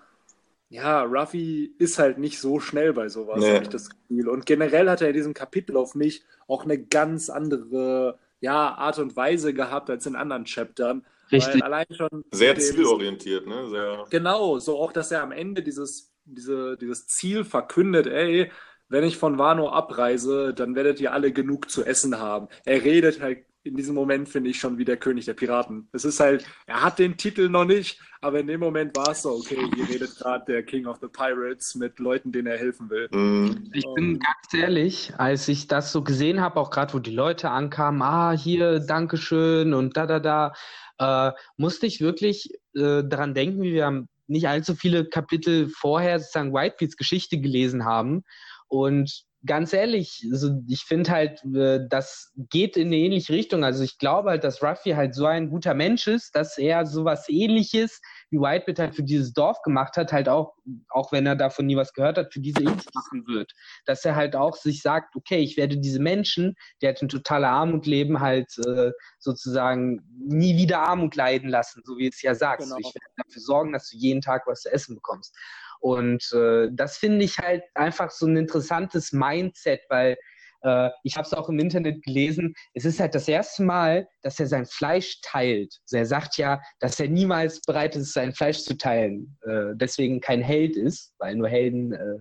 ja, 0.70 1.04
Ruffy 1.04 1.74
ist 1.80 2.00
halt 2.00 2.18
nicht 2.18 2.40
so 2.40 2.60
schnell 2.60 2.94
bei 2.94 3.10
sowas, 3.10 3.40
Nee. 3.40 3.52
habe 3.54 3.64
ich 3.64 3.70
das 3.70 3.90
Gefühl. 3.90 4.28
Und 4.30 4.46
generell 4.46 4.90
hat 4.90 5.02
er 5.02 5.10
in 5.10 5.14
diesem 5.16 5.34
Kapitel 5.34 5.78
auf 5.78 5.96
mich 5.96 6.24
auch 6.48 6.64
eine 6.66 6.78
ganz 6.84 7.30
andere, 7.30 8.20
ja, 8.42 8.76
Art 8.76 9.00
und 9.00 9.16
Weise 9.16 9.54
gehabt 9.54 9.90
als 9.90 10.06
in 10.06 10.16
anderen 10.16 10.46
Chaptern. 10.46 11.06
Richtig. 11.32 11.56
Weil 11.56 11.64
allein 11.64 11.86
schon 11.92 12.24
Sehr 12.32 12.58
zielorientiert, 12.58 13.48
ne? 13.48 13.70
Sehr, 13.70 14.06
Genau, 14.10 14.60
so 14.60 14.78
auch, 14.78 14.92
dass 14.94 15.12
er 15.12 15.24
am 15.24 15.32
Ende 15.32 15.62
dieses, 15.64 16.14
diese, 16.26 16.78
dieses 16.78 17.08
Ziel 17.08 17.44
verkündet, 17.46 18.08
ey, 18.08 18.52
wenn 18.90 19.04
ich 19.04 19.18
von 19.18 19.38
Wano 19.38 19.70
abreise, 19.70 20.54
dann 20.54 20.76
werdet 20.76 21.00
ihr 21.00 21.14
alle 21.14 21.32
genug 21.32 21.70
zu 21.70 21.84
essen 21.84 22.20
haben. 22.20 22.48
Er 22.66 22.84
redet 22.84 23.22
halt 23.22 23.46
in 23.64 23.76
diesem 23.76 23.96
Moment, 23.96 24.30
finde 24.30 24.50
ich, 24.50 24.60
schon 24.60 24.78
wie 24.78 24.86
der 24.86 24.98
König 24.98 25.26
der 25.26 25.34
Piraten. 25.34 25.90
Es 25.92 26.06
ist 26.06 26.20
halt, 26.20 26.46
er 26.68 26.84
hat 26.84 27.00
den 27.00 27.18
Titel 27.18 27.50
noch 27.50 27.66
nicht, 27.66 28.00
aber 28.22 28.40
in 28.40 28.48
dem 28.48 28.62
Moment 28.62 28.96
war 28.96 29.10
es 29.10 29.24
so, 29.24 29.32
okay, 29.32 29.58
hier 29.76 29.90
redet 29.90 30.16
gerade 30.18 30.46
der 30.48 30.64
King 30.64 30.86
of 30.88 31.00
the 31.02 31.08
Pirates 31.08 31.76
mit 31.76 32.00
Leuten, 32.00 32.32
denen 32.32 32.48
er 32.48 32.58
helfen 32.58 32.90
will. 32.90 33.10
mm, 33.12 33.70
Ich 33.74 33.86
bin 33.96 34.20
ganz 34.20 34.54
ehrlich, 34.54 35.14
als 35.18 35.48
ich 35.50 35.68
das 35.68 35.92
so 35.92 36.02
gesehen 36.02 36.40
habe, 36.40 36.60
auch 36.60 36.70
gerade 36.70 36.94
wo 36.94 37.00
die 37.00 37.12
Leute 37.14 37.50
ankamen, 37.50 38.02
ah, 38.02 38.32
hier, 38.32 38.80
Dankeschön 38.80 39.74
und 39.74 39.98
da, 39.98 40.06
da, 40.06 40.20
da, 40.20 40.54
äh, 41.00 41.32
musste 41.58 41.86
ich 41.86 42.02
wirklich 42.02 42.54
äh, 42.76 43.04
daran 43.04 43.34
denken, 43.34 43.62
wie 43.62 43.74
wir 43.74 44.08
nicht 44.28 44.48
allzu 44.48 44.76
viele 44.76 45.06
Kapitel 45.06 45.70
vorher 45.70 46.20
sozusagen 46.20 46.54
Whitebeards 46.54 46.98
Geschichte 46.98 47.40
gelesen 47.40 47.86
haben. 47.86 48.24
Und 48.68 49.28
ganz 49.46 49.72
ehrlich, 49.74 50.28
also 50.32 50.62
ich 50.68 50.84
finde 50.84 51.12
halt, 51.12 51.44
äh, 51.56 51.80
das 51.90 52.34
geht 52.50 52.76
in 52.78 52.88
eine 52.88 52.98
ähnliche 52.98 53.34
Richtung. 53.34 53.64
Also 53.64 53.84
ich 53.84 53.98
glaube 53.98 54.30
halt, 54.30 54.44
dass 54.44 54.62
Ruffy 54.62 54.92
halt 54.92 55.16
so 55.16 55.26
ein 55.26 55.50
guter 55.50 55.74
Mensch 55.74 56.08
ist, 56.08 56.36
dass 56.36 56.58
er 56.58 56.86
sowas 56.86 57.26
ähnliches 57.30 58.02
wie 58.30 58.40
Whitebeard 58.40 58.80
halt 58.80 58.96
für 58.96 59.04
dieses 59.04 59.34
Dorf 59.34 59.62
gemacht 59.62 59.96
hat, 59.96 60.12
halt 60.12 60.28
auch, 60.28 60.54
auch 60.90 61.12
wenn 61.12 61.26
er 61.26 61.36
davon 61.36 61.66
nie 61.66 61.78
was 61.78 61.94
gehört 61.94 62.18
hat, 62.18 62.34
für 62.34 62.42
diese 62.42 62.62
Insel 62.62 62.92
machen 62.94 63.26
wird. 63.28 63.54
Dass 63.86 64.04
er 64.06 64.16
halt 64.16 64.36
auch 64.36 64.56
sich 64.56 64.82
sagt, 64.82 65.16
okay, 65.16 65.40
ich 65.40 65.56
werde 65.56 65.78
diese 65.78 66.00
Menschen, 66.00 66.56
die 66.82 66.88
halt 66.88 67.02
in 67.02 67.10
totaler 67.10 67.50
Armut 67.50 67.86
leben, 67.86 68.20
halt 68.20 68.52
äh, 68.66 68.92
sozusagen 69.20 70.02
nie 70.18 70.58
wieder 70.58 70.80
Armut 70.80 71.16
leiden 71.16 71.50
lassen, 71.50 71.82
so 71.86 71.98
wie 71.98 72.08
es 72.08 72.22
ja 72.22 72.36
sagst. 72.36 72.68
Genau. 72.68 72.78
Ich 72.80 72.94
werde 72.94 73.14
dafür 73.16 73.42
sorgen, 73.42 73.72
dass 73.72 73.90
du 73.90 73.98
jeden 73.98 74.22
Tag 74.22 74.44
was 74.46 74.62
zu 74.62 74.72
essen 74.72 74.96
bekommst. 74.96 75.34
Und 75.80 76.24
äh, 76.34 76.70
das 76.72 76.98
finde 76.98 77.26
ich 77.26 77.38
halt 77.38 77.64
einfach 77.76 78.12
so 78.12 78.26
ein 78.26 78.38
interessantes 78.38 79.12
Mindset, 79.14 79.82
weil 79.90 80.18
äh, 80.64 80.90
ich 81.04 81.16
habe 81.16 81.26
es 81.26 81.34
auch 81.34 81.50
im 81.50 81.60
Internet 81.60 82.04
gelesen. 82.04 82.54
Es 82.74 82.86
ist 82.86 83.00
halt 83.00 83.16
das 83.16 83.28
erste 83.28 83.64
Mal, 83.64 84.08
dass 84.22 84.40
er 84.40 84.48
sein 84.48 84.66
Fleisch 84.66 85.22
teilt. 85.22 85.76
Also 85.86 85.98
er 85.98 86.06
sagt 86.06 86.38
ja, 86.38 86.62
dass 86.80 87.00
er 87.00 87.08
niemals 87.10 87.62
bereit 87.62 87.96
ist, 87.96 88.14
sein 88.14 88.34
Fleisch 88.34 88.60
zu 88.60 88.76
teilen. 88.78 89.38
Äh, 89.44 89.76
deswegen 89.76 90.20
kein 90.22 90.42
Held 90.42 90.76
ist, 90.76 91.14
weil 91.20 91.36
nur 91.36 91.48
Helden 91.50 91.94
äh, 91.94 92.18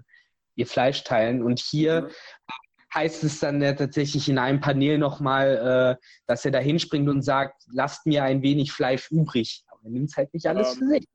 ihr 0.56 0.66
Fleisch 0.66 1.04
teilen. 1.04 1.42
Und 1.42 1.58
hier 1.60 2.02
Mhm. 2.02 2.10
heißt 2.94 3.24
es 3.24 3.40
dann 3.40 3.60
ja 3.60 3.72
tatsächlich 3.74 4.28
in 4.28 4.38
einem 4.38 4.60
Panel 4.60 4.96
nochmal, 4.98 5.96
äh, 5.98 6.04
dass 6.26 6.44
er 6.44 6.50
da 6.50 6.58
hinspringt 6.58 7.08
und 7.08 7.22
sagt, 7.22 7.62
lasst 7.72 8.06
mir 8.06 8.22
ein 8.24 8.42
wenig 8.42 8.72
Fleisch 8.72 9.10
übrig. 9.10 9.64
Aber 9.68 9.80
er 9.84 9.90
nimmt 9.90 10.10
es 10.10 10.16
halt 10.16 10.32
nicht 10.32 10.46
alles 10.46 10.72
Ähm, 10.74 10.78
für 10.78 10.86
sich. 10.94 11.06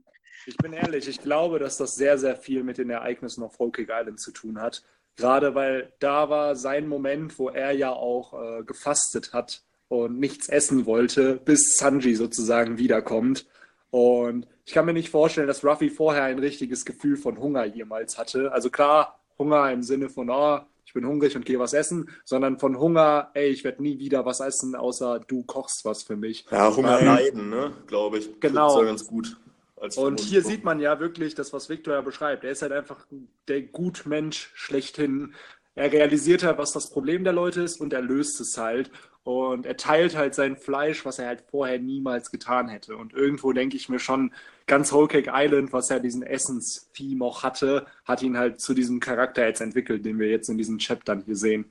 Ich 0.45 0.58
bin 0.58 0.73
ehrlich, 0.73 1.08
ich 1.08 1.21
glaube, 1.21 1.60
dass 1.60 1.77
das 1.77 1.95
sehr, 1.95 2.17
sehr 2.17 2.36
viel 2.36 2.63
mit 2.63 2.77
den 2.77 2.89
Ereignissen 2.89 3.43
auf 3.43 3.60
Whole 3.60 3.71
Cake 3.71 3.91
Island 3.93 4.19
zu 4.19 4.32
tun 4.32 4.60
hat. 4.60 4.84
Gerade 5.17 5.56
weil 5.56 5.91
da 5.99 6.30
war 6.30 6.56
sein 6.56 6.88
Moment, 6.88 7.38
wo 7.38 7.49
er 7.49 7.71
ja 7.71 7.91
auch 7.91 8.34
äh, 8.34 8.63
gefastet 8.63 9.34
hat 9.34 9.62
und 9.89 10.19
nichts 10.19 10.47
essen 10.49 10.86
wollte, 10.86 11.36
bis 11.36 11.77
Sanji 11.77 12.15
sozusagen 12.15 12.77
wiederkommt. 12.77 13.45
Und 13.91 14.47
ich 14.65 14.73
kann 14.73 14.86
mir 14.86 14.93
nicht 14.93 15.10
vorstellen, 15.10 15.47
dass 15.47 15.65
Ruffy 15.65 15.89
vorher 15.89 16.23
ein 16.23 16.39
richtiges 16.39 16.86
Gefühl 16.86 17.17
von 17.17 17.38
Hunger 17.39 17.65
jemals 17.65 18.17
hatte. 18.17 18.51
Also 18.54 18.69
klar, 18.69 19.19
Hunger 19.38 19.69
im 19.71 19.84
Sinne 19.84 20.10
von, 20.10 20.30
oh, 20.30 20.60
ich 20.86 20.93
bin 20.93 21.06
hungrig 21.06 21.36
und 21.36 21.45
gehe 21.45 21.60
was 21.60 21.73
essen, 21.73 22.10
sondern 22.25 22.58
von 22.58 22.80
Hunger, 22.80 23.32
ey, 23.34 23.49
ich 23.49 23.63
werde 23.63 23.82
nie 23.82 23.99
wieder 23.99 24.25
was 24.25 24.39
essen, 24.39 24.75
außer 24.75 25.19
du 25.27 25.43
kochst 25.43 25.84
was 25.86 26.04
für 26.04 26.15
mich. 26.15 26.45
ja, 26.51 26.73
Hunger 26.75 26.99
Ähm, 26.99 27.06
leiden, 27.06 27.49
ne? 27.49 27.73
Glaube 27.88 28.17
ich. 28.19 28.39
Genau. 28.39 28.80
Ja 28.80 28.86
ganz 28.86 29.06
gut. 29.06 29.38
Als 29.81 29.97
Und 29.97 30.19
hier 30.19 30.43
sieht 30.43 30.63
man 30.63 30.79
ja 30.79 30.99
wirklich 30.99 31.33
das, 31.33 31.51
was 31.53 31.67
Victor 31.67 31.95
ja 31.95 32.01
beschreibt. 32.01 32.43
Er 32.43 32.51
ist 32.51 32.61
halt 32.61 32.71
einfach 32.71 33.07
der 33.47 33.63
Gutmensch 33.63 34.51
schlechthin. 34.53 35.33
Er 35.73 35.91
realisiert 35.91 36.43
halt, 36.43 36.59
was 36.59 36.71
das 36.71 36.91
Problem 36.91 37.23
der 37.23 37.33
Leute 37.33 37.61
ist 37.61 37.81
und 37.81 37.91
er 37.91 38.01
löst 38.01 38.39
es 38.39 38.57
halt. 38.57 38.91
Und 39.23 39.65
er 39.65 39.77
teilt 39.77 40.15
halt 40.15 40.35
sein 40.35 40.55
Fleisch, 40.55 41.03
was 41.03 41.17
er 41.17 41.27
halt 41.27 41.43
vorher 41.49 41.79
niemals 41.79 42.29
getan 42.29 42.69
hätte. 42.69 42.95
Und 42.95 43.13
irgendwo 43.13 43.53
denke 43.53 43.75
ich 43.75 43.89
mir 43.89 43.99
schon, 43.99 44.31
ganz 44.67 44.91
Whole 44.91 45.07
Cake 45.07 45.31
Island, 45.33 45.73
was 45.73 45.89
ja 45.89 45.97
diesen 45.97 46.21
Essens-Theme 46.21 47.25
auch 47.25 47.41
hatte, 47.41 47.87
hat 48.05 48.21
ihn 48.21 48.37
halt 48.37 48.61
zu 48.61 48.75
diesem 48.75 48.99
Charakter 48.99 49.47
jetzt 49.47 49.61
entwickelt, 49.61 50.05
den 50.05 50.19
wir 50.19 50.29
jetzt 50.29 50.49
in 50.49 50.57
diesen 50.59 50.79
Chaptern 50.79 51.23
hier 51.25 51.35
sehen. 51.35 51.65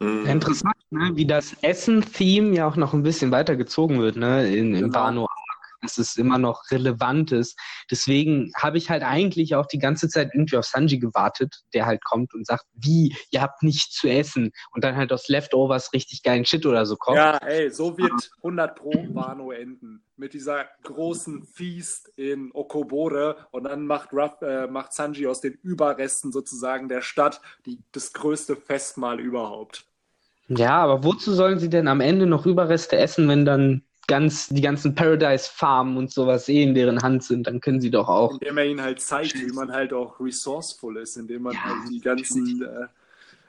Mm. 0.00 0.26
Interessant, 0.26 0.76
ne? 0.90 1.12
wie 1.14 1.26
das 1.26 1.54
Essen-Theme 1.62 2.56
ja 2.56 2.66
auch 2.66 2.76
noch 2.76 2.94
ein 2.94 3.02
bisschen 3.02 3.30
weiter 3.30 3.56
gezogen 3.56 4.00
wird, 4.00 4.16
ne? 4.16 4.54
In, 4.54 4.74
im 4.74 4.80
Genau. 4.84 4.94
Wano 4.94 5.22
Arc, 5.22 5.41
dass 5.82 5.98
es 5.98 6.16
immer 6.16 6.38
noch 6.38 6.70
relevant 6.70 7.32
ist. 7.32 7.58
Deswegen 7.90 8.52
habe 8.56 8.78
ich 8.78 8.88
halt 8.88 9.02
eigentlich 9.02 9.54
auch 9.54 9.66
die 9.66 9.78
ganze 9.78 10.08
Zeit 10.08 10.30
irgendwie 10.32 10.56
auf 10.56 10.64
Sanji 10.64 10.98
gewartet, 10.98 11.62
der 11.74 11.86
halt 11.86 12.02
kommt 12.04 12.32
und 12.34 12.46
sagt, 12.46 12.64
wie, 12.72 13.14
ihr 13.30 13.42
habt 13.42 13.62
nichts 13.62 13.96
zu 13.96 14.08
essen 14.08 14.52
und 14.70 14.84
dann 14.84 14.96
halt 14.96 15.12
aus 15.12 15.28
Leftovers 15.28 15.92
richtig 15.92 16.22
geilen 16.22 16.44
Shit 16.44 16.64
oder 16.64 16.86
so 16.86 16.96
kommt. 16.96 17.16
Ja, 17.16 17.36
ey, 17.38 17.70
so 17.70 17.98
wird 17.98 18.30
100 18.38 18.76
Pro 18.76 18.92
Wano 19.12 19.50
enden. 19.50 20.04
Mit 20.16 20.34
dieser 20.34 20.66
großen 20.84 21.42
Feast 21.42 22.12
in 22.16 22.50
Okobore 22.52 23.48
und 23.50 23.64
dann 23.64 23.86
macht, 23.86 24.12
Ruff, 24.12 24.40
äh, 24.42 24.68
macht 24.68 24.92
Sanji 24.92 25.26
aus 25.26 25.40
den 25.40 25.54
Überresten 25.54 26.30
sozusagen 26.30 26.88
der 26.88 27.02
Stadt 27.02 27.40
die, 27.66 27.80
das 27.90 28.12
größte 28.12 28.54
Festmahl 28.54 29.18
überhaupt. 29.18 29.86
Ja, 30.48 30.82
aber 30.82 31.02
wozu 31.02 31.32
sollen 31.32 31.58
sie 31.58 31.70
denn 31.70 31.88
am 31.88 32.00
Ende 32.00 32.26
noch 32.26 32.46
Überreste 32.46 32.96
essen, 32.96 33.26
wenn 33.28 33.44
dann 33.44 33.84
ganz 34.06 34.48
die 34.48 34.60
ganzen 34.62 34.94
Paradise 34.94 35.50
Farmen 35.52 35.96
und 35.96 36.10
sowas 36.12 36.48
eh 36.48 36.62
in 36.62 36.74
deren 36.74 37.02
Hand 37.02 37.24
sind? 37.24 37.46
Dann 37.46 37.60
können 37.60 37.80
sie 37.80 37.90
doch 37.90 38.08
auch. 38.08 38.40
Indem 38.40 38.56
er 38.58 38.64
ihnen 38.66 38.80
halt 38.82 39.00
zeigt, 39.00 39.42
wie 39.42 39.52
man 39.52 39.72
halt 39.72 39.92
auch 39.92 40.20
resourceful 40.20 40.96
ist, 40.98 41.16
indem 41.16 41.42
man 41.42 41.54
Ja, 41.54 41.60
halt 41.62 41.88
die 41.88 42.00
ganzen. 42.00 42.62
Äh, 42.62 42.86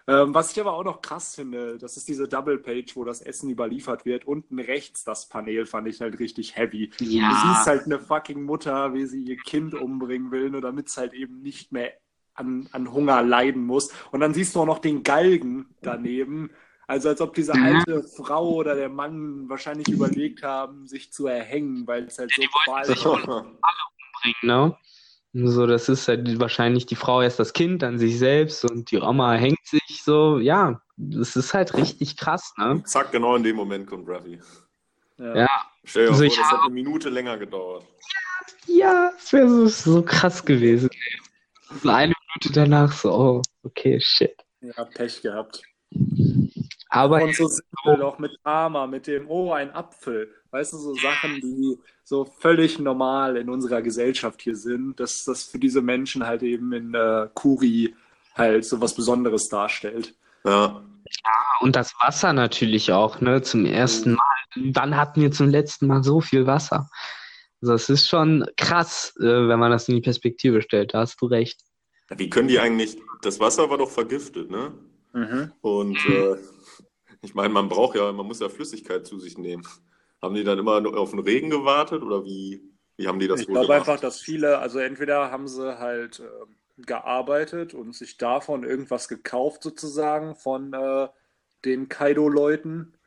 ähm, 0.07 0.33
was 0.33 0.51
ich 0.51 0.59
aber 0.61 0.73
auch 0.73 0.83
noch 0.83 1.01
krass 1.01 1.35
finde, 1.35 1.77
das 1.77 1.97
ist 1.97 2.07
diese 2.09 2.27
Double 2.27 2.59
Page, 2.59 2.95
wo 2.95 3.05
das 3.05 3.21
Essen 3.21 3.49
überliefert 3.49 4.05
wird. 4.05 4.25
Unten 4.25 4.59
rechts 4.59 5.03
das 5.05 5.29
Panel 5.29 5.65
fand 5.65 5.87
ich 5.89 6.01
halt 6.01 6.19
richtig 6.19 6.57
heavy. 6.57 6.91
Du 7.25 7.33
Ja, 7.33 7.33
siehst 7.35 7.67
halt 7.67 7.85
eine 7.85 7.99
fucking 7.99 8.43
Mutter, 8.43 8.93
wie 8.95 9.05
sie 9.05 9.23
ihr 9.23 9.41
Kind 9.41 9.75
umbringen 9.75 10.31
will, 10.31 10.49
nur 10.51 10.61
damit 10.61 10.89
es 10.89 10.97
halt 10.97 11.13
eben 11.13 11.41
nicht 11.41 11.71
mehr 11.71 11.93
an, 12.35 12.67
an 12.73 12.91
Hunger 12.93 13.23
leiden 13.23 13.65
muss. 13.65 13.91
Und 14.11 14.21
dann 14.21 14.33
siehst 14.33 14.55
du 14.55 14.61
auch 14.61 14.65
noch 14.65 14.79
den 14.79 15.03
Galgen 15.03 15.75
daneben. 15.83 16.51
Also 16.88 17.10
als 17.10 17.22
ob 17.22 17.34
diese 17.34 17.54
alte 17.54 18.04
Frau 18.04 18.50
oder 18.56 18.76
der 18.76 18.89
Mann 18.89 19.48
wahrscheinlich 19.50 19.88
überlegt 19.88 20.43
haben, 20.43 20.86
sich 20.88 21.12
zu 21.13 21.28
erhängen, 21.28 21.88
weil 21.88 22.06
es 22.06 22.19
halt 22.19 22.32
so 22.34 22.41
sich 22.41 22.52
qualvoll 22.65 23.22
bringen, 24.22 24.36
ne? 24.43 24.78
So, 25.36 25.65
das 25.65 25.89
ist 25.89 26.08
halt 26.08 26.39
wahrscheinlich 26.39 26.86
die 26.86 26.96
Frau 26.96 27.22
erst 27.22 27.39
das 27.39 27.54
Kind, 27.54 27.82
dann 27.82 27.98
sich 27.98 28.19
selbst 28.19 28.69
und 28.69 28.91
die 28.91 29.00
Oma 29.00 29.34
hängt 29.34 29.65
sich 29.65 30.04
so. 30.04 30.38
Ja, 30.39 30.82
das 30.96 31.36
ist 31.36 31.54
halt 31.56 31.74
richtig 31.74 32.17
krass, 32.17 32.54
ne? 32.58 32.84
Zack, 32.86 33.12
genau 33.12 33.36
in 33.36 33.43
dem 33.43 33.56
Moment 33.56 33.88
kommt 33.88 34.08
Ruffy. 34.08 34.39
Ja. 35.17 35.36
Ja. 35.38 35.50
Stell 35.86 36.06
dir 36.06 36.10
Also 36.12 36.19
vor, 36.24 36.28
ich 36.28 36.36
das 36.36 36.46
habe- 36.46 36.58
hat 36.58 36.65
eine 36.65 36.74
Minute 36.74 37.10
länger 37.10 37.38
gedauert. 37.38 37.84
Ja, 38.67 39.12
es 39.17 39.34
wäre 39.34 39.50
so, 39.50 39.67
so 39.67 40.02
krass 40.04 40.46
gewesen. 40.46 40.89
ey. 40.91 41.19
So 41.82 41.89
eine 41.89 42.13
Minute 42.36 42.54
danach 42.54 42.91
so, 42.91 43.12
oh, 43.12 43.41
okay, 43.63 44.00
shit. 44.00 44.36
Ja, 44.62 44.86
Pech 44.86 45.22
gehabt. 45.24 45.63
Aber 46.93 47.23
Und 47.23 47.36
so 47.36 47.47
simpel 47.47 48.03
auch 48.03 48.19
mit 48.19 48.38
Arma, 48.43 48.88
mit 48.88 49.08
dem, 49.08 49.29
oh, 49.29 49.51
ein 49.51 49.71
Apfel. 49.71 50.29
Weißt 50.51 50.73
du, 50.73 50.77
so 50.77 50.93
Sachen, 50.95 51.41
die 51.41 51.77
so 52.03 52.25
völlig 52.25 52.77
normal 52.79 53.38
in 53.38 53.49
unserer 53.49 53.82
Gesellschaft 53.82 54.41
hier 54.41 54.56
sind, 54.56 54.99
dass 54.99 55.25
das 55.25 55.43
für 55.43 55.60
diese 55.60 55.82
Menschen 55.82 56.25
halt 56.25 56.43
eben 56.43 56.71
in 56.73 56.93
äh, 56.93 57.27
Kuri 57.34 57.95
halt 58.36 58.65
so 58.65 58.79
was 58.79 58.93
Besonderes 58.93 59.47
darstellt. 59.49 60.13
Ja, 60.43 60.84
und 61.60 61.75
das 61.75 61.93
Wasser 61.99 62.34
natürlich 62.34 62.91
auch, 62.91 63.21
ne? 63.21 63.41
Zum 63.41 63.65
ersten 63.65 64.13
Mal. 64.13 64.19
Wann 64.73 64.95
hatten 64.95 65.21
wir 65.21 65.32
zum 65.32 65.49
letzten 65.49 65.88
Mal 65.88 66.03
so 66.03 66.21
viel 66.21 66.45
Wasser? 66.45 66.89
Also 67.62 67.73
es 67.73 67.89
ist 67.89 68.08
schon 68.08 68.45
krass, 68.58 69.13
äh, 69.19 69.23
wenn 69.23 69.60
man 69.60 69.71
das 69.71 69.88
in 69.88 69.95
die 69.95 70.01
Perspektive 70.01 70.62
stellt. 70.62 70.93
Da 70.93 70.99
hast 70.99 71.21
du 71.21 71.27
recht. 71.27 71.62
wie 72.10 72.29
können 72.29 72.47
die 72.47 72.60
eigentlich, 72.60 72.97
das 73.21 73.39
Wasser 73.39 73.69
war 73.69 73.77
doch 73.77 73.89
vergiftet, 73.89 74.51
ne? 74.51 74.73
Mhm. 75.13 75.51
Und 75.62 75.97
äh, 76.08 76.36
ich 77.23 77.33
meine, 77.33 77.53
man 77.53 77.69
braucht 77.69 77.95
ja, 77.95 78.12
man 78.12 78.25
muss 78.27 78.39
ja 78.41 78.49
Flüssigkeit 78.49 79.07
zu 79.07 79.19
sich 79.19 79.38
nehmen. 79.38 79.65
Haben 80.21 80.36
die 80.36 80.43
dann 80.43 80.59
immer 80.59 80.86
auf 80.97 81.12
den 81.12 81.19
Regen 81.19 81.49
gewartet 81.49 82.03
oder 82.03 82.25
wie, 82.25 82.62
wie 82.97 83.07
haben 83.07 83.19
die 83.19 83.27
das 83.27 83.41
Ich 83.41 83.47
wohl 83.47 83.55
glaube 83.55 83.73
gemacht? 83.73 83.89
einfach, 83.89 83.99
dass 83.99 84.19
viele, 84.19 84.59
also 84.59 84.79
entweder 84.79 85.31
haben 85.31 85.47
sie 85.47 85.79
halt 85.79 86.19
ähm, 86.19 86.57
gearbeitet 86.77 87.73
und 87.73 87.95
sich 87.95 88.17
davon 88.17 88.63
irgendwas 88.63 89.07
gekauft 89.07 89.63
sozusagen 89.63 90.36
von 90.36 90.73
äh, 90.73 91.07
den 91.65 91.89
Kaido-Leuten. 91.89 92.97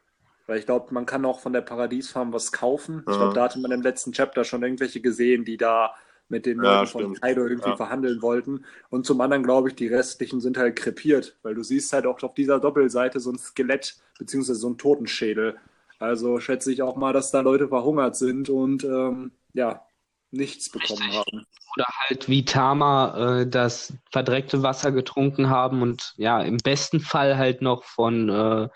Weil 0.47 0.59
ich 0.61 0.67
glaube, 0.67 0.95
man 0.95 1.07
kann 1.07 1.25
auch 1.27 1.41
von 1.41 1.53
der 1.53 1.63
Paradiesfarm 1.63 2.33
was 2.33 2.53
kaufen. 2.53 3.05
Ich 3.11 3.17
glaube, 3.17 3.35
da 3.35 3.45
hatte 3.45 3.59
man 3.59 3.73
im 3.73 3.83
letzten 3.83 4.13
Chapter 4.13 4.45
schon 4.45 4.63
irgendwelche 4.63 5.01
gesehen, 5.01 5.45
die 5.45 5.57
da 5.57 5.95
mit 6.29 6.47
den 6.47 6.59
Ja, 6.63 6.81
Leuten 6.81 6.87
von. 6.87 7.15
Kaido 7.15 7.47
irgendwie 7.47 7.71
Ja. 7.71 7.77
verhandeln 7.77 8.23
wollten. 8.23 8.65
Und 8.91 9.07
zum 9.07 9.21
anderen 9.21 9.43
glaube 9.45 9.69
ich, 9.69 9.77
die 9.77 9.87
restlichen 9.89 10.41
sind 10.41 10.59
halt 10.59 10.77
krepiert, 10.77 11.37
weil 11.43 11.55
du 11.55 11.63
siehst 11.63 11.93
halt 11.93 12.07
auch 12.07 12.23
auf 12.23 12.35
dieser 12.35 12.59
Doppelseite 12.61 13.21
so 13.21 13.31
ein 13.31 13.39
Skelett 13.39 13.97
beziehungsweise 14.19 14.59
so 14.59 14.71
ein 14.71 14.79
Totenschädel. 14.79 15.57
Also 15.99 16.41
schätze 16.41 16.73
ich 16.73 16.83
auch 16.83 16.97
mal, 16.97 17.13
dass 17.13 17.31
da 17.31 17.41
Leute 17.41 17.69
verhungert 17.69 18.17
sind 18.17 18.49
und 18.51 18.85
ähm, 18.85 19.33
ja, 19.55 19.87
nichts 20.31 20.69
bekommen 20.71 21.11
haben. 21.13 21.47
Oder 21.75 21.87
halt 22.09 22.29
wie 22.29 22.45
Tama 22.45 23.41
äh, 23.43 23.47
das 23.49 23.95
verdreckte 24.11 24.63
Wasser 24.63 24.93
getrunken 24.93 25.49
haben 25.51 25.83
und 25.83 26.15
ja, 26.17 26.43
im 26.43 26.57
besten 26.59 27.01
Fall 27.01 27.37
halt 27.39 27.63
noch 27.63 27.85
von 27.85 28.29
äh, 28.29 28.69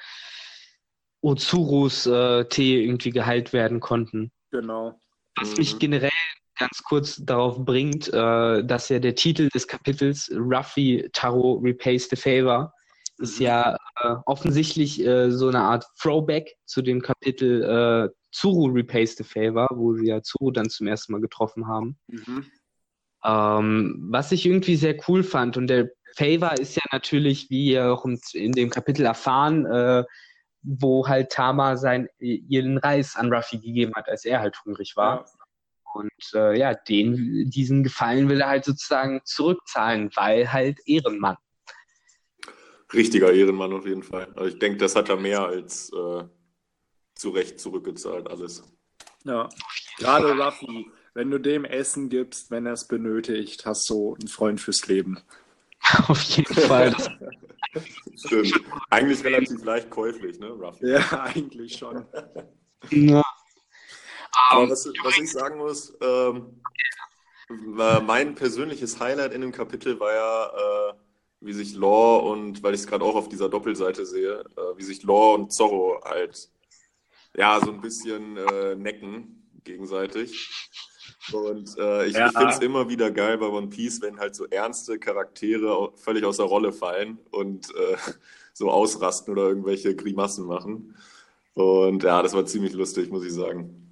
Ozurus 1.22 2.06
äh, 2.06 2.44
Tee 2.46 2.82
irgendwie 2.82 3.10
geheilt 3.10 3.52
werden 3.52 3.80
konnten. 3.80 4.32
Genau. 4.50 4.98
Was 5.36 5.50
Mhm. 5.50 5.58
mich 5.58 5.78
generell 5.78 6.10
ganz 6.60 6.82
kurz 6.84 7.16
darauf 7.16 7.64
bringt, 7.64 8.08
äh, 8.12 8.62
dass 8.64 8.88
ja 8.88 8.98
der 9.00 9.14
Titel 9.14 9.48
des 9.48 9.66
Kapitels 9.66 10.30
Ruffy 10.34 11.08
Taro 11.12 11.54
Repays 11.54 12.08
the 12.08 12.16
Favor 12.16 12.72
ist 13.18 13.38
Mhm. 13.38 13.46
ja 13.46 13.76
äh, 14.02 14.16
offensichtlich 14.26 15.04
äh, 15.04 15.30
so 15.30 15.48
eine 15.48 15.60
Art 15.60 15.84
Throwback 15.98 16.56
zu 16.64 16.82
dem 16.82 17.02
Kapitel 17.02 17.62
äh, 17.62 18.14
Zuru 18.32 18.66
Repays 18.66 19.16
the 19.16 19.24
Favor, 19.24 19.66
wo 19.74 19.94
sie 19.94 20.06
ja 20.06 20.22
Zuru 20.22 20.50
dann 20.50 20.70
zum 20.70 20.86
ersten 20.86 21.12
Mal 21.12 21.20
getroffen 21.20 21.66
haben. 21.66 21.98
Mhm. 22.06 22.46
Ähm, 23.24 24.08
was 24.10 24.32
ich 24.32 24.46
irgendwie 24.46 24.76
sehr 24.76 24.96
cool 25.08 25.22
fand, 25.22 25.56
und 25.56 25.66
der 25.66 25.90
Favor 26.16 26.52
ist 26.58 26.76
ja 26.76 26.82
natürlich, 26.92 27.50
wie 27.50 27.72
ihr 27.72 27.92
auch 27.92 28.06
in 28.32 28.52
dem 28.52 28.70
Kapitel 28.70 29.04
erfahren, 29.04 29.66
äh, 29.66 30.04
wo 30.62 31.06
halt 31.06 31.30
Tama 31.30 31.76
sein, 31.76 32.08
ihren 32.18 32.78
Reis 32.78 33.16
an 33.16 33.32
Ruffy 33.32 33.58
gegeben 33.58 33.92
hat, 33.94 34.08
als 34.08 34.24
er 34.24 34.40
halt 34.40 34.56
hungrig 34.64 34.96
war. 34.96 35.24
Ja. 35.26 35.39
Und 35.94 36.10
äh, 36.34 36.58
ja, 36.58 36.74
den, 36.74 37.50
diesen 37.50 37.82
Gefallen 37.82 38.28
will 38.28 38.40
er 38.40 38.48
halt 38.48 38.64
sozusagen 38.64 39.20
zurückzahlen, 39.24 40.10
weil 40.14 40.52
halt 40.52 40.78
Ehrenmann. 40.86 41.36
Richtiger 42.92 43.32
Ehrenmann 43.32 43.72
auf 43.72 43.86
jeden 43.86 44.02
Fall. 44.02 44.32
Also 44.34 44.48
ich 44.48 44.58
denke, 44.58 44.78
das 44.78 44.96
hat 44.96 45.08
er 45.08 45.16
mehr 45.16 45.44
als 45.44 45.92
äh, 45.92 46.24
zu 47.14 47.30
Recht 47.30 47.60
zurückgezahlt, 47.60 48.28
alles. 48.28 48.64
Ja. 49.24 49.48
Gerade 49.98 50.32
Ruffy, 50.32 50.90
wenn 51.14 51.30
du 51.30 51.38
dem 51.38 51.64
Essen 51.64 52.08
gibst, 52.08 52.50
wenn 52.50 52.66
er 52.66 52.72
es 52.72 52.88
benötigt, 52.88 53.66
hast 53.66 53.88
du 53.90 54.16
einen 54.18 54.28
Freund 54.28 54.60
fürs 54.60 54.86
Leben. 54.86 55.20
Auf 56.08 56.20
jeden 56.22 56.54
Fall. 56.54 56.94
Stimmt. 58.16 58.60
Eigentlich 58.88 59.24
relativ 59.24 59.62
leicht 59.64 59.90
käuflich, 59.90 60.38
ne, 60.40 60.48
Ruffy? 60.48 60.90
Ja, 60.90 61.24
eigentlich 61.24 61.76
schon. 61.76 62.04
ja. 62.90 63.22
Aber 64.50 64.70
was, 64.70 64.86
was 65.04 65.18
ich 65.18 65.30
sagen 65.30 65.58
muss, 65.58 65.96
ähm, 66.00 66.60
äh, 67.50 68.00
mein 68.00 68.34
persönliches 68.34 68.98
Highlight 69.00 69.32
in 69.32 69.40
dem 69.40 69.52
Kapitel 69.52 69.98
war 70.00 70.12
ja, 70.14 70.90
äh, 70.90 70.94
wie 71.40 71.52
sich 71.52 71.74
Law 71.74 72.18
und, 72.30 72.62
weil 72.62 72.74
ich 72.74 72.80
es 72.80 72.86
gerade 72.86 73.04
auch 73.04 73.14
auf 73.14 73.28
dieser 73.28 73.48
Doppelseite 73.48 74.04
sehe, 74.06 74.40
äh, 74.56 74.76
wie 74.76 74.82
sich 74.82 75.02
Law 75.02 75.34
und 75.34 75.52
Zorro 75.52 76.00
halt, 76.04 76.50
ja, 77.36 77.60
so 77.64 77.70
ein 77.72 77.80
bisschen 77.80 78.36
äh, 78.36 78.74
necken 78.74 79.48
gegenseitig. 79.64 80.70
Und 81.32 81.76
äh, 81.78 82.06
ich, 82.06 82.14
Ja. 82.14 82.26
ich 82.26 82.36
finde 82.36 82.52
es 82.52 82.58
immer 82.60 82.88
wieder 82.88 83.10
geil 83.10 83.38
bei 83.38 83.46
One 83.46 83.68
Piece, 83.68 84.00
wenn 84.02 84.18
halt 84.18 84.34
so 84.34 84.46
ernste 84.46 84.98
Charaktere 84.98 85.92
völlig 85.96 86.24
aus 86.24 86.38
der 86.38 86.46
Rolle 86.46 86.72
fallen 86.72 87.18
und 87.30 87.70
äh, 87.74 87.96
so 88.52 88.70
ausrasten 88.70 89.32
oder 89.32 89.48
irgendwelche 89.48 89.94
Grimassen 89.94 90.46
machen. 90.46 90.96
Und 91.54 92.02
ja, 92.02 92.22
das 92.22 92.32
war 92.34 92.46
ziemlich 92.46 92.72
lustig, 92.72 93.10
muss 93.10 93.24
ich 93.24 93.32
sagen. 93.32 93.89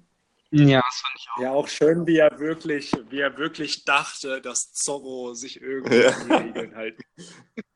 Ja, 0.51 0.81
das 0.81 1.01
fand 1.01 1.15
ich 1.17 1.27
auch. 1.35 1.41
Ja, 1.41 1.51
auch 1.51 1.67
schön, 1.67 2.07
wie 2.07 2.17
er 2.17 2.39
wirklich, 2.39 2.91
wie 3.09 3.19
er 3.19 3.37
wirklich 3.37 3.85
dachte, 3.85 4.41
dass 4.41 4.73
Zorro 4.73 5.33
sich 5.33 5.61
irgendwie 5.61 6.01
Ja. 6.01 6.09
an 6.09 6.27
die 6.27 6.33
Regeln 6.33 6.75
halten. 6.75 7.01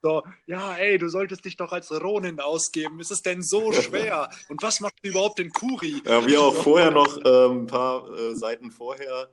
So, 0.01 0.23
ja, 0.47 0.75
ey, 0.75 0.97
du 0.97 1.07
solltest 1.09 1.45
dich 1.45 1.55
doch 1.57 1.71
als 1.71 1.91
Ronin 1.91 2.39
ausgeben. 2.39 2.99
Ist 2.99 3.11
es 3.11 3.21
denn 3.21 3.41
so 3.41 3.71
schwer? 3.71 4.29
Und 4.49 4.61
was 4.63 4.79
macht 4.79 4.95
überhaupt 5.03 5.39
den 5.39 5.51
Kuri? 5.51 6.01
Ja, 6.05 6.25
wie 6.25 6.37
auch 6.37 6.53
vorher 6.55 6.91
noch 6.91 7.17
ähm, 7.23 7.63
ein 7.63 7.67
paar 7.67 8.09
äh, 8.11 8.35
Seiten 8.35 8.71
vorher 8.71 9.29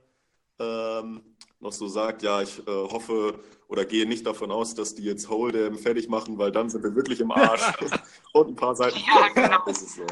ähm, 0.59 1.21
noch 1.59 1.71
so 1.73 1.87
sagt, 1.87 2.23
ja, 2.23 2.41
ich 2.41 2.59
äh, 2.59 2.71
hoffe 2.71 3.39
oder 3.67 3.85
gehe 3.85 4.07
nicht 4.07 4.25
davon 4.25 4.51
aus, 4.51 4.75
dass 4.75 4.95
die 4.95 5.03
jetzt 5.03 5.27
Hold'em 5.27 5.77
fertig 5.77 6.09
machen, 6.09 6.37
weil 6.37 6.51
dann 6.51 6.69
sind 6.69 6.83
wir 6.83 6.95
wirklich 6.95 7.19
im 7.19 7.31
Arsch. 7.31 7.61
Und 8.33 8.49
ein 8.49 8.55
paar 8.55 8.75
Seiten 8.75 8.99
Ja, 8.99 9.27
genau. 9.29 9.63
Das 9.65 9.81
ist 9.81 9.95
so. 9.95 10.05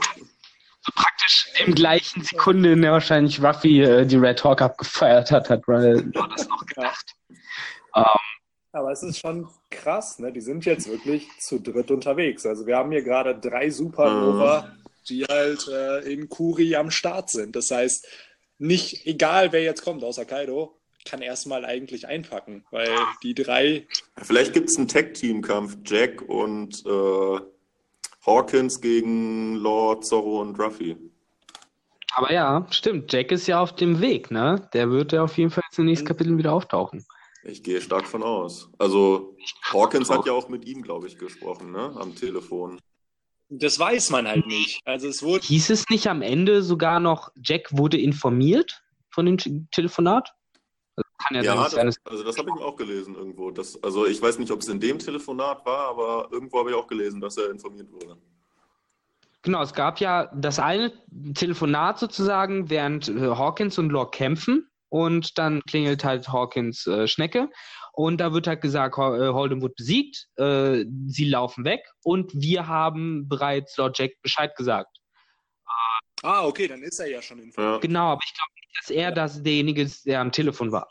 Im 1.65 1.75
gleichen 1.75 2.23
Sekunde, 2.23 2.73
in 2.73 2.81
der 2.81 2.91
wahrscheinlich 2.91 3.41
Ruffy 3.41 3.81
äh, 3.81 4.05
die 4.05 4.17
Red 4.17 4.43
Hawk 4.43 4.61
abgefeiert 4.61 5.31
hat, 5.31 5.49
hat 5.49 5.67
Ronald 5.67 6.15
das 6.15 6.47
noch 6.47 6.65
gedacht. 6.65 7.15
Aber 8.71 8.91
es 8.91 9.01
ist 9.01 9.19
schon 9.19 9.47
krass, 9.71 10.19
ne? 10.19 10.31
Die 10.31 10.41
sind 10.41 10.65
jetzt 10.65 10.87
wirklich 10.87 11.27
zu 11.39 11.59
dritt 11.59 11.89
unterwegs. 11.89 12.45
Also 12.45 12.67
wir 12.67 12.77
haben 12.77 12.91
hier 12.91 13.01
gerade 13.01 13.35
drei 13.35 13.69
Supernova, 13.69 14.71
die 15.09 15.25
halt 15.25 15.67
äh, 15.67 16.11
in 16.11 16.29
Kuri 16.29 16.75
am 16.75 16.91
Start 16.91 17.31
sind. 17.31 17.55
Das 17.55 17.71
heißt, 17.71 18.07
nicht 18.59 19.07
egal 19.07 19.51
wer 19.51 19.63
jetzt 19.63 19.83
kommt, 19.83 20.03
außer 20.03 20.25
Kaido, 20.25 20.79
kann 21.05 21.21
erstmal 21.21 21.65
eigentlich 21.65 22.07
einpacken, 22.07 22.65
weil 22.71 22.89
die 23.23 23.33
drei 23.33 23.87
Vielleicht 24.17 24.53
gibt 24.53 24.69
es 24.69 24.77
einen 24.77 24.87
Tag-Team-Kampf, 24.87 25.77
Jack 25.85 26.21
und 26.21 26.85
äh, 26.85 27.39
Hawkins 28.25 28.81
gegen 28.81 29.55
Law, 29.55 29.99
Zorro 30.01 30.41
und 30.41 30.59
Ruffy. 30.59 30.97
Aber 32.19 32.33
ja, 32.33 32.67
stimmt. 32.69 33.13
Jack 33.13 33.31
ist 33.31 33.47
ja 33.47 33.61
auf 33.61 33.73
dem 33.73 34.01
Weg, 34.01 34.29
ne? 34.29 34.67
Der 34.73 34.91
wird 34.91 35.13
ja 35.13 35.23
auf 35.23 35.37
jeden 35.37 35.51
Fall 35.51 35.63
jetzt 35.69 35.79
in 35.79 35.85
den 35.85 35.91
nächsten 35.91 36.05
Kapiteln 36.05 36.37
wieder 36.37 36.51
auftauchen. 36.51 37.05
Ich 37.43 37.63
gehe 37.63 37.79
stark 37.79 38.05
von 38.05 38.23
aus. 38.23 38.69
Also 38.77 39.37
Hawkins 39.71 40.09
hat 40.09 40.25
ja 40.25 40.33
auch 40.33 40.49
mit 40.49 40.65
ihm, 40.65 40.81
glaube 40.81 41.07
ich, 41.07 41.17
gesprochen, 41.17 41.71
ne? 41.71 41.95
Am 41.95 42.13
Telefon. 42.15 42.77
Das 43.47 43.79
weiß 43.79 44.09
man 44.09 44.27
halt 44.27 44.45
nicht. 44.47 44.81
Also 44.83 45.07
es 45.07 45.23
wurde. 45.23 45.45
Hieß 45.45 45.69
es 45.69 45.85
nicht 45.89 46.07
am 46.07 46.21
Ende 46.21 46.61
sogar 46.61 46.99
noch, 46.99 47.29
Jack 47.41 47.69
wurde 47.71 47.97
informiert 47.97 48.83
von 49.11 49.25
dem 49.25 49.37
Te- 49.37 49.65
Telefonat? 49.71 50.33
Also 50.97 51.09
kann 51.19 51.37
ja, 51.37 51.43
Ja, 51.43 51.69
sein, 51.69 51.85
das, 51.85 51.95
also 52.03 52.25
das 52.25 52.37
habe 52.37 52.49
ich 52.53 52.61
auch 52.61 52.75
gelesen 52.75 53.15
irgendwo. 53.15 53.49
Das, 53.51 53.81
also 53.81 54.05
ich 54.05 54.21
weiß 54.21 54.39
nicht, 54.39 54.51
ob 54.51 54.59
es 54.59 54.67
in 54.67 54.81
dem 54.81 54.99
Telefonat 54.99 55.65
war, 55.65 55.87
aber 55.87 56.27
irgendwo 56.33 56.59
habe 56.59 56.71
ich 56.71 56.75
auch 56.75 56.87
gelesen, 56.87 57.21
dass 57.21 57.37
er 57.37 57.49
informiert 57.49 57.89
wurde. 57.93 58.17
Genau, 59.41 59.61
es 59.61 59.73
gab 59.73 59.99
ja 59.99 60.29
das 60.35 60.59
eine 60.59 60.91
Telefonat 61.33 61.97
sozusagen, 61.99 62.69
während 62.69 63.07
äh, 63.07 63.21
Hawkins 63.21 63.77
und 63.77 63.89
Locke 63.89 64.17
kämpfen 64.17 64.69
und 64.89 65.37
dann 65.37 65.61
klingelt 65.61 66.03
halt 66.03 66.27
Hawkins 66.27 66.85
äh, 66.87 67.07
Schnecke 67.07 67.49
und 67.93 68.17
da 68.19 68.33
wird 68.33 68.47
halt 68.47 68.61
gesagt, 68.61 68.97
äh, 68.97 68.99
Holden 68.99 69.61
wird 69.61 69.75
besiegt, 69.75 70.27
äh, 70.35 70.83
sie 71.07 71.29
laufen 71.29 71.63
weg 71.63 71.81
und 72.03 72.31
wir 72.33 72.67
haben 72.67 73.29
bereits 73.29 73.77
Lord 73.77 73.97
Jack 73.97 74.11
Bescheid 74.21 74.55
gesagt. 74.55 74.97
Ah, 76.21 76.45
okay, 76.45 76.67
dann 76.67 76.81
ist 76.81 76.99
er 76.99 77.07
ja 77.07 77.21
schon 77.21 77.39
informiert. 77.39 77.75
Ja. 77.75 77.79
Genau, 77.79 78.11
aber 78.11 78.21
ich 78.25 78.33
glaube 78.33 78.51
nicht, 78.55 78.77
dass 78.77 78.89
er 78.89 79.11
das 79.11 79.41
derjenige 79.41 79.83
ist, 79.83 80.05
der 80.05 80.19
am 80.19 80.33
Telefon 80.33 80.71
war. 80.71 80.89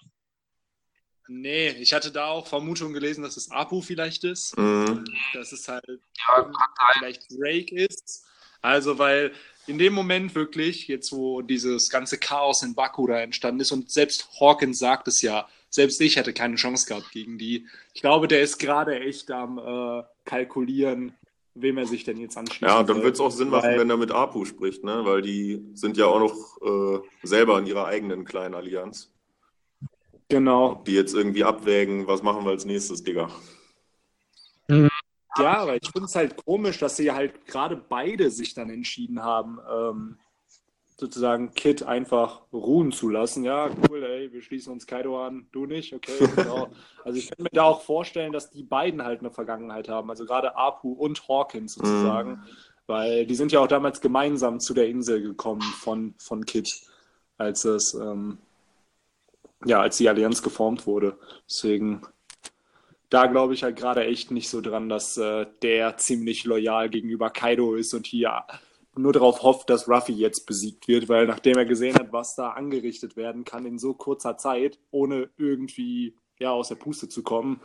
Nee, 1.31 1.69
ich 1.73 1.93
hatte 1.93 2.11
da 2.11 2.29
auch 2.29 2.47
Vermutungen 2.47 2.95
gelesen, 2.95 3.23
dass 3.23 3.37
es 3.37 3.51
Apu 3.51 3.83
vielleicht 3.83 4.25
ist. 4.25 4.57
Mhm. 4.57 5.05
Dass 5.35 5.53
es 5.53 5.69
halt 5.69 5.85
Ja, 5.87 6.51
vielleicht 6.95 7.31
Drake 7.31 7.75
ist. 7.75 8.27
Also, 8.61 8.99
weil 8.99 9.33
in 9.67 9.79
dem 9.79 9.93
Moment 9.93 10.35
wirklich, 10.35 10.89
jetzt 10.89 11.13
wo 11.13 11.43
dieses 11.43 11.91
ganze 11.91 12.19
Chaos 12.19 12.63
in 12.63 12.75
Baku 12.75 13.07
da 13.07 13.21
entstanden 13.21 13.61
ist 13.61 13.73
und 13.73 13.91
selbst 13.91 14.29
Hawkins 14.41 14.79
sagt 14.79 15.09
es 15.09 15.23
ja, 15.23 15.47
selbst 15.71 16.01
ich 16.01 16.17
hätte 16.17 16.33
keine 16.33 16.57
Chance 16.57 16.87
gehabt 16.87 17.11
gegen 17.13 17.39
die. 17.39 17.67
Ich 17.93 18.01
glaube, 18.01 18.27
der 18.29 18.41
ist 18.41 18.59
gerade 18.59 19.01
echt 19.01 19.31
am 19.31 19.59
äh, 19.59 20.03
kalkulieren, 20.25 21.13
wem 21.55 21.77
er 21.77 21.87
sich 21.87 22.05
denn 22.05 22.19
jetzt 22.19 22.37
anschließt. 22.39 22.63
Ja, 22.63 22.83
dann 22.83 23.03
wird 23.03 23.15
es 23.15 23.21
auch 23.21 23.31
Sinn 23.31 23.51
machen, 23.51 23.77
wenn 23.77 23.91
er 23.91 23.97
mit 23.97 24.11
Apu 24.11 24.45
spricht, 24.47 24.85
ne? 24.85 25.05
weil 25.05 25.23
die 25.23 25.63
sind 25.75 25.97
ja 25.97 26.07
auch 26.07 26.21
noch 26.21 27.03
äh, 27.03 27.27
selber 27.27 27.59
in 27.59 27.67
ihrer 27.67 27.87
eigenen 27.87 28.25
kleinen 28.25 28.55
Allianz. 28.55 29.13
Genau. 30.29 30.73
Ob 30.73 30.85
die 30.85 30.93
jetzt 30.93 31.15
irgendwie 31.15 31.45
abwägen, 31.45 32.07
was 32.07 32.23
machen 32.23 32.45
wir 32.45 32.51
als 32.51 32.65
nächstes, 32.65 33.03
Digga. 33.03 33.31
Mhm. 34.69 34.91
Ja, 35.37 35.59
aber 35.59 35.77
ich 35.77 35.91
finde 35.91 36.07
es 36.07 36.15
halt 36.15 36.37
komisch, 36.45 36.79
dass 36.79 36.97
sie 36.97 37.13
halt 37.13 37.47
gerade 37.47 37.77
beide 37.77 38.31
sich 38.31 38.55
dann 38.55 38.71
entschieden 38.71 39.23
haben, 39.23 39.59
ähm, 39.71 40.19
sozusagen 40.99 41.53
Kit 41.55 41.85
einfach 41.85 42.43
ruhen 42.53 42.91
zu 42.91 43.09
lassen. 43.09 43.45
Ja, 43.45 43.71
cool, 43.89 44.03
ey, 44.03 44.33
wir 44.33 44.43
schließen 44.43 44.73
uns 44.73 44.87
Kaido 44.87 45.25
an, 45.25 45.47
du 45.53 45.65
nicht, 45.67 45.95
okay, 45.95 46.29
genau. 46.35 46.69
Also 47.05 47.19
ich 47.19 47.31
kann 47.31 47.45
mir 47.45 47.51
da 47.53 47.63
auch 47.63 47.83
vorstellen, 47.83 48.33
dass 48.33 48.51
die 48.51 48.65
beiden 48.65 49.03
halt 49.03 49.21
eine 49.21 49.31
Vergangenheit 49.31 49.89
haben, 49.89 50.11
also 50.11 50.27
gerade 50.27 50.57
Apu 50.57 50.93
und 50.93 51.27
Hawkins 51.29 51.75
sozusagen, 51.75 52.33
mm. 52.33 52.45
weil 52.87 53.27
die 53.27 53.35
sind 53.35 53.53
ja 53.53 53.61
auch 53.61 53.69
damals 53.69 54.01
gemeinsam 54.01 54.61
zu 54.61 54.75
der 54.75 54.89
Insel 54.89 55.23
gekommen 55.23 55.63
von, 55.63 56.15
von 56.19 56.45
Kit, 56.45 56.83
als 57.39 57.65
es, 57.65 57.95
ähm, 57.95 58.39
ja, 59.65 59.81
als 59.81 59.97
die 59.97 60.09
Allianz 60.09 60.43
geformt 60.43 60.87
wurde. 60.87 61.17
Deswegen 61.49 62.03
da 63.11 63.27
glaube 63.27 63.55
ich 63.55 63.63
halt 63.63 63.77
gerade 63.77 64.05
echt 64.05 64.31
nicht 64.31 64.49
so 64.49 64.61
dran, 64.61 64.89
dass 64.89 65.17
äh, 65.17 65.47
der 65.63 65.97
ziemlich 65.97 66.45
loyal 66.45 66.91
gegenüber 66.91 67.31
Kaido 67.31 67.75
ist 67.75 67.95
und 67.95 68.07
hier 68.07 68.45
nur 68.97 69.13
darauf 69.13 69.43
hofft, 69.43 69.71
dass 69.71 69.89
Ruffy 69.89 70.13
jetzt 70.13 70.47
besiegt 70.47 70.89
wird, 70.89 71.09
weil 71.09 71.27
nachdem 71.27 71.57
er 71.57 71.65
gesehen 71.65 71.95
hat, 71.95 72.13
was 72.13 72.35
da 72.35 72.51
angerichtet 72.51 73.17
werden 73.17 73.45
kann 73.45 73.65
in 73.65 73.79
so 73.79 73.95
kurzer 73.95 74.37
Zeit, 74.37 74.79
ohne 74.91 75.31
irgendwie 75.37 76.17
ja, 76.39 76.51
aus 76.51 76.69
der 76.69 76.75
Puste 76.75 77.09
zu 77.09 77.23
kommen, 77.23 77.61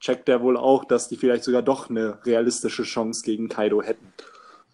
checkt 0.00 0.28
er 0.28 0.42
wohl 0.42 0.56
auch, 0.56 0.84
dass 0.84 1.08
die 1.08 1.16
vielleicht 1.16 1.44
sogar 1.44 1.62
doch 1.62 1.90
eine 1.90 2.24
realistische 2.24 2.82
Chance 2.82 3.22
gegen 3.24 3.48
Kaido 3.48 3.82
hätten. 3.82 4.12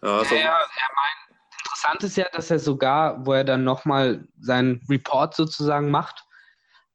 Ja, 0.01 0.17
also 0.19 0.35
ja, 0.35 0.41
er 0.41 0.49
meint, 0.49 1.37
interessant 1.59 2.03
ist 2.03 2.17
ja, 2.17 2.25
dass 2.31 2.51
er 2.51 2.59
sogar, 2.59 3.25
wo 3.25 3.33
er 3.33 3.43
dann 3.43 3.63
nochmal 3.63 4.27
seinen 4.39 4.81
Report 4.89 5.35
sozusagen 5.35 5.91
macht, 5.91 6.25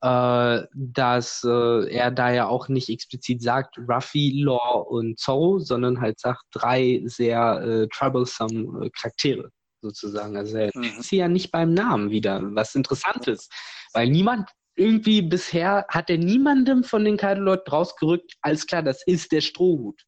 dass 0.00 1.42
äh, 1.44 1.90
er 1.90 2.10
da 2.10 2.30
ja 2.30 2.48
auch 2.48 2.68
nicht 2.68 2.88
explizit 2.90 3.42
sagt 3.42 3.78
Ruffy, 3.78 4.42
Law 4.42 4.84
und 4.88 5.18
Zorro, 5.18 5.58
sondern 5.58 6.00
halt 6.00 6.20
sagt 6.20 6.42
drei 6.52 7.02
sehr 7.06 7.60
äh, 7.62 7.88
troublesome 7.88 8.86
äh, 8.86 8.90
Charaktere 8.90 9.50
sozusagen. 9.80 10.36
Also 10.36 10.58
er 10.58 10.70
mhm. 10.74 10.82
nennt 10.82 11.02
sie 11.02 11.16
ja 11.16 11.28
nicht 11.28 11.50
beim 11.50 11.72
Namen 11.72 12.10
wieder, 12.10 12.40
was 12.54 12.74
interessant 12.74 13.26
ist, 13.26 13.50
weil 13.94 14.08
niemand 14.08 14.50
irgendwie 14.74 15.22
bisher 15.22 15.86
hat 15.88 16.10
er 16.10 16.18
niemandem 16.18 16.84
von 16.84 17.04
den 17.04 17.16
Kaido-Leuten 17.16 17.70
rausgerückt, 17.70 18.34
alles 18.42 18.66
klar, 18.66 18.82
das 18.82 19.02
ist 19.06 19.32
der 19.32 19.40
Strohhut. 19.40 20.02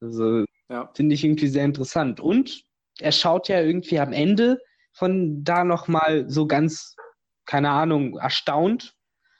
Also 0.00 0.44
ja. 0.70 0.90
finde 0.94 1.14
ich 1.14 1.24
irgendwie 1.24 1.48
sehr 1.48 1.66
interessant. 1.66 2.18
Und 2.18 2.62
er 3.00 3.12
schaut 3.12 3.48
ja 3.48 3.60
irgendwie 3.60 3.98
am 3.98 4.14
Ende 4.14 4.58
von 4.94 5.44
da 5.44 5.64
nochmal 5.64 6.28
so 6.30 6.46
ganz, 6.46 6.96
keine 7.44 7.70
Ahnung, 7.70 8.16
erstaunt 8.16 8.94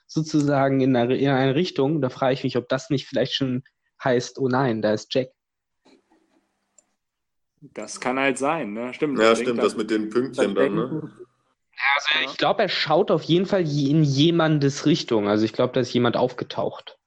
sozusagen 0.09 0.81
in 0.81 0.95
eine, 0.95 1.15
in 1.15 1.29
eine 1.29 1.55
Richtung. 1.55 2.01
Da 2.01 2.09
frage 2.09 2.33
ich 2.33 2.43
mich, 2.43 2.57
ob 2.57 2.67
das 2.67 2.89
nicht 2.89 3.07
vielleicht 3.07 3.33
schon 3.33 3.63
heißt, 4.03 4.39
oh 4.39 4.47
nein, 4.47 4.81
da 4.81 4.93
ist 4.93 5.13
Jack. 5.13 5.29
Das 7.61 7.99
kann 7.99 8.17
halt 8.17 8.37
sein, 8.37 8.73
ne? 8.73 8.93
Stimmt. 8.93 9.19
Ja, 9.19 9.35
stimmt, 9.35 9.61
das 9.61 9.75
mit 9.75 9.91
den 9.91 10.09
Pünktchen 10.09 10.55
dann, 10.55 10.75
ne? 10.75 11.11
Ja, 11.73 11.85
also 11.95 12.31
ich 12.31 12.37
glaube, 12.37 12.63
er 12.63 12.69
schaut 12.69 13.11
auf 13.11 13.23
jeden 13.23 13.45
Fall 13.45 13.61
in 13.61 14.03
jemandes 14.03 14.85
Richtung. 14.85 15.29
Also 15.29 15.45
ich 15.45 15.53
glaube, 15.53 15.73
da 15.73 15.81
ist 15.81 15.93
jemand 15.93 16.17
aufgetaucht. 16.17 16.97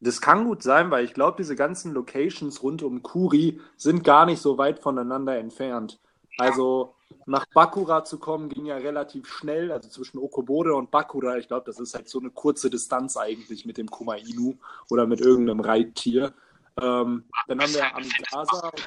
Das 0.00 0.20
kann 0.20 0.44
gut 0.44 0.62
sein, 0.62 0.90
weil 0.90 1.04
ich 1.04 1.12
glaube, 1.12 1.38
diese 1.38 1.56
ganzen 1.56 1.92
Locations 1.92 2.62
rund 2.62 2.82
um 2.82 3.02
Kuri 3.02 3.60
sind 3.76 4.04
gar 4.04 4.26
nicht 4.26 4.40
so 4.40 4.56
weit 4.56 4.78
voneinander 4.78 5.36
entfernt. 5.36 6.00
Also 6.38 6.94
nach 7.26 7.46
Bakura 7.52 8.04
zu 8.04 8.18
kommen, 8.18 8.48
ging 8.48 8.66
ja 8.66 8.76
relativ 8.76 9.28
schnell, 9.28 9.72
also 9.72 9.88
zwischen 9.88 10.18
Okobode 10.18 10.74
und 10.74 10.90
Bakura. 10.90 11.36
Ich 11.36 11.48
glaube, 11.48 11.64
das 11.66 11.78
ist 11.78 11.94
halt 11.94 12.08
so 12.08 12.20
eine 12.20 12.30
kurze 12.30 12.70
Distanz 12.70 13.16
eigentlich 13.16 13.66
mit 13.66 13.78
dem 13.78 13.88
Kuma 13.88 14.16
Inu 14.16 14.54
oder 14.90 15.06
mit 15.06 15.20
irgendeinem 15.20 15.60
Reittier. 15.60 16.32
Ähm, 16.80 17.24
dann 17.46 17.60
haben 17.60 17.74
wir 17.74 17.94
Amigasa. 17.94 18.70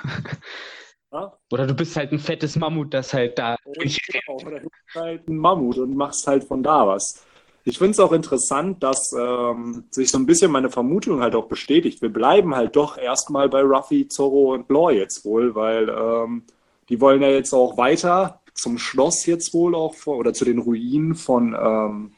Ja? 1.13 1.37
Oder 1.51 1.67
du 1.67 1.73
bist 1.73 1.97
halt 1.97 2.13
ein 2.13 2.19
fettes 2.19 2.55
Mammut, 2.55 2.93
das 2.93 3.13
halt 3.13 3.37
da. 3.37 3.57
Genau, 3.65 4.39
oder 4.45 4.61
du 4.61 4.69
bist 4.69 4.95
halt 4.95 5.27
ein 5.27 5.35
Mammut 5.35 5.77
und 5.77 5.93
machst 5.93 6.25
halt 6.25 6.45
von 6.45 6.63
da 6.63 6.87
was. 6.87 7.25
Ich 7.63 7.77
finde 7.77 7.91
es 7.91 7.99
auch 7.99 8.13
interessant, 8.13 8.81
dass 8.81 9.13
ähm, 9.13 9.83
sich 9.91 10.09
so 10.09 10.17
ein 10.17 10.25
bisschen 10.25 10.51
meine 10.51 10.69
Vermutung 10.69 11.21
halt 11.21 11.35
auch 11.35 11.47
bestätigt. 11.47 12.01
Wir 12.01 12.11
bleiben 12.11 12.55
halt 12.55 12.75
doch 12.75 12.97
erstmal 12.97 13.49
bei 13.49 13.61
Ruffy, 13.61 14.07
Zorro 14.07 14.53
und 14.53 14.69
Law 14.69 14.89
jetzt 14.89 15.25
wohl, 15.25 15.53
weil 15.53 15.89
ähm, 15.89 16.43
die 16.91 17.01
wollen 17.01 17.21
ja 17.21 17.29
jetzt 17.29 17.53
auch 17.53 17.77
weiter 17.77 18.41
zum 18.53 18.77
Schloss 18.77 19.25
jetzt 19.25 19.53
wohl 19.53 19.73
auch 19.75 19.95
vor, 19.95 20.17
oder 20.17 20.33
zu 20.33 20.45
den 20.45 20.59
Ruinen 20.59 21.15
von, 21.15 21.55
ähm, 21.59 22.11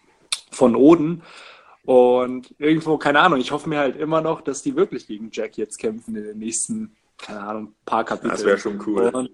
von 0.52 0.76
Oden. 0.76 1.22
Und 1.86 2.54
irgendwo, 2.58 2.98
keine 2.98 3.20
Ahnung, 3.20 3.40
ich 3.40 3.52
hoffe 3.52 3.70
mir 3.70 3.80
halt 3.80 3.96
immer 3.96 4.22
noch, 4.22 4.42
dass 4.42 4.62
die 4.62 4.76
wirklich 4.76 5.06
gegen 5.08 5.30
Jack 5.32 5.58
jetzt 5.58 5.78
kämpfen 5.78 6.16
in 6.16 6.24
den 6.24 6.40
nächsten, 6.40 6.96
keine 7.18 7.42
Ahnung, 7.42 7.74
paar 7.86 8.04
Kapiteln. 8.04 8.32
Das 8.32 8.46
wäre 8.46 8.58
schon 8.58 8.82
cool. 8.88 9.10
Und 9.10 9.32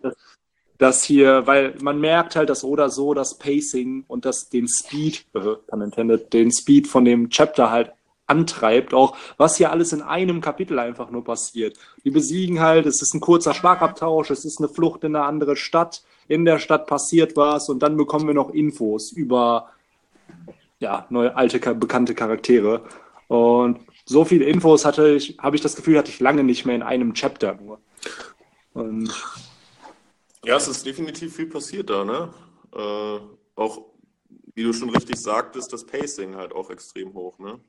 das 0.78 1.04
hier, 1.04 1.45
weil 1.47 1.75
man 1.82 1.99
merkt 1.99 2.36
halt, 2.36 2.49
dass 2.49 2.63
oder 2.63 2.89
so 2.89 3.13
das 3.13 3.38
Pacing 3.38 4.04
und 4.08 4.25
das 4.25 4.49
den 4.49 4.67
Speed, 4.67 5.25
äh, 5.36 5.56
intended, 5.73 6.34
den 6.34 6.52
Speed 6.52 6.88
von 6.88 7.06
dem 7.06 7.30
Chapter 7.30 7.69
halt 7.69 7.93
antreibt, 8.29 8.93
auch 8.93 9.17
was 9.37 9.57
hier 9.57 9.71
alles 9.71 9.93
in 9.93 10.01
einem 10.01 10.41
Kapitel 10.41 10.79
einfach 10.79 11.09
nur 11.09 11.23
passiert. 11.23 11.77
Die 12.03 12.11
besiegen 12.11 12.59
halt, 12.59 12.85
es 12.85 13.01
ist 13.01 13.13
ein 13.13 13.21
kurzer 13.21 13.53
Schlagabtausch, 13.53 14.29
es 14.29 14.45
ist 14.45 14.59
eine 14.59 14.69
Flucht 14.69 15.03
in 15.03 15.15
eine 15.15 15.25
andere 15.25 15.55
Stadt, 15.55 16.03
in 16.27 16.45
der 16.45 16.59
Stadt 16.59 16.87
passiert 16.87 17.35
was 17.35 17.69
und 17.69 17.79
dann 17.81 17.97
bekommen 17.97 18.27
wir 18.27 18.33
noch 18.33 18.51
Infos 18.51 19.11
über 19.11 19.71
ja, 20.79 21.05
neue, 21.09 21.35
alte, 21.35 21.59
bekannte 21.75 22.15
Charaktere. 22.15 22.83
Und 23.27 23.79
so 24.05 24.25
viele 24.25 24.45
Infos 24.45 24.85
hatte 24.85 25.09
ich, 25.09 25.37
habe 25.39 25.55
ich 25.55 25.61
das 25.61 25.75
Gefühl, 25.75 25.97
hatte 25.97 26.09
ich 26.09 26.19
lange 26.19 26.43
nicht 26.43 26.65
mehr 26.65 26.75
in 26.75 26.83
einem 26.83 27.13
Chapter 27.13 27.55
nur. 27.55 27.79
Und 28.73 29.13
ja, 30.43 30.55
es 30.55 30.67
ist 30.67 30.85
definitiv 30.85 31.35
viel 31.35 31.47
passiert 31.47 31.89
da, 31.89 32.05
ne? 32.05 32.33
Äh, 32.73 33.19
auch, 33.55 33.85
wie 34.55 34.63
du 34.63 34.73
schon 34.73 34.89
richtig 34.89 35.17
sagtest, 35.17 35.73
das 35.73 35.85
Pacing 35.85 36.35
halt 36.35 36.53
auch 36.53 36.69
extrem 36.69 37.13
hoch, 37.13 37.37
ne? 37.39 37.59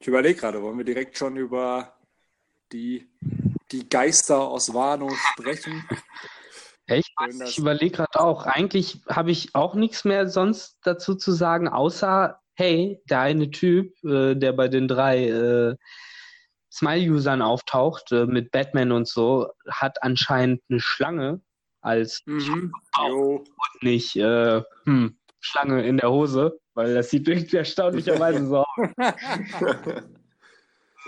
Ich 0.00 0.06
überlege 0.06 0.40
gerade, 0.40 0.62
wollen 0.62 0.78
wir 0.78 0.84
direkt 0.84 1.18
schon 1.18 1.36
über 1.36 1.96
die, 2.72 3.08
die 3.72 3.88
Geister 3.88 4.40
aus 4.40 4.72
Wano 4.72 5.10
sprechen? 5.32 5.84
Ich, 6.86 7.12
ich 7.44 7.58
überlege 7.58 7.96
gerade 7.96 8.20
auch. 8.20 8.46
Eigentlich 8.46 9.02
habe 9.08 9.30
ich 9.30 9.54
auch 9.54 9.74
nichts 9.74 10.04
mehr 10.04 10.28
sonst 10.28 10.78
dazu 10.84 11.16
zu 11.16 11.32
sagen, 11.32 11.68
außer, 11.68 12.40
hey, 12.54 13.02
der 13.10 13.20
eine 13.20 13.50
Typ, 13.50 13.92
äh, 14.04 14.34
der 14.34 14.52
bei 14.52 14.68
den 14.68 14.88
drei 14.88 15.28
äh, 15.28 15.76
Smile-Usern 16.72 17.42
auftaucht, 17.42 18.12
äh, 18.12 18.26
mit 18.26 18.52
Batman 18.52 18.92
und 18.92 19.08
so, 19.08 19.50
hat 19.68 20.02
anscheinend 20.02 20.62
eine 20.70 20.80
Schlange 20.80 21.42
als 21.80 22.22
mhm. 22.24 22.72
und 22.98 23.48
nicht 23.82 24.16
äh, 24.16 24.62
hm, 24.84 25.18
Schlange 25.40 25.86
in 25.86 25.98
der 25.98 26.10
Hose 26.10 26.58
weil 26.78 26.94
das 26.94 27.10
sieht 27.10 27.26
irgendwie 27.26 27.56
erstaunlicherweise 27.56 28.46
so 28.46 28.58
aus. 28.58 28.66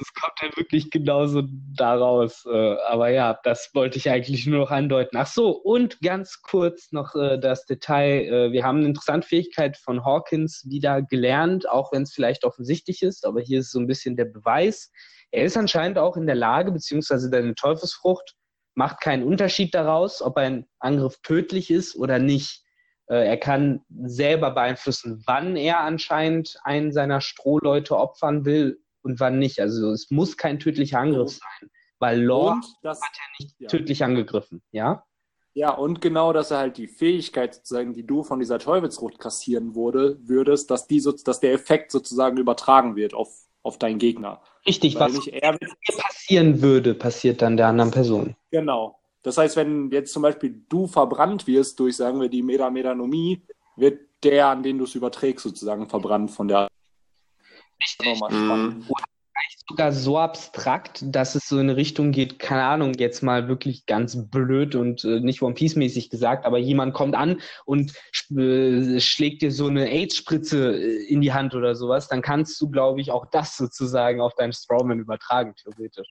Es 0.03 0.15
kommt 0.15 0.33
ja 0.41 0.49
wirklich 0.57 0.91
genauso 0.91 1.43
daraus. 1.77 2.47
Äh, 2.47 2.77
aber 2.89 3.11
ja, 3.11 3.39
das 3.45 3.69
wollte 3.75 3.99
ich 3.99 4.09
eigentlich 4.09 4.47
nur 4.47 4.61
noch 4.61 4.71
andeuten. 4.71 5.19
Ach 5.19 5.27
so, 5.27 5.51
und 5.51 6.01
ganz 6.01 6.41
kurz 6.41 6.91
noch 6.91 7.15
äh, 7.15 7.39
das 7.39 7.67
Detail. 7.67 8.25
Äh, 8.25 8.53
wir 8.53 8.65
haben 8.65 8.79
eine 8.79 8.87
interessante 8.87 9.29
Fähigkeit 9.29 9.77
von 9.77 10.03
Hawkins 10.03 10.65
wieder 10.67 11.03
gelernt, 11.03 11.69
auch 11.69 11.93
wenn 11.93 12.05
es 12.05 12.15
vielleicht 12.15 12.45
offensichtlich 12.45 13.03
ist, 13.03 13.27
aber 13.27 13.43
hier 13.43 13.61
ist 13.61 13.73
so 13.73 13.79
ein 13.79 13.87
bisschen 13.87 14.17
der 14.17 14.25
Beweis. 14.25 14.91
Er 15.33 15.45
ist 15.45 15.59
anscheinend 15.59 15.99
auch 15.99 16.17
in 16.17 16.25
der 16.25 16.35
Lage, 16.35 16.73
beziehungsweise 16.73 17.29
deine 17.29 17.55
Teufelsfrucht 17.55 18.37
macht 18.75 19.03
keinen 19.03 19.23
Unterschied 19.23 19.75
daraus, 19.75 20.23
ob 20.23 20.39
ein 20.39 20.67
Angriff 20.79 21.19
tödlich 21.23 21.71
ist 21.71 21.95
oder 21.95 22.19
nicht. 22.19 22.65
Äh, 23.11 23.27
er 23.27 23.37
kann 23.37 23.83
selber 24.05 24.53
beeinflussen, 24.53 25.23
wann 25.27 25.57
er 25.57 25.81
anscheinend 25.81 26.57
einen 26.63 26.93
seiner 26.93 27.21
Strohleute 27.21 27.97
opfern 27.97 28.45
will 28.45 28.81
und 29.03 29.19
wann 29.19 29.39
nicht. 29.39 29.61
Also 29.61 29.91
es 29.91 30.11
muss 30.11 30.37
kein 30.37 30.61
tödlicher 30.61 31.01
Angriff 31.01 31.33
sein, 31.33 31.71
weil 31.99 32.23
Lore 32.23 32.61
das, 32.83 33.03
hat 33.03 33.11
ja 33.17 33.23
nicht 33.41 33.61
ja. 33.61 33.69
tödlich 33.69 34.05
angegriffen, 34.05 34.63
ja? 34.71 35.05
Ja, 35.53 35.73
und 35.73 36.01
genau, 36.01 36.33
dass 36.33 36.53
er 36.53 36.59
halt 36.59 36.77
die 36.77 36.87
Fähigkeit 36.87 37.57
sozusagen, 37.57 37.93
die 37.93 38.07
du 38.07 38.23
von 38.23 38.39
dieser 38.39 38.61
Teufelsrucht 38.61 39.19
kassieren 39.19 39.75
wurde, 39.75 40.17
würdest, 40.23 40.71
dass 40.71 40.87
die 40.87 41.01
so, 41.01 41.11
dass 41.11 41.41
der 41.41 41.53
Effekt 41.53 41.91
sozusagen 41.91 42.37
übertragen 42.37 42.95
wird 42.95 43.15
auf, 43.15 43.35
auf 43.65 43.77
deinen 43.77 43.99
Gegner. 43.99 44.41
Richtig, 44.65 44.95
Weil 44.95 45.09
was 45.09 45.15
nicht 45.15 45.29
er 45.35 45.59
passieren 45.99 46.63
würde, 46.63 46.95
passiert 46.95 47.43
dann 47.43 47.57
der 47.57 47.67
anderen 47.67 47.91
Person. 47.91 48.37
Genau, 48.53 49.00
Das 49.23 49.39
heißt, 49.39 49.57
wenn 49.57 49.91
jetzt 49.91 50.13
zum 50.13 50.23
Beispiel 50.23 50.65
du 50.69 50.87
verbrannt 50.87 51.47
wirst 51.47 51.79
durch, 51.81 51.97
sagen 51.97 52.21
wir, 52.21 52.29
die 52.29 52.43
Metamedanomie, 52.43 53.43
wird 53.77 54.01
der, 54.23 54.49
an 54.49 54.63
den 54.63 54.79
du 54.79 54.85
es 54.85 54.95
überträgst, 54.95 55.43
sozusagen 55.43 55.89
verbrannt 55.89 56.31
von 56.31 56.49
der. 56.49 56.69
Nochmal 58.05 58.31
spannend. 58.31 58.89
Mhm 58.89 58.95
sogar 59.71 59.93
so 59.93 60.19
abstrakt, 60.19 61.03
dass 61.03 61.37
es 61.37 61.49
so 61.49 61.57
in 61.57 61.69
eine 61.71 61.77
Richtung 61.77 62.11
geht, 62.11 62.41
keine 62.41 62.65
Ahnung, 62.65 62.95
jetzt 62.95 63.23
mal 63.23 63.47
wirklich 63.47 63.87
ganz 63.87 64.29
blöd 64.29 64.75
und 64.75 65.05
äh, 65.05 65.21
nicht 65.21 65.43
One 65.43 65.55
Piece-mäßig 65.55 66.11
gesagt, 66.11 66.45
aber 66.45 66.59
jemand 66.59 66.93
kommt 66.93 67.15
an 67.15 67.41
und 67.65 67.93
äh, 68.37 68.99
schlägt 69.01 69.43
dir 69.43 69.53
so 69.53 69.69
eine 69.69 69.89
AIDS-Spritze 69.89 70.77
äh, 70.77 71.05
in 71.07 71.21
die 71.21 71.33
Hand 71.33 71.55
oder 71.55 71.77
sowas, 71.77 72.09
dann 72.09 72.21
kannst 72.21 72.61
du, 72.61 72.69
glaube 72.69 73.01
ich, 73.01 73.13
auch 73.13 73.27
das 73.31 73.57
sozusagen 73.57 74.21
auf 74.21 74.35
deinen 74.35 74.53
Strawman 74.53 74.99
übertragen, 74.99 75.55
theoretisch. 75.55 76.09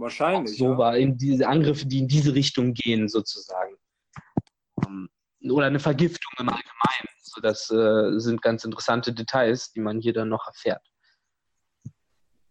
Wahrscheinlich. 0.00 0.56
So 0.58 0.72
ja. 0.72 0.78
war 0.78 0.96
in 0.96 1.16
diese 1.18 1.48
Angriffe, 1.48 1.86
die 1.86 1.98
in 1.98 2.08
diese 2.08 2.34
Richtung 2.34 2.74
gehen, 2.74 3.08
sozusagen. 3.08 3.76
Ähm, 4.86 5.08
oder 5.50 5.66
eine 5.66 5.80
Vergiftung 5.80 6.32
im 6.38 6.48
Allgemeinen. 6.48 7.08
So, 7.22 7.40
das 7.40 7.70
äh, 7.70 8.18
sind 8.18 8.42
ganz 8.42 8.64
interessante 8.64 9.12
Details, 9.12 9.72
die 9.72 9.80
man 9.80 10.00
hier 10.00 10.12
dann 10.12 10.28
noch 10.28 10.46
erfährt. 10.46 10.82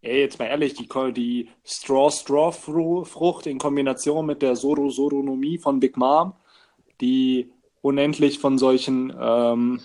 Ey, 0.01 0.21
jetzt 0.21 0.39
mal 0.39 0.45
ehrlich, 0.45 0.75
die, 0.75 0.87
die 1.13 1.49
Straw-Straw-Frucht 1.65 3.47
in 3.47 3.57
Kombination 3.57 4.25
mit 4.25 4.41
der 4.41 4.55
Soro-Soronomie 4.55 5.57
von 5.57 5.79
Big 5.79 5.97
Mom, 5.97 6.33
die 7.01 7.51
unendlich 7.81 8.39
von 8.39 8.57
solchen, 8.57 9.13
ähm, 9.19 9.81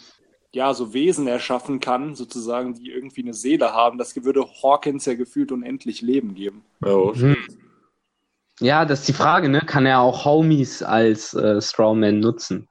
ja, 0.55 0.75
so 0.75 0.93
Wesen 0.93 1.27
erschaffen 1.27 1.81
kann, 1.81 2.15
sozusagen, 2.15 2.75
die 2.75 2.91
irgendwie 2.91 3.23
eine 3.23 3.35
Seele 3.35 3.73
haben, 3.73 3.99
das 3.99 4.15
würde 4.23 4.45
Hawkins 4.63 5.07
ja 5.07 5.15
gefühlt 5.15 5.51
unendlich 5.51 6.03
Leben 6.03 6.35
geben. 6.35 6.63
Ja, 6.85 7.15
hm. 7.15 7.37
ja 8.61 8.85
das 8.85 9.01
ist 9.01 9.09
die 9.09 9.15
Frage, 9.15 9.49
ne? 9.49 9.61
Kann 9.61 9.87
er 9.87 10.01
auch 10.01 10.25
Homies 10.25 10.83
als 10.83 11.33
äh, 11.35 11.61
Strawman 11.61 12.21
nutzen? 12.21 12.69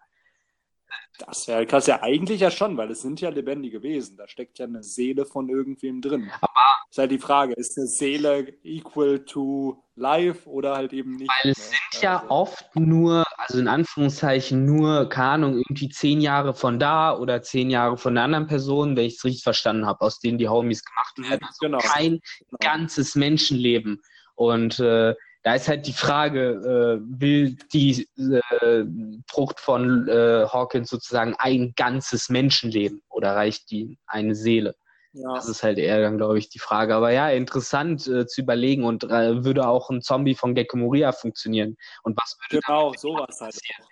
Das 1.20 1.48
wäre 1.48 1.66
krass. 1.66 1.88
Ja, 1.88 2.02
eigentlich 2.02 2.42
ja 2.42 2.50
schon, 2.50 2.78
weil 2.78 2.90
es 2.92 3.02
sind 3.02 3.22
ja 3.22 3.30
lebendige 3.30 3.84
Wesen. 3.84 4.18
Da 4.18 4.28
steckt 4.28 4.60
ja 4.60 4.66
eine 4.66 4.84
Seele 4.84 5.26
von 5.26 5.50
irgendwem 5.50 6.02
drin. 6.02 6.32
Aber 6.42 6.52
ist 6.90 6.98
halt 6.98 7.12
die 7.12 7.20
Frage, 7.20 7.54
ist 7.54 7.78
eine 7.78 7.88
Seele 7.88 8.54
equal 8.64 9.20
to 9.20 9.84
life 9.96 10.50
oder 10.50 10.76
halt 10.76 10.94
eben 10.94 11.16
nicht? 11.16 11.32
Weil 11.44 11.52
es 11.52 11.58
ne? 11.58 11.64
sind 11.92 12.04
ja 12.04 12.18
also. 12.18 12.30
oft 12.30 12.76
nur, 12.76 13.24
also 13.38 13.60
in 13.60 13.68
Anführungszeichen 13.68 14.66
nur, 14.66 15.08
keine 15.10 15.32
Ahnung, 15.32 15.58
irgendwie 15.58 15.90
zehn 15.90 16.22
Jahre 16.22 16.54
von 16.54 16.80
da 16.80 17.16
oder 17.18 17.42
zehn 17.42 17.70
Jahre 17.70 17.98
von 17.98 18.18
einer 18.18 18.24
anderen 18.24 18.48
Person, 18.48 18.96
wenn 18.96 19.06
ich 19.06 19.16
es 19.18 19.24
richtig 19.24 19.44
verstanden 19.44 19.86
habe, 19.86 20.02
aus 20.02 20.20
denen 20.20 20.38
die 20.38 20.50
Homies 20.50 20.84
gemacht 20.84 21.18
mhm, 21.18 21.30
werden. 21.30 21.46
Also 21.46 21.58
genau. 21.62 21.78
kein 21.78 22.20
genau. 22.40 22.58
ganzes 22.60 23.16
Menschenleben. 23.16 24.02
Und 24.36 24.80
äh, 24.80 25.14
da 25.44 25.56
ist 25.56 25.68
halt 25.68 25.88
die 25.88 25.94
Frage, 25.94 27.02
äh, 27.02 27.20
will 27.20 27.58
die 27.74 28.08
äh, 28.18 28.86
Frucht 29.28 29.60
von 29.60 30.08
äh, 30.08 30.46
Hawkins 30.48 30.90
sozusagen 30.90 31.36
ein 31.38 31.74
ganzes 31.76 32.30
Menschenleben 32.30 33.02
oder 33.10 33.36
reicht 33.36 33.72
die 33.72 33.98
eine 34.06 34.36
Seele? 34.36 34.76
Ja. 35.14 35.34
Das 35.34 35.50
ist 35.50 35.64
halt 35.64 35.78
eher 35.78 36.00
dann, 36.02 36.18
glaube 36.18 36.38
ich, 36.38 36.50
die 36.50 36.60
Frage. 36.60 36.96
Aber 36.96 37.12
ja, 37.12 37.30
interessant 37.30 38.08
äh, 38.08 38.28
zu 38.28 38.42
überlegen 38.42 38.86
und 38.86 39.04
äh, 39.04 39.44
würde 39.44 39.68
auch 39.68 39.90
ein 39.90 40.02
Zombie 40.02 40.36
von 40.36 40.56
Gecko 40.56 40.78
Moria 40.78 41.12
funktionieren? 41.12 41.76
Und 42.04 42.18
was 42.18 42.38
würde 42.40 42.62
genau, 42.66 42.94
sowas 42.94 43.42
halt. 43.42 43.54
passieren? 43.54 43.86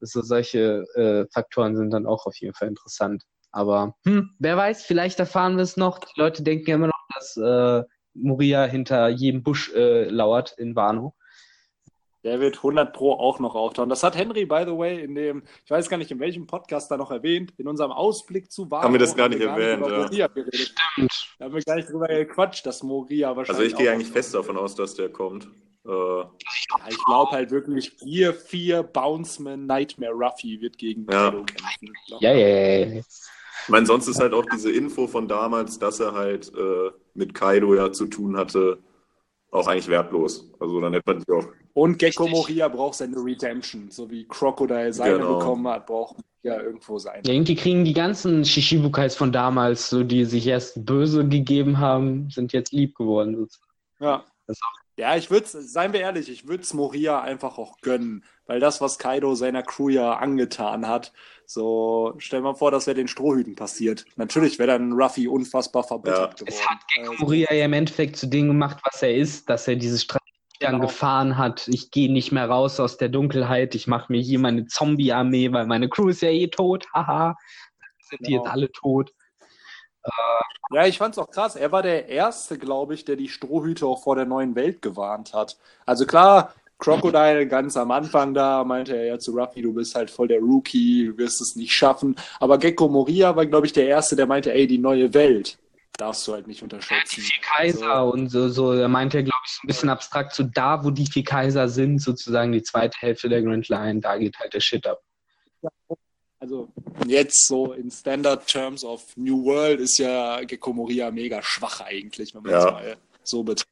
Also 0.00 0.20
solche 0.22 0.84
äh, 0.94 1.26
Faktoren 1.32 1.76
sind 1.76 1.90
dann 1.90 2.06
auch 2.06 2.26
auf 2.26 2.36
jeden 2.36 2.54
Fall 2.54 2.68
interessant. 2.68 3.22
Aber 3.52 3.94
hm, 4.04 4.34
wer 4.38 4.56
weiß, 4.56 4.84
vielleicht 4.84 5.20
erfahren 5.20 5.56
wir 5.56 5.62
es 5.62 5.76
noch. 5.76 6.00
Die 6.00 6.20
Leute 6.20 6.42
denken 6.42 6.70
immer 6.70 6.88
noch, 6.88 7.06
dass 7.14 7.36
Moria 8.14 8.64
hinter 8.64 9.08
jedem 9.08 9.42
Busch 9.42 9.72
äh, 9.74 10.04
lauert 10.08 10.54
in 10.58 10.76
Wano. 10.76 11.14
Der 12.24 12.40
wird 12.40 12.58
100 12.58 12.92
Pro 12.92 13.14
auch 13.14 13.40
noch 13.40 13.56
auftauchen. 13.56 13.90
Das 13.90 14.04
hat 14.04 14.16
Henry, 14.16 14.46
by 14.46 14.62
the 14.64 14.76
way, 14.76 15.02
in 15.02 15.16
dem, 15.16 15.42
ich 15.64 15.70
weiß 15.70 15.88
gar 15.88 15.96
nicht, 15.96 16.10
in 16.12 16.20
welchem 16.20 16.46
Podcast 16.46 16.88
da 16.90 16.96
noch 16.96 17.10
erwähnt, 17.10 17.52
in 17.56 17.66
unserem 17.66 17.90
Ausblick 17.90 18.52
zu 18.52 18.70
Wano. 18.70 18.84
Haben 18.84 18.94
wir 18.94 19.00
das 19.00 19.16
gar 19.16 19.28
nicht 19.28 19.42
erwähnt, 19.42 19.84
ja. 20.12 20.28
Stimmt. 20.52 21.34
Da 21.38 21.46
haben 21.46 21.54
wir 21.54 21.62
gar 21.62 21.76
nicht 21.76 21.90
drüber 21.90 22.06
gequatscht, 22.06 22.64
dass 22.64 22.84
Moria 22.84 23.34
wahrscheinlich. 23.36 23.50
Also 23.50 23.62
ich 23.62 23.76
gehe 23.76 23.90
eigentlich 23.90 24.12
fest 24.12 24.34
davon 24.34 24.56
aus, 24.56 24.76
dass 24.76 24.94
der 24.94 25.08
kommt. 25.08 25.48
Äh, 25.84 25.90
ja, 25.90 26.30
ich 26.88 27.04
glaube 27.04 27.32
halt 27.32 27.50
wirklich, 27.50 27.96
Gear 27.98 28.32
4 28.32 28.84
Bounceman 28.84 29.66
Nightmare 29.66 30.12
Ruffy 30.12 30.60
wird 30.60 30.78
gegen 30.78 31.06
ja. 31.10 31.30
Kämpfen. 31.30 31.56
Ja, 32.20 32.32
ja, 32.32 32.46
ja, 32.46 32.86
ja. 32.86 33.00
Ich 33.00 33.68
meine, 33.68 33.86
sonst 33.86 34.06
ist 34.06 34.20
halt 34.20 34.32
auch 34.32 34.46
diese 34.46 34.70
Info 34.70 35.08
von 35.08 35.26
damals, 35.26 35.78
dass 35.78 35.98
er 35.98 36.12
halt 36.14 36.52
äh, 36.54 36.90
mit 37.14 37.34
Kaido 37.34 37.74
ja 37.74 37.92
zu 37.92 38.06
tun 38.06 38.36
hatte, 38.36 38.78
auch 39.50 39.66
eigentlich 39.66 39.88
wertlos. 39.88 40.50
Also 40.58 40.80
dann 40.80 40.92
hätte 40.92 41.12
man 41.12 41.22
die 41.22 41.32
auch. 41.32 41.46
Und 41.74 41.98
Gecko 41.98 42.26
Moria 42.26 42.68
braucht 42.68 42.96
seine 42.96 43.16
Redemption, 43.16 43.90
so 43.90 44.10
wie 44.10 44.26
Crocodile 44.26 44.92
seine 44.92 45.18
genau. 45.18 45.38
bekommen 45.38 45.68
hat, 45.68 45.86
braucht 45.86 46.16
ja 46.42 46.60
irgendwo 46.60 46.98
seine. 46.98 47.22
Ja, 47.24 47.32
irgendwie 47.32 47.54
kriegen 47.54 47.84
die 47.84 47.94
ganzen 47.94 48.44
Shishibukais 48.44 49.16
von 49.16 49.32
damals, 49.32 49.88
so 49.88 50.02
die 50.04 50.24
sich 50.24 50.46
erst 50.46 50.84
böse 50.84 51.26
gegeben 51.26 51.78
haben, 51.78 52.28
sind 52.30 52.52
jetzt 52.52 52.72
lieb 52.72 52.94
geworden. 52.96 53.48
Ja. 54.00 54.24
Ja, 54.98 55.16
ich 55.16 55.30
würde 55.30 55.46
seien 55.46 55.94
wir 55.94 56.00
ehrlich, 56.00 56.28
ich 56.28 56.46
würde 56.46 56.62
es 56.62 56.74
Moria 56.74 57.22
einfach 57.22 57.56
auch 57.56 57.78
gönnen, 57.80 58.24
weil 58.44 58.60
das, 58.60 58.82
was 58.82 58.98
Kaido 58.98 59.34
seiner 59.34 59.62
Crew 59.62 59.88
ja 59.88 60.14
angetan 60.14 60.86
hat, 60.86 61.14
so, 61.46 62.14
stell 62.18 62.40
mal 62.40 62.54
vor, 62.54 62.70
das 62.70 62.86
wäre 62.86 62.94
den 62.94 63.08
Strohhüten 63.08 63.54
passiert. 63.56 64.04
Natürlich 64.16 64.58
wäre 64.58 64.78
dann 64.78 64.92
Ruffy 64.92 65.28
unfassbar 65.28 65.84
verbittert 65.84 66.40
ja. 66.40 66.46
geworden. 66.46 66.48
Es 66.48 66.66
hat 66.66 66.78
Gekko 66.94 67.14
Moria 67.18 67.52
ja 67.52 67.64
im 67.64 67.72
Endeffekt 67.72 68.16
zu 68.16 68.26
dem 68.26 68.48
gemacht, 68.48 68.78
was 68.84 69.02
er 69.02 69.14
ist, 69.14 69.48
dass 69.48 69.68
er 69.68 69.76
diese 69.76 69.98
Strategie 69.98 70.22
genau. 70.60 70.80
gefahren 70.80 71.36
hat. 71.38 71.68
Ich 71.68 71.90
gehe 71.90 72.12
nicht 72.12 72.32
mehr 72.32 72.48
raus 72.48 72.80
aus 72.80 72.96
der 72.96 73.08
Dunkelheit, 73.08 73.74
ich 73.74 73.86
mache 73.86 74.12
mir 74.12 74.20
hier 74.20 74.38
meine 74.38 74.66
Zombie-Armee, 74.66 75.52
weil 75.52 75.66
meine 75.66 75.88
Crew 75.88 76.08
ist 76.08 76.22
ja 76.22 76.30
eh 76.30 76.48
tot, 76.48 76.86
haha. 76.94 77.36
Sind 78.00 78.18
genau. 78.18 78.28
die 78.28 78.34
jetzt 78.34 78.48
alle 78.48 78.72
tot. 78.72 79.12
Ja, 80.72 80.86
ich 80.86 80.98
fand's 80.98 81.18
auch 81.18 81.30
krass. 81.30 81.54
Er 81.54 81.70
war 81.70 81.82
der 81.82 82.08
Erste, 82.08 82.58
glaube 82.58 82.94
ich, 82.94 83.04
der 83.04 83.16
die 83.16 83.28
Strohhüte 83.28 83.86
auch 83.86 84.02
vor 84.02 84.16
der 84.16 84.24
neuen 84.24 84.54
Welt 84.54 84.82
gewarnt 84.82 85.32
hat. 85.34 85.58
Also 85.86 86.06
klar, 86.06 86.54
Crocodile 86.82 87.46
ganz 87.46 87.76
am 87.76 87.90
Anfang 87.90 88.34
da 88.34 88.64
meinte 88.64 88.96
er 88.96 89.06
ja 89.06 89.18
zu 89.18 89.32
Ruffy, 89.32 89.62
du 89.62 89.72
bist 89.72 89.94
halt 89.94 90.10
voll 90.10 90.28
der 90.28 90.40
Rookie, 90.40 91.06
du 91.06 91.18
wirst 91.18 91.40
es 91.40 91.56
nicht 91.56 91.72
schaffen. 91.72 92.16
Aber 92.40 92.58
Gecko 92.58 92.88
Moria 92.88 93.34
war, 93.36 93.46
glaube 93.46 93.66
ich, 93.66 93.72
der 93.72 93.86
Erste, 93.86 94.16
der 94.16 94.26
meinte, 94.26 94.52
ey, 94.52 94.66
die 94.66 94.78
neue 94.78 95.14
Welt 95.14 95.58
darfst 95.96 96.26
du 96.26 96.32
halt 96.32 96.46
nicht 96.46 96.62
unterschätzen. 96.62 96.96
Ja, 96.98 97.16
die 97.16 97.20
vier 97.20 97.42
Kaiser 97.42 97.96
so. 98.00 98.12
und 98.12 98.28
so, 98.28 98.48
so, 98.48 98.72
er 98.72 98.88
meinte, 98.88 99.22
glaube 99.22 99.42
ich, 99.44 99.52
so 99.52 99.60
ein 99.62 99.66
bisschen 99.68 99.88
abstrakt, 99.88 100.34
so 100.34 100.42
da, 100.42 100.84
wo 100.84 100.90
die 100.90 101.06
vier 101.06 101.24
Kaiser 101.24 101.68
sind, 101.68 102.00
sozusagen 102.00 102.52
die 102.52 102.62
zweite 102.62 102.98
Hälfte 102.98 103.28
der 103.28 103.42
Grand 103.42 103.68
Line, 103.68 104.00
da 104.00 104.16
geht 104.16 104.38
halt 104.38 104.54
der 104.54 104.60
Shit 104.60 104.86
ab. 104.86 105.00
Ja, 105.62 105.70
also 106.40 106.68
jetzt 107.06 107.46
so 107.46 107.72
in 107.72 107.90
Standard 107.90 108.46
Terms 108.48 108.84
of 108.84 109.16
New 109.16 109.44
World 109.44 109.78
ist 109.78 109.98
ja 109.98 110.42
Gecko 110.42 110.72
Moria 110.72 111.10
mega 111.12 111.40
schwach 111.42 111.80
eigentlich, 111.82 112.34
wenn 112.34 112.42
man 112.42 112.52
es 112.52 112.64
mal 112.64 112.96
so 113.22 113.44
betrachtet. 113.44 113.71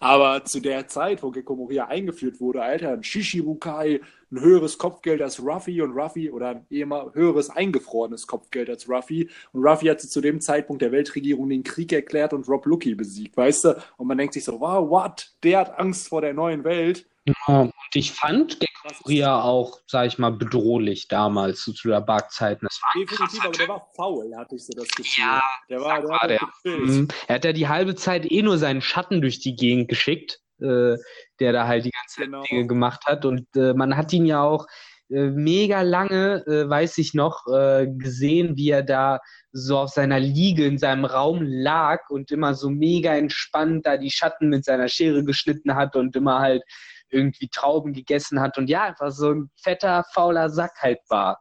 Aber 0.00 0.44
zu 0.44 0.60
der 0.60 0.88
Zeit, 0.88 1.22
wo 1.22 1.30
Gecko 1.30 1.56
Moria 1.56 1.86
eingeführt 1.86 2.40
wurde, 2.40 2.62
Alter, 2.62 2.92
ein 2.92 3.02
Shishibukai, 3.02 4.00
ein 4.30 4.40
höheres 4.40 4.78
Kopfgeld 4.78 5.22
als 5.22 5.42
Ruffy 5.42 5.80
und 5.80 5.92
Ruffy 5.92 6.30
oder 6.30 6.48
ein 6.50 6.66
eher 6.70 7.10
höheres 7.14 7.50
eingefrorenes 7.50 8.26
Kopfgeld 8.26 8.68
als 8.68 8.88
Ruffy. 8.88 9.30
Und 9.52 9.64
Ruffy 9.64 9.86
hatte 9.86 10.08
zu 10.08 10.20
dem 10.20 10.40
Zeitpunkt 10.40 10.82
der 10.82 10.92
Weltregierung 10.92 11.48
den 11.48 11.62
Krieg 11.62 11.92
erklärt 11.92 12.32
und 12.32 12.48
Rob 12.48 12.66
Lucky 12.66 12.94
besiegt, 12.94 13.36
weißt 13.36 13.64
du? 13.64 13.82
Und 13.96 14.06
man 14.06 14.18
denkt 14.18 14.34
sich 14.34 14.44
so, 14.44 14.60
wow, 14.60 14.88
what? 14.88 15.30
Der 15.42 15.60
hat 15.60 15.78
Angst 15.78 16.08
vor 16.08 16.20
der 16.20 16.34
neuen 16.34 16.64
Welt. 16.64 17.06
Ja, 17.46 17.60
und 17.60 17.72
ich 17.94 18.12
fand 18.12 18.58
Gecko 18.60 18.94
Moria 19.04 19.42
auch, 19.42 19.80
sag 19.86 20.06
ich 20.06 20.18
mal, 20.18 20.30
bedrohlich 20.30 21.08
damals 21.08 21.62
zu, 21.62 21.72
zu 21.72 21.88
der 21.88 22.00
Bark-Zeit. 22.00 22.60
Definitiv, 22.62 23.44
aber 23.44 23.52
der 23.52 23.68
war 23.68 23.86
faul, 23.94 24.34
hatte 24.36 24.56
ich 24.56 24.64
so 24.64 24.72
das 24.74 24.88
Gefühl. 24.88 25.24
Ja, 25.24 25.42
der 25.68 25.80
war, 25.80 26.00
der, 26.00 26.08
war 26.08 26.28
der. 26.28 26.40
Mhm. 26.64 27.08
Er 27.26 27.34
hat 27.34 27.44
ja 27.44 27.52
die 27.52 27.68
halbe 27.68 27.94
Zeit 27.94 28.30
eh 28.30 28.42
nur 28.42 28.58
seinen 28.58 28.80
Schatten 28.80 29.20
durch 29.20 29.40
die 29.40 29.56
Gegend 29.56 29.88
geschickt, 29.88 30.40
äh, 30.60 30.96
der 31.40 31.52
da 31.52 31.66
halt 31.66 31.84
die 31.84 31.90
ganze 31.90 32.22
genau. 32.22 32.42
Dinge 32.42 32.66
gemacht 32.66 33.06
hat. 33.06 33.24
Und 33.24 33.46
äh, 33.56 33.74
man 33.74 33.96
hat 33.96 34.12
ihn 34.12 34.26
ja 34.26 34.42
auch 34.42 34.66
äh, 35.10 35.30
mega 35.30 35.82
lange, 35.82 36.44
äh, 36.46 36.68
weiß 36.68 36.98
ich 36.98 37.14
noch, 37.14 37.46
äh, 37.46 37.86
gesehen, 37.86 38.56
wie 38.56 38.70
er 38.70 38.82
da 38.82 39.20
so 39.52 39.78
auf 39.78 39.90
seiner 39.90 40.20
Liege 40.20 40.66
in 40.66 40.78
seinem 40.78 41.04
Raum 41.04 41.40
lag 41.42 42.10
und 42.10 42.30
immer 42.30 42.54
so 42.54 42.68
mega 42.68 43.14
entspannt 43.14 43.86
da 43.86 43.96
die 43.96 44.10
Schatten 44.10 44.50
mit 44.50 44.64
seiner 44.64 44.88
Schere 44.88 45.24
geschnitten 45.24 45.74
hat 45.74 45.96
und 45.96 46.14
immer 46.14 46.40
halt 46.40 46.62
irgendwie 47.10 47.48
Trauben 47.48 47.94
gegessen 47.94 48.40
hat 48.40 48.58
und 48.58 48.68
ja, 48.68 48.84
einfach 48.84 49.10
so 49.10 49.30
ein 49.30 49.50
fetter, 49.56 50.04
fauler 50.12 50.50
Sack 50.50 50.72
halt 50.80 50.98
war. 51.08 51.40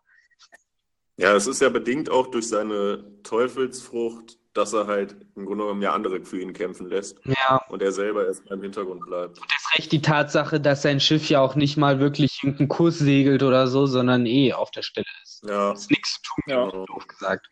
Ja, 1.18 1.36
es 1.36 1.48
ist 1.48 1.62
ja 1.62 1.70
bedingt 1.70 2.10
auch 2.10 2.28
durch 2.28 2.48
seine 2.48 3.04
Teufelsfrucht, 3.24 4.37
dass 4.58 4.74
er 4.74 4.88
halt 4.88 5.16
im 5.36 5.46
Grunde 5.46 5.66
genommen 5.66 5.82
ja 5.82 5.94
andere 5.94 6.20
für 6.26 6.42
ihn 6.42 6.54
kämpfen 6.54 6.90
lässt. 6.90 7.20
Ja. 7.26 7.62
Und 7.70 7.82
er 7.82 7.92
selber 7.92 8.26
erst 8.26 8.50
im 8.50 8.62
Hintergrund 8.62 9.06
bleibt. 9.06 9.40
Und 9.40 9.46
ist 9.46 9.78
recht 9.78 9.92
die 9.92 10.02
Tatsache, 10.02 10.60
dass 10.60 10.82
sein 10.82 11.00
Schiff 11.00 11.30
ja 11.30 11.42
auch 11.42 11.56
nicht 11.56 11.78
mal 11.78 12.00
wirklich 12.00 12.44
irgendeinen 12.44 12.68
Kurs 12.68 12.98
segelt 12.98 13.44
oder 13.44 13.68
so, 13.68 13.86
sondern 13.86 14.26
eh 14.26 14.54
auf 14.54 14.72
der 14.72 14.82
Stelle 14.82 15.06
ist. 15.24 15.44
Ja. 15.48 15.74
Ist 15.74 15.92
nichts 15.92 16.14
zu 16.14 16.22
tun, 16.24 16.44
ja. 16.48 16.86
doof 16.86 17.08
gesagt. 17.08 17.48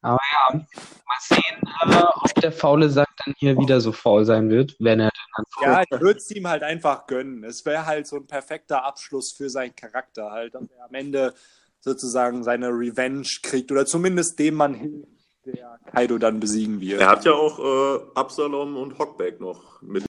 Aber 0.00 0.20
ja, 0.32 0.58
mal 0.58 1.16
sehen, 1.18 1.62
äh, 1.90 2.02
ob 2.14 2.34
der 2.34 2.52
faule 2.52 2.90
Sack 2.90 3.08
dann 3.24 3.34
hier 3.38 3.56
wieder 3.56 3.80
so 3.80 3.90
faul 3.90 4.26
sein 4.26 4.50
wird, 4.50 4.76
wenn 4.78 5.00
er 5.00 5.10
dann 5.34 5.44
Ja, 5.62 5.82
ich 5.82 6.00
würde 6.00 6.18
es 6.18 6.30
ihm 6.30 6.46
halt 6.46 6.62
einfach 6.62 7.06
gönnen. 7.06 7.42
Es 7.42 7.64
wäre 7.64 7.86
halt 7.86 8.06
so 8.06 8.16
ein 8.16 8.26
perfekter 8.26 8.84
Abschluss 8.84 9.32
für 9.32 9.48
seinen 9.48 9.74
Charakter 9.74 10.30
halt, 10.30 10.54
dass 10.54 10.68
er 10.76 10.84
am 10.84 10.94
Ende 10.94 11.32
sozusagen 11.80 12.44
seine 12.44 12.68
Revenge 12.68 13.28
kriegt 13.42 13.72
oder 13.72 13.86
zumindest 13.86 14.38
dem 14.38 14.54
Mann 14.54 14.74
hilft, 14.74 15.13
der 15.46 15.78
Kaido 15.92 16.18
dann 16.18 16.40
besiegen 16.40 16.80
wird. 16.80 17.00
Er 17.00 17.08
hat 17.08 17.24
ja 17.24 17.32
auch 17.32 17.58
äh, 17.58 18.00
Absalom 18.14 18.76
und 18.76 18.98
Hockback 18.98 19.40
noch 19.40 19.80
mit. 19.82 20.04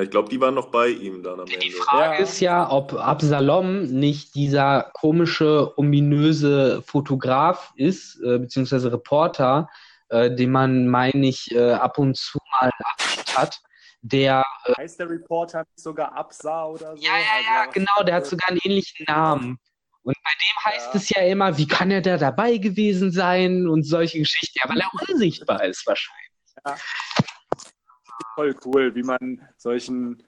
Ich 0.00 0.10
glaube, 0.10 0.28
die 0.28 0.40
waren 0.40 0.54
noch 0.54 0.70
bei 0.70 0.88
ihm 0.88 1.22
dann 1.22 1.40
am 1.40 1.46
Ende. 1.46 1.58
Die 1.58 1.70
Frage 1.70 2.16
Ja. 2.18 2.22
ist 2.22 2.38
ja, 2.40 2.70
ob 2.70 2.94
Absalom 2.94 3.82
nicht 3.86 4.34
dieser 4.34 4.90
komische, 4.94 5.76
ominöse 5.76 6.82
Fotograf 6.82 7.72
ist, 7.74 8.20
äh, 8.22 8.38
beziehungsweise 8.38 8.92
Reporter, 8.92 9.68
äh, 10.08 10.30
den 10.34 10.52
man, 10.52 10.86
meine 10.86 11.26
ich, 11.26 11.50
äh, 11.50 11.72
ab 11.72 11.98
und 11.98 12.16
zu 12.16 12.38
mal 12.60 12.70
hat, 13.34 13.60
der, 14.02 14.44
äh, 14.66 14.74
Heißt 14.76 15.00
der 15.00 15.10
Reporter 15.10 15.64
sogar 15.74 16.12
Absa 16.16 16.66
oder 16.66 16.96
so? 16.96 17.02
ja, 17.02 17.12
ja, 17.12 17.18
ja, 17.54 17.60
Also, 17.62 17.72
genau, 17.72 18.04
der 18.06 18.14
hat 18.16 18.26
sogar 18.26 18.50
einen 18.50 18.60
ähnlichen 18.62 19.04
Namen. 19.08 19.58
Und 20.08 20.16
bei 20.24 20.30
dem 20.40 20.64
heißt 20.72 20.94
Ja. 20.94 21.00
es 21.00 21.08
ja 21.10 21.20
immer, 21.20 21.58
wie 21.58 21.66
kann 21.68 21.90
er 21.90 22.00
da 22.00 22.16
dabei 22.16 22.56
gewesen 22.56 23.12
sein 23.12 23.68
und 23.68 23.82
solche 23.82 24.20
Geschichten, 24.20 24.58
ja, 24.58 24.66
weil 24.70 24.80
er 24.80 24.90
unsichtbar 25.06 25.62
ist 25.64 25.86
wahrscheinlich. 25.86 26.30
voll 28.34 28.56
cool, 28.64 28.94
wie 28.94 29.02
man 29.02 29.46
solchen, 29.58 30.22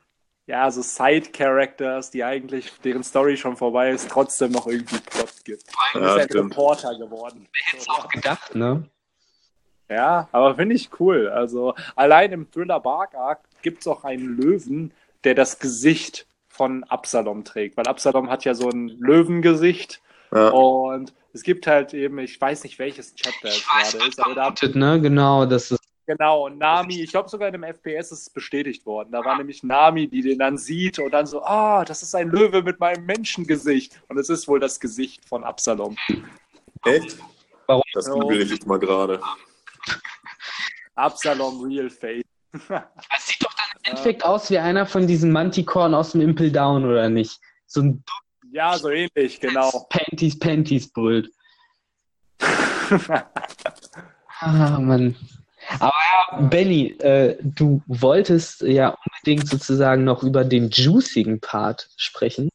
ja, 0.46 0.70
so 0.70 0.82
Side-Characters, 0.82 2.10
die 2.10 2.22
eigentlich, 2.22 2.70
deren 2.84 3.02
Story 3.02 3.38
schon 3.38 3.56
vorbei 3.56 3.90
ist, 3.90 4.10
trotzdem 4.10 4.52
noch 4.52 4.66
irgendwie 4.66 4.98
Plot 4.98 5.44
gibt. 5.44 5.64
Ja, 5.94 6.00
ist 6.00 6.06
ja 6.06 6.14
ein 6.16 6.28
stimmt. 6.28 6.50
Reporter 6.52 6.98
geworden. 6.98 7.48
Hätte 7.64 7.90
auch 7.90 8.08
gedacht, 8.08 8.54
ne? 8.54 8.86
Ja, 9.88 10.28
aber 10.30 10.56
finde 10.56 10.74
ich 10.74 10.90
cool. 11.00 11.30
Also 11.30 11.74
allein 11.96 12.32
im 12.32 12.50
Thriller 12.50 12.80
Bark 12.80 13.14
Arc 13.14 13.40
gibt 13.62 13.80
es 13.80 13.86
auch 13.86 14.04
einen 14.04 14.36
Löwen, 14.36 14.92
der 15.24 15.34
das 15.34 15.58
Gesicht 15.58 16.26
von 16.60 16.84
Absalom 16.84 17.42
trägt, 17.42 17.78
weil 17.78 17.86
Absalom 17.86 18.28
hat 18.28 18.44
ja 18.44 18.52
so 18.52 18.68
ein 18.68 18.88
Löwengesicht 18.98 20.02
Ja. 20.30 20.50
und 20.50 21.14
es 21.32 21.42
gibt 21.42 21.66
halt 21.66 21.94
eben, 21.94 22.18
ich 22.18 22.38
weiß 22.38 22.64
nicht 22.64 22.78
welches 22.78 23.14
Chapter 23.14 23.48
es 23.48 23.56
Ich 23.56 23.66
weiß, 23.66 23.92
gerade 23.92 24.04
was 24.04 24.08
ist, 24.10 24.20
aber 24.20 24.34
da 24.34 24.42
vermutet, 24.42 24.76
ne? 24.76 25.00
Genau, 25.00 25.46
das 25.46 25.70
ist 25.70 25.80
Genau, 26.06 26.46
und 26.46 26.58
Nami, 26.58 27.00
ich 27.00 27.12
glaube 27.12 27.30
sogar 27.30 27.48
in 27.48 27.52
dem 27.54 27.62
FPS 27.62 28.12
ist 28.12 28.22
es 28.22 28.30
bestätigt 28.30 28.84
worden. 28.84 29.10
Da 29.12 29.24
war 29.24 29.38
nämlich 29.38 29.62
Nami, 29.62 30.06
die 30.06 30.20
den 30.20 30.38
dann 30.38 30.58
sieht 30.58 30.98
und 30.98 31.12
dann 31.12 31.24
so, 31.24 31.42
ah, 31.42 31.82
das 31.84 32.02
ist 32.02 32.14
ein 32.14 32.28
Löwe 32.28 32.62
mit 32.62 32.78
meinem 32.78 33.06
Menschengesicht. 33.06 34.02
Und 34.08 34.18
es 34.18 34.28
ist 34.28 34.48
wohl 34.48 34.58
das 34.60 34.80
Gesicht 34.80 35.24
von 35.26 35.44
Absalom. 35.44 35.96
Echt? 36.84 37.16
Warum? 37.66 37.84
Das 37.94 38.10
google 38.10 38.42
ich 38.42 38.50
jetzt 38.50 38.66
mal 38.66 38.78
gerade. 38.80 39.20
Absalom 40.96 41.62
Real 41.62 41.88
Face. 41.88 42.24
Das 42.68 42.82
sieht 43.26 43.42
doch 43.44 43.54
dann 43.54 43.66
im 43.76 43.79
Endeffekt 43.90 44.24
aus 44.24 44.50
wie 44.50 44.58
einer 44.58 44.86
von 44.86 45.06
diesen 45.06 45.32
Manticoren 45.32 45.94
aus 45.94 46.12
dem 46.12 46.20
Impel 46.20 46.50
Down, 46.50 46.84
oder 46.84 47.08
nicht? 47.08 47.40
So 47.66 47.82
ein 47.82 48.04
Ja, 48.52 48.76
so 48.78 48.88
ähnlich, 48.90 49.40
genau. 49.40 49.86
Panties, 49.90 50.38
Panties 50.38 50.92
brüllt. 50.92 51.30
Ah, 54.42 54.78
Mann. 54.80 55.16
Aber 55.78 55.92
ja, 55.92 56.40
Benny, 56.40 56.92
äh, 57.00 57.36
du 57.42 57.82
wolltest 57.86 58.62
ja 58.62 58.96
unbedingt 59.04 59.46
sozusagen 59.46 60.04
noch 60.04 60.22
über 60.22 60.44
den 60.44 60.70
juicigen 60.70 61.40
Part 61.40 61.90
sprechen. 61.98 62.48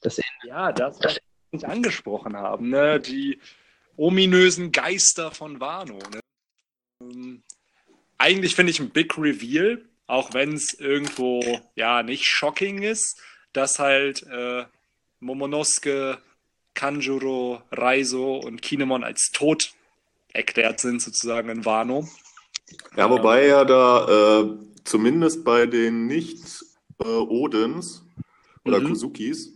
Das. 0.00 0.20
Ja, 0.44 0.72
das, 0.72 0.98
was 1.02 1.14
wir 1.14 1.20
nicht 1.52 1.64
angesprochen 1.66 2.36
haben, 2.36 2.70
ne? 2.70 2.98
die 2.98 3.38
ominösen 3.96 4.72
Geister 4.72 5.30
von 5.30 5.60
Wano. 5.60 5.98
Ne? 6.12 6.20
Ähm, 7.00 7.42
eigentlich 8.18 8.56
finde 8.56 8.72
ich 8.72 8.80
ein 8.80 8.90
Big 8.90 9.16
Reveal, 9.16 9.84
auch 10.10 10.34
wenn 10.34 10.54
es 10.54 10.74
irgendwo 10.74 11.60
ja 11.74 12.02
nicht 12.02 12.24
shocking 12.24 12.82
ist, 12.82 13.20
dass 13.52 13.78
halt 13.78 14.22
äh, 14.24 14.64
Momonosuke, 15.20 16.18
Kanjuro, 16.74 17.62
Raizo 17.70 18.36
und 18.36 18.62
Kinemon 18.62 19.04
als 19.04 19.30
tot 19.32 19.72
erklärt 20.32 20.80
sind, 20.80 21.02
sozusagen 21.02 21.48
in 21.48 21.64
Wano. 21.64 22.08
Ja, 22.96 23.10
wobei 23.10 23.46
ja 23.46 23.64
da 23.64 24.40
äh, 24.40 24.58
zumindest 24.84 25.44
bei 25.44 25.66
den 25.66 26.06
Nicht-Odins 26.06 28.04
oder 28.64 28.80
Mhm. 28.80 28.88
Kusukis 28.88 29.52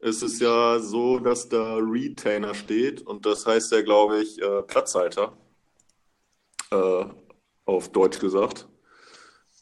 ist 0.00 0.22
es 0.22 0.38
ja 0.38 0.78
so, 0.78 1.18
dass 1.18 1.48
da 1.48 1.76
Retainer 1.76 2.54
steht 2.54 3.02
und 3.02 3.26
das 3.26 3.46
heißt 3.46 3.72
ja, 3.72 3.82
glaube 3.82 4.20
ich, 4.20 4.40
äh, 4.40 4.62
Platzhalter. 4.62 5.36
Äh, 6.70 7.04
auf 7.64 7.90
Deutsch 7.92 8.18
gesagt. 8.18 8.66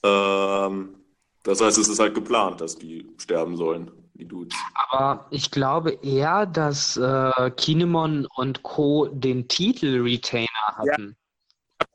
Ähm, 0.07 0.95
das 1.43 1.61
heißt, 1.61 1.79
es 1.79 1.89
ist 1.89 1.99
halt 1.99 2.15
geplant, 2.15 2.61
dass 2.61 2.77
die 2.77 3.07
sterben 3.19 3.57
sollen, 3.57 3.91
die 4.15 4.27
Dudes. 4.27 4.57
Aber 4.75 5.27
ich 5.31 5.51
glaube 5.51 5.93
eher, 6.03 6.47
dass 6.47 6.97
äh, 6.97 7.51
Kinemon 7.57 8.27
und 8.37 8.63
Co. 8.63 9.07
den 9.07 9.47
Titel 9.49 10.03
Retainer 10.03 10.49
hatten. 10.77 11.17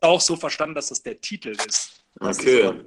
Auch 0.01 0.21
so 0.21 0.35
verstanden, 0.35 0.75
dass 0.75 0.89
das 0.89 1.01
der 1.03 1.19
Titel 1.19 1.49
ist. 1.49 2.03
Das 2.15 2.39
Okay. 2.39 2.69
ist, 2.69 2.85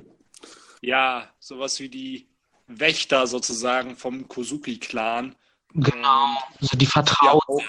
ja, 0.82 1.28
sowas 1.38 1.80
wie 1.80 1.88
die 1.88 2.28
Wächter 2.66 3.26
sozusagen 3.26 3.96
vom 3.96 4.26
Kozuki-Clan. 4.28 5.34
Genau. 5.74 6.26
So 6.60 6.76
die 6.76 6.84
Ja, 6.84 6.90
Vertrauen. 6.90 7.40
auch, 7.46 7.62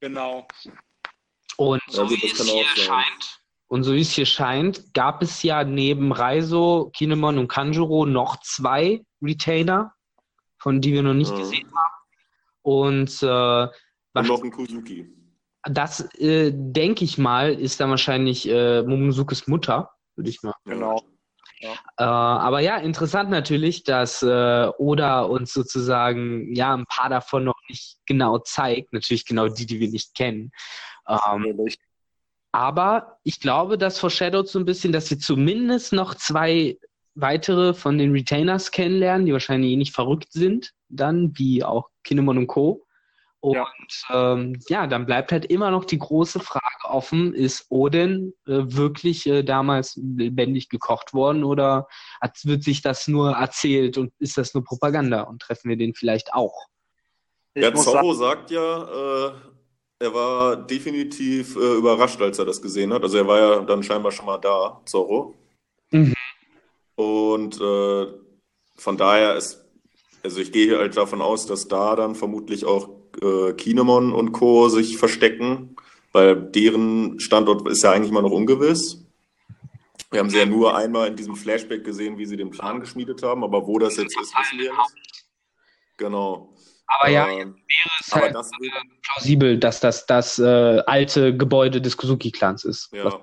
genau. 0.00 0.46
Und 1.56 1.82
Ja, 1.88 1.92
so 1.92 2.06
gut, 2.06 2.22
wie 2.22 2.28
das 2.28 2.40
es 2.40 2.50
hier 2.50 2.66
scheint, 2.76 3.40
und 3.68 3.82
so 3.84 3.92
wie 3.94 4.00
es 4.00 4.10
hier 4.10 4.26
scheint, 4.26 4.92
gab 4.94 5.22
es 5.22 5.42
ja 5.42 5.62
neben 5.64 6.12
Raizo, 6.12 6.90
Kinemon 6.94 7.38
und 7.38 7.48
Kanjuro 7.48 8.06
noch 8.06 8.40
zwei 8.40 9.04
Retainer, 9.22 9.92
von 10.58 10.80
die 10.80 10.92
wir 10.92 11.02
noch 11.02 11.14
nicht 11.14 11.32
Mhm. 11.32 11.38
gesehen 11.38 11.68
haben. 11.74 11.94
Und 12.62 13.22
äh, 13.22 13.62
Und 14.14 14.26
noch 14.28 14.42
ein 14.42 14.50
Kuzuki. 14.50 15.06
das, 15.64 16.00
äh, 16.14 16.50
denke 16.52 17.04
ich 17.04 17.18
mal, 17.18 17.52
ist 17.52 17.80
dann 17.80 17.90
wahrscheinlich 17.90 18.48
äh, 18.48 18.82
Momosukes 18.82 19.46
Mutter, 19.46 19.90
würde 20.16 20.30
ich 20.30 20.42
mal. 20.42 20.54
Genau. 20.64 21.02
Äh, 21.60 22.04
aber 22.04 22.60
ja, 22.60 22.76
interessant 22.76 23.30
natürlich, 23.30 23.82
dass 23.84 24.22
äh, 24.22 24.70
Oda 24.78 25.22
uns 25.22 25.52
sozusagen 25.52 26.54
ja 26.54 26.74
ein 26.74 26.86
paar 26.86 27.08
davon 27.10 27.44
noch 27.44 27.58
nicht 27.68 27.98
genau 28.06 28.38
zeigt. 28.38 28.92
Natürlich 28.92 29.26
genau 29.26 29.48
die, 29.48 29.66
die 29.66 29.80
wir 29.80 29.88
nicht 29.90 30.14
kennen. 30.14 30.52
Ähm. 31.08 31.68
Aber 32.58 33.20
ich 33.22 33.38
glaube, 33.38 33.78
das 33.78 34.00
foreshadowt 34.00 34.48
so 34.48 34.58
ein 34.58 34.64
bisschen, 34.64 34.92
dass 34.92 35.08
wir 35.10 35.18
zumindest 35.20 35.92
noch 35.92 36.16
zwei 36.16 36.76
weitere 37.14 37.72
von 37.72 37.98
den 37.98 38.10
Retainers 38.10 38.72
kennenlernen, 38.72 39.26
die 39.26 39.32
wahrscheinlich 39.32 39.70
eh 39.70 39.76
nicht 39.76 39.94
verrückt 39.94 40.32
sind, 40.32 40.72
dann, 40.88 41.38
wie 41.38 41.62
auch 41.62 41.88
Kinemon 42.02 42.36
und 42.36 42.46
Co. 42.48 42.84
Und 43.38 43.54
Ja. 43.54 43.68
ähm, 44.10 44.58
ja, 44.68 44.88
dann 44.88 45.06
bleibt 45.06 45.30
halt 45.30 45.44
immer 45.44 45.70
noch 45.70 45.84
die 45.84 46.00
große 46.00 46.40
Frage 46.40 46.64
offen, 46.82 47.32
ist 47.32 47.66
Odin 47.68 48.34
äh, 48.46 48.50
wirklich 48.64 49.24
äh, 49.28 49.44
damals 49.44 49.94
lebendig 49.94 50.68
gekocht 50.68 51.14
worden 51.14 51.44
oder 51.44 51.86
hat, 52.20 52.44
wird 52.44 52.64
sich 52.64 52.82
das 52.82 53.06
nur 53.06 53.36
erzählt 53.36 53.98
und 53.98 54.12
ist 54.18 54.36
das 54.36 54.52
nur 54.52 54.64
Propaganda 54.64 55.22
und 55.22 55.42
treffen 55.42 55.68
wir 55.68 55.76
den 55.76 55.94
vielleicht 55.94 56.34
auch? 56.34 56.66
Ich 57.54 57.62
Ja, 57.62 57.72
Zorro 57.72 58.14
sagen, 58.14 58.38
sagt 58.38 58.50
ja, 58.50 59.28
äh, 59.28 59.32
er 60.00 60.14
war 60.14 60.56
definitiv 60.56 61.56
äh, 61.56 61.74
überrascht, 61.76 62.20
als 62.20 62.38
er 62.38 62.44
das 62.44 62.62
gesehen 62.62 62.92
hat. 62.92 63.02
Also 63.02 63.18
er 63.18 63.26
war 63.26 63.38
ja 63.38 63.60
dann 63.60 63.82
scheinbar 63.82 64.12
schon 64.12 64.26
mal 64.26 64.38
da, 64.38 64.80
Zorro. 64.84 65.34
Mhm. 65.90 66.14
Und 66.94 67.60
äh, 67.60 68.06
von 68.76 68.96
daher 68.96 69.36
ist, 69.36 69.64
also 70.22 70.40
ich 70.40 70.52
gehe 70.52 70.78
halt 70.78 70.96
davon 70.96 71.20
aus, 71.20 71.46
dass 71.46 71.68
da 71.68 71.96
dann 71.96 72.14
vermutlich 72.14 72.64
auch 72.64 72.90
äh, 73.22 73.52
Kinemon 73.54 74.12
und 74.12 74.32
Co. 74.32 74.68
sich 74.68 74.98
verstecken, 74.98 75.76
weil 76.12 76.36
deren 76.36 77.18
Standort 77.20 77.68
ist 77.68 77.82
ja 77.82 77.92
eigentlich 77.92 78.12
mal 78.12 78.22
noch 78.22 78.30
ungewiss. 78.30 79.04
Wir 80.10 80.20
haben 80.20 80.30
sie 80.30 80.38
ja 80.38 80.46
nur 80.46 80.76
einmal 80.76 81.08
in 81.08 81.16
diesem 81.16 81.36
Flashback 81.36 81.84
gesehen, 81.84 82.18
wie 82.18 82.26
sie 82.26 82.36
den 82.36 82.50
Plan 82.50 82.80
geschmiedet 82.80 83.22
haben, 83.22 83.44
aber 83.44 83.66
wo 83.66 83.78
das 83.78 83.96
jetzt 83.96 84.18
ist, 84.18 84.34
wissen 84.36 84.58
wir 84.58 84.72
nicht. 84.72 85.26
Genau. 85.98 86.54
Aber 86.88 87.10
ja, 87.10 87.28
Ähm, 87.28 87.54
wäre 87.54 87.90
es 88.00 88.12
aber 88.12 88.22
halt 88.22 88.34
das 88.34 88.50
wird, 88.58 88.72
plausibel, 89.02 89.58
dass 89.58 89.80
das 89.80 90.06
das 90.06 90.38
äh, 90.38 90.82
alte 90.86 91.36
Gebäude 91.36 91.80
des 91.80 91.96
Kozuki-Clans 91.96 92.64
ist, 92.64 92.90
ja. 92.92 93.20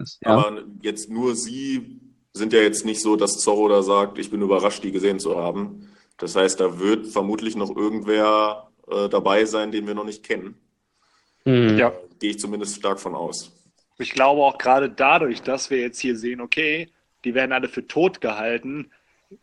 ist. 0.00 0.18
Ja. 0.24 0.30
Aber 0.30 0.62
jetzt 0.82 1.10
nur 1.10 1.36
sie 1.36 2.00
sind 2.32 2.52
ja 2.52 2.60
jetzt 2.60 2.84
nicht 2.84 3.00
so, 3.00 3.14
dass 3.16 3.38
Zorro 3.38 3.68
da 3.68 3.82
sagt, 3.82 4.18
ich 4.18 4.30
bin 4.30 4.42
überrascht, 4.42 4.82
die 4.82 4.90
gesehen 4.90 5.20
zu 5.20 5.36
haben. 5.36 5.94
Das 6.16 6.34
heißt, 6.34 6.58
da 6.58 6.78
wird 6.80 7.06
vermutlich 7.06 7.56
noch 7.56 7.76
irgendwer 7.76 8.70
äh, 8.88 9.08
dabei 9.08 9.44
sein, 9.44 9.70
den 9.70 9.86
wir 9.86 9.94
noch 9.94 10.04
nicht 10.04 10.24
kennen. 10.24 10.56
Mhm. 11.44 11.76
Ja. 11.78 11.92
Gehe 12.18 12.30
ich 12.30 12.38
zumindest 12.38 12.76
stark 12.76 12.98
von 12.98 13.14
aus. 13.14 13.52
ich 13.98 14.12
glaube 14.12 14.42
auch 14.42 14.58
gerade 14.58 14.88
dadurch, 14.88 15.42
dass 15.42 15.70
wir 15.70 15.78
jetzt 15.78 16.00
hier 16.00 16.16
sehen, 16.16 16.40
okay, 16.40 16.88
die 17.24 17.34
werden 17.34 17.52
alle 17.52 17.68
für 17.68 17.86
tot 17.86 18.20
gehalten, 18.20 18.90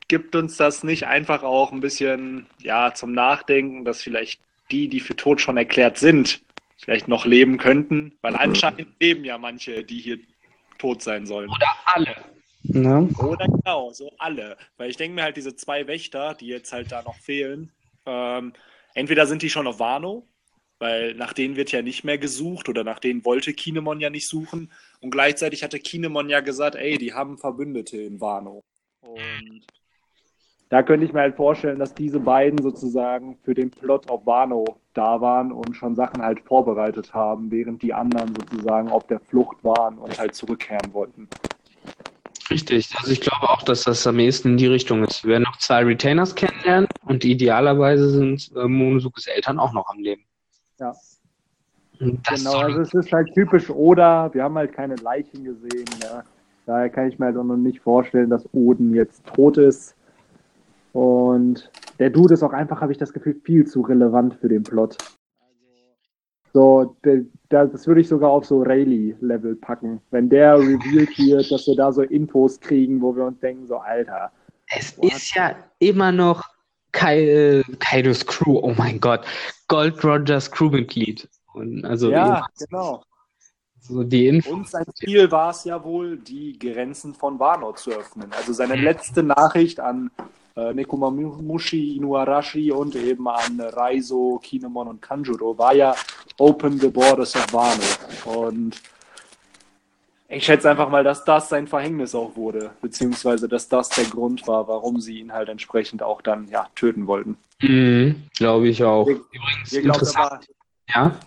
gibt 0.07 0.35
uns 0.35 0.57
das 0.57 0.83
nicht 0.83 1.07
einfach 1.07 1.43
auch 1.43 1.71
ein 1.71 1.79
bisschen 1.79 2.47
ja 2.61 2.93
zum 2.93 3.13
Nachdenken, 3.13 3.85
dass 3.85 4.01
vielleicht 4.01 4.41
die, 4.71 4.87
die 4.87 4.99
für 4.99 5.15
tot 5.15 5.41
schon 5.41 5.57
erklärt 5.57 5.97
sind, 5.97 6.41
vielleicht 6.77 7.07
noch 7.07 7.25
leben 7.25 7.57
könnten, 7.57 8.13
weil 8.21 8.35
anscheinend 8.35 8.87
leben 8.99 9.23
ja 9.25 9.37
manche, 9.37 9.83
die 9.83 9.99
hier 9.99 10.19
tot 10.79 11.01
sein 11.01 11.25
sollen. 11.25 11.49
Oder 11.49 11.75
alle. 11.85 12.15
Ne? 12.63 13.09
Oder 13.17 13.47
genau, 13.47 13.91
so 13.91 14.11
alle. 14.17 14.57
Weil 14.77 14.89
ich 14.89 14.97
denke 14.97 15.15
mir 15.15 15.23
halt, 15.23 15.37
diese 15.37 15.55
zwei 15.55 15.87
Wächter, 15.87 16.33
die 16.35 16.47
jetzt 16.47 16.71
halt 16.71 16.91
da 16.91 17.01
noch 17.01 17.15
fehlen, 17.15 17.71
ähm, 18.05 18.53
entweder 18.93 19.25
sind 19.25 19.41
die 19.41 19.49
schon 19.49 19.67
auf 19.67 19.79
Wano, 19.79 20.27
weil 20.79 21.13
nach 21.15 21.33
denen 21.33 21.55
wird 21.55 21.71
ja 21.71 21.81
nicht 21.81 22.03
mehr 22.03 22.17
gesucht 22.17 22.69
oder 22.69 22.83
nach 22.83 22.99
denen 22.99 23.25
wollte 23.25 23.53
Kinemon 23.53 23.99
ja 23.99 24.09
nicht 24.09 24.27
suchen. 24.27 24.71
Und 24.99 25.11
gleichzeitig 25.11 25.63
hatte 25.63 25.79
Kinemon 25.79 26.29
ja 26.29 26.39
gesagt, 26.39 26.75
ey, 26.75 26.97
die 26.97 27.13
haben 27.13 27.37
Verbündete 27.37 27.97
in 28.01 28.19
Wano. 28.21 28.63
Und 29.01 29.61
da 30.71 30.81
könnte 30.81 31.05
ich 31.05 31.11
mir 31.11 31.19
halt 31.19 31.35
vorstellen, 31.35 31.79
dass 31.79 31.93
diese 31.93 32.21
beiden 32.21 32.61
sozusagen 32.61 33.37
für 33.43 33.53
den 33.53 33.69
Plot 33.69 34.09
auf 34.09 34.25
Wano 34.25 34.63
da 34.93 35.19
waren 35.19 35.51
und 35.51 35.75
schon 35.75 35.95
Sachen 35.95 36.23
halt 36.23 36.39
vorbereitet 36.39 37.13
haben, 37.13 37.51
während 37.51 37.81
die 37.81 37.93
anderen 37.93 38.33
sozusagen 38.33 38.89
auf 38.89 39.05
der 39.07 39.19
Flucht 39.19 39.61
waren 39.65 39.97
und 39.97 40.17
halt 40.17 40.33
zurückkehren 40.33 40.93
wollten. 40.93 41.27
Richtig, 42.49 42.89
also 42.97 43.11
ich 43.11 43.19
glaube 43.19 43.49
auch, 43.49 43.63
dass 43.63 43.83
das 43.83 44.07
am 44.07 44.17
ehesten 44.17 44.51
in 44.51 44.57
die 44.57 44.67
Richtung 44.67 45.03
ist. 45.03 45.25
Wir 45.25 45.31
werden 45.31 45.43
noch 45.43 45.57
zwei 45.57 45.83
Retainers 45.83 46.35
kennenlernen 46.35 46.87
und 47.03 47.25
idealerweise 47.25 48.09
sind 48.09 48.49
äh, 48.55 48.65
Monosukes 48.65 49.27
Eltern 49.27 49.59
auch 49.59 49.73
noch 49.73 49.89
am 49.89 49.99
Leben. 49.99 50.23
Ja. 50.79 50.93
genau, 51.99 52.59
also 52.59 52.79
es 52.79 52.93
ist 52.93 53.11
halt 53.11 53.29
typisch 53.33 53.69
Oda, 53.69 54.33
wir 54.33 54.43
haben 54.43 54.55
halt 54.55 54.71
keine 54.71 54.95
Leichen 54.95 55.43
gesehen. 55.43 55.85
Ja. 56.01 56.23
Daher 56.65 56.89
kann 56.89 57.09
ich 57.09 57.19
mir 57.19 57.25
halt 57.25 57.35
auch 57.35 57.43
noch 57.43 57.57
nicht 57.57 57.81
vorstellen, 57.81 58.29
dass 58.29 58.47
Oden 58.53 58.93
jetzt 58.93 59.25
tot 59.25 59.57
ist. 59.57 59.97
Und 60.93 61.69
der 61.99 62.09
Dude 62.09 62.33
ist 62.33 62.43
auch 62.43 62.53
einfach, 62.53 62.81
habe 62.81 62.91
ich 62.91 62.97
das 62.97 63.13
Gefühl, 63.13 63.39
viel 63.43 63.65
zu 63.65 63.81
relevant 63.81 64.35
für 64.35 64.49
den 64.49 64.63
Plot. 64.63 64.97
So, 66.53 66.97
das 67.49 67.87
würde 67.87 68.01
ich 68.01 68.09
sogar 68.09 68.29
auf 68.29 68.45
so 68.45 68.61
Rayleigh-Level 68.61 69.55
packen. 69.55 70.01
Wenn 70.11 70.29
der 70.29 70.55
revealed 70.57 71.17
wird, 71.17 71.51
dass 71.51 71.67
wir 71.67 71.75
da 71.75 71.91
so 71.91 72.01
Infos 72.01 72.59
kriegen, 72.59 73.01
wo 73.01 73.15
wir 73.15 73.25
uns 73.25 73.39
denken, 73.39 73.67
so, 73.67 73.77
Alter. 73.77 74.31
Es 74.73 74.97
ist 74.99 75.35
ja 75.35 75.55
immer 75.79 76.11
noch 76.11 76.43
Kai, 76.91 77.63
Kaidos 77.79 78.25
Crew, 78.25 78.59
oh 78.61 78.73
mein 78.77 78.99
Gott. 78.99 79.25
Gold 79.67 80.03
Rogers 80.03 80.51
Crewmitglied. 80.51 81.29
Und 81.53 81.85
also 81.85 82.11
ja, 82.11 82.45
genau. 82.57 83.03
So 83.91 84.03
die 84.03 84.27
Info. 84.27 84.53
Und 84.53 84.69
sein 84.69 84.85
Ziel 84.95 85.29
war 85.31 85.49
es 85.49 85.65
ja 85.65 85.83
wohl, 85.83 86.17
die 86.17 86.57
Grenzen 86.57 87.13
von 87.13 87.37
Wano 87.39 87.73
zu 87.73 87.91
öffnen. 87.91 88.31
Also 88.31 88.53
seine 88.53 88.75
letzte 88.75 89.21
Nachricht 89.21 89.81
an 89.81 90.09
äh, 90.55 90.73
Nekomamushi, 90.73 91.97
Inuarashi 91.97 92.71
und 92.71 92.95
eben 92.95 93.27
an 93.27 93.59
Raizo, 93.59 94.39
Kinemon 94.41 94.87
und 94.87 95.01
Kanjuro 95.01 95.57
war 95.57 95.73
ja 95.73 95.93
Open 96.37 96.79
the 96.79 96.87
Borders 96.87 97.35
of 97.35 97.51
Wano. 97.51 98.39
Und 98.39 98.81
ich 100.29 100.45
schätze 100.45 100.69
einfach 100.69 100.89
mal, 100.89 101.03
dass 101.03 101.25
das 101.25 101.49
sein 101.49 101.67
Verhängnis 101.67 102.15
auch 102.15 102.37
wurde, 102.37 102.71
beziehungsweise 102.81 103.49
dass 103.49 103.67
das 103.67 103.89
der 103.89 104.05
Grund 104.05 104.47
war, 104.47 104.69
warum 104.69 105.01
sie 105.01 105.19
ihn 105.19 105.33
halt 105.33 105.49
entsprechend 105.49 106.01
auch 106.01 106.21
dann 106.21 106.47
ja, 106.47 106.67
töten 106.75 107.07
wollten. 107.07 107.35
Mhm, 107.59 108.23
Glaube 108.37 108.69
ich 108.69 108.81
auch. 108.85 109.05
Ihr, 109.05 109.15
Übrigens, 109.15 109.73
ihr 109.73 109.81
glaubt, 109.81 110.15
aber, 110.15 110.39
ja? 110.87 111.19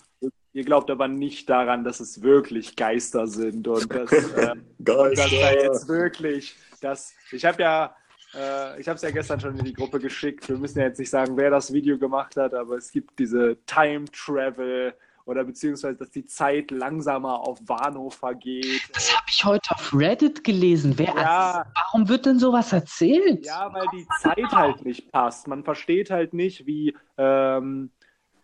Ihr 0.55 0.65
glaubt 0.65 0.91
aber 0.91 1.09
nicht 1.09 1.51
daran, 1.51 1.85
dass 1.85 2.01
es 2.01 2.23
wirklich 2.23 2.77
Geister 2.77 3.27
sind 3.27 3.69
und 3.69 3.93
dass, 3.93 4.13
äh, 4.13 4.55
Geister. 4.83 5.15
dass 5.15 5.31
da 5.31 5.53
jetzt 5.53 5.89
wirklich, 5.89 6.57
dass 6.81 7.13
ich 7.31 7.45
habe 7.45 7.63
ja 7.63 7.97
äh, 8.35 8.81
ich 8.81 8.89
habe 8.89 8.97
es 8.97 9.03
ja 9.03 9.11
gestern 9.11 9.41
schon 9.41 9.59
in 9.59 9.65
die 9.65 9.75
Gruppe 9.75 9.99
geschickt. 9.99 10.49
Wir 10.49 10.57
müssen 10.57 10.79
ja 10.79 10.87
jetzt 10.87 10.99
nicht 10.99 11.11
sagen, 11.11 11.37
wer 11.37 11.51
das 11.51 11.73
Video 11.73 11.99
gemacht 11.99 12.37
hat, 12.37 12.55
aber 12.55 12.77
es 12.77 12.91
gibt 12.91 13.19
diese 13.19 13.57
Time 13.67 14.07
Travel 14.07 14.95
oder 15.27 15.45
beziehungsweise, 15.45 15.97
dass 15.97 16.11
die 16.11 16.27
Zeit 16.27 16.71
langsamer 16.71 17.41
auf 17.41 17.59
Wano 17.67 18.11
vergeht. 18.11 18.83
Das 18.93 19.15
habe 19.17 19.25
ich 19.29 19.45
heute 19.45 19.71
auf 19.71 19.95
Reddit 19.95 20.45
gelesen. 20.45 20.95
Wer, 20.97 21.15
ja, 21.15 21.67
warum 21.75 22.09
wird 22.09 22.27
denn 22.27 22.39
sowas 22.39 22.73
erzählt? 22.73 23.47
Ja, 23.47 23.73
weil 23.73 23.87
die 23.93 24.07
Zeit 24.21 24.53
halt 24.53 24.85
nicht 24.85 25.11
passt. 25.11 25.49
Man 25.49 25.65
versteht 25.65 26.11
halt 26.11 26.35
nicht, 26.35 26.67
wie 26.67 26.95
ähm, 27.17 27.91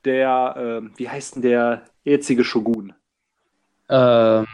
der, 0.05 0.55
ähm, 0.57 0.93
wie 0.97 1.09
heißt 1.09 1.37
denn 1.37 1.43
der 1.43 1.85
jetzige 2.11 2.45
Shogun? 2.45 2.93
Ähm, 3.89 4.47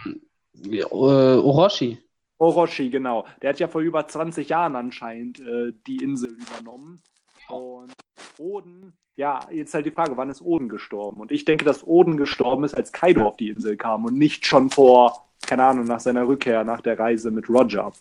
äh, 0.64 0.84
Orochi. 0.84 1.98
Orochi, 2.38 2.90
genau. 2.90 3.26
Der 3.42 3.50
hat 3.50 3.60
ja 3.60 3.68
vor 3.68 3.80
über 3.80 4.06
20 4.06 4.48
Jahren 4.48 4.76
anscheinend 4.76 5.40
äh, 5.40 5.72
die 5.86 5.96
Insel 5.96 6.30
übernommen. 6.30 7.02
Und 7.48 7.92
Oden, 8.38 8.92
ja, 9.16 9.40
jetzt 9.50 9.72
halt 9.74 9.86
die 9.86 9.90
Frage, 9.90 10.16
wann 10.16 10.30
ist 10.30 10.42
Oden 10.42 10.68
gestorben? 10.68 11.20
Und 11.20 11.32
ich 11.32 11.44
denke, 11.44 11.64
dass 11.64 11.86
Oden 11.86 12.16
gestorben 12.16 12.64
ist, 12.64 12.74
als 12.74 12.92
Kaido 12.92 13.26
auf 13.26 13.36
die 13.36 13.48
Insel 13.48 13.76
kam 13.76 14.04
und 14.04 14.18
nicht 14.18 14.46
schon 14.46 14.70
vor, 14.70 15.28
keine 15.46 15.64
Ahnung, 15.64 15.86
nach 15.86 16.00
seiner 16.00 16.26
Rückkehr, 16.26 16.64
nach 16.64 16.80
der 16.80 16.98
Reise 16.98 17.30
mit 17.30 17.48
Roger. 17.48 17.92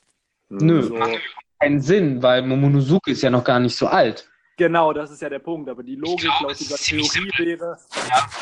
Nö, 0.50 0.84
so. 0.84 0.96
macht 0.96 1.20
keinen 1.60 1.82
Sinn, 1.82 2.22
weil 2.22 2.42
Momonosuke 2.42 3.12
ist 3.12 3.22
ja 3.22 3.30
noch 3.30 3.44
gar 3.44 3.60
nicht 3.60 3.76
so 3.76 3.88
alt. 3.88 4.30
Genau, 4.58 4.94
das 4.94 5.12
ist 5.12 5.22
ja 5.22 5.30
der 5.30 5.40
Punkt. 5.40 5.70
Aber 5.70 5.84
die 5.84 5.96
Logik 5.96 6.22
glaub, 6.22 6.42
laut 6.42 6.60
dieser 6.60 6.78
Theorie 6.78 7.32
wäre, 7.38 7.78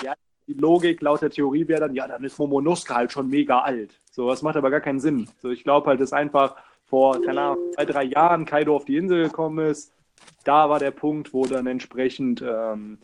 ja. 0.04 0.14
Die 0.48 0.54
Logik 0.54 1.02
laut 1.02 1.22
der 1.22 1.30
Theorie 1.30 1.68
wäre 1.68 1.82
dann, 1.82 1.96
ja, 1.96 2.08
dann 2.08 2.24
ist 2.24 2.38
Momonosuke 2.40 2.96
halt 2.96 3.12
schon 3.12 3.30
mega 3.30 3.60
alt. 3.60 4.00
So, 4.12 4.30
das 4.30 4.42
macht 4.42 4.58
aber 4.58 4.70
gar 4.70 4.82
keinen 4.82 5.00
Sinn. 5.00 5.30
So, 5.42 5.50
ich 5.50 5.64
glaube 5.64 5.90
halt, 5.90 6.02
dass 6.02 6.14
einfach 6.14 6.56
vor, 6.86 7.22
keine 7.22 7.42
Ahnung, 7.42 7.72
zwei, 7.74 7.86
drei 7.86 8.04
Jahren 8.04 8.46
Kaido 8.46 8.76
auf 8.76 8.86
die 8.86 8.98
Insel 8.98 9.24
gekommen 9.24 9.66
ist. 9.66 9.94
Da 10.44 10.70
war 10.70 10.80
der 10.80 10.92
Punkt, 10.92 11.34
wo 11.34 11.46
dann 11.46 11.68
entsprechend 11.68 12.42
ähm, 12.42 13.00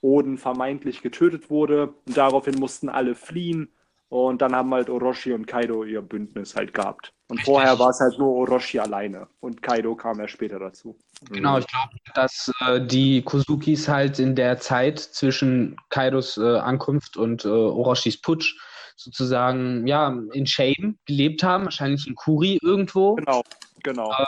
Oden 0.00 0.38
vermeintlich 0.38 1.02
getötet 1.02 1.50
wurde. 1.50 1.94
Und 2.06 2.16
daraufhin 2.16 2.58
mussten 2.58 2.88
alle 2.88 3.14
fliehen. 3.14 3.72
Und 4.08 4.42
dann 4.42 4.54
haben 4.54 4.72
halt 4.74 4.90
Orochi 4.90 5.32
und 5.32 5.46
Kaido 5.46 5.84
ihr 5.84 6.02
Bündnis 6.02 6.54
halt 6.54 6.74
gehabt. 6.74 7.14
Und 7.28 7.42
vorher 7.42 7.78
war 7.78 7.88
es 7.90 8.00
halt 8.00 8.18
nur 8.18 8.28
Orochi 8.28 8.78
alleine. 8.78 9.26
Und 9.40 9.62
Kaido 9.62 9.94
kam 9.94 10.20
ja 10.20 10.28
später 10.28 10.58
dazu. 10.58 10.96
Genau, 11.30 11.58
ich 11.58 11.66
glaube, 11.66 11.92
dass 12.14 12.50
äh, 12.60 12.80
die 12.84 13.22
Kozukis 13.22 13.88
halt 13.88 14.18
in 14.18 14.34
der 14.34 14.58
Zeit 14.58 14.98
zwischen 14.98 15.76
Kaidos 15.88 16.36
äh, 16.36 16.58
Ankunft 16.58 17.16
und 17.16 17.44
äh, 17.44 17.48
Orochis 17.48 18.20
Putsch 18.20 18.56
sozusagen 18.96 19.86
ja 19.86 20.16
in 20.32 20.46
Shame 20.46 20.98
gelebt 21.06 21.42
haben, 21.42 21.64
wahrscheinlich 21.64 22.06
in 22.06 22.14
Kuri 22.14 22.58
irgendwo. 22.62 23.14
Genau, 23.16 23.42
genau. 23.82 24.10
Äh, 24.12 24.24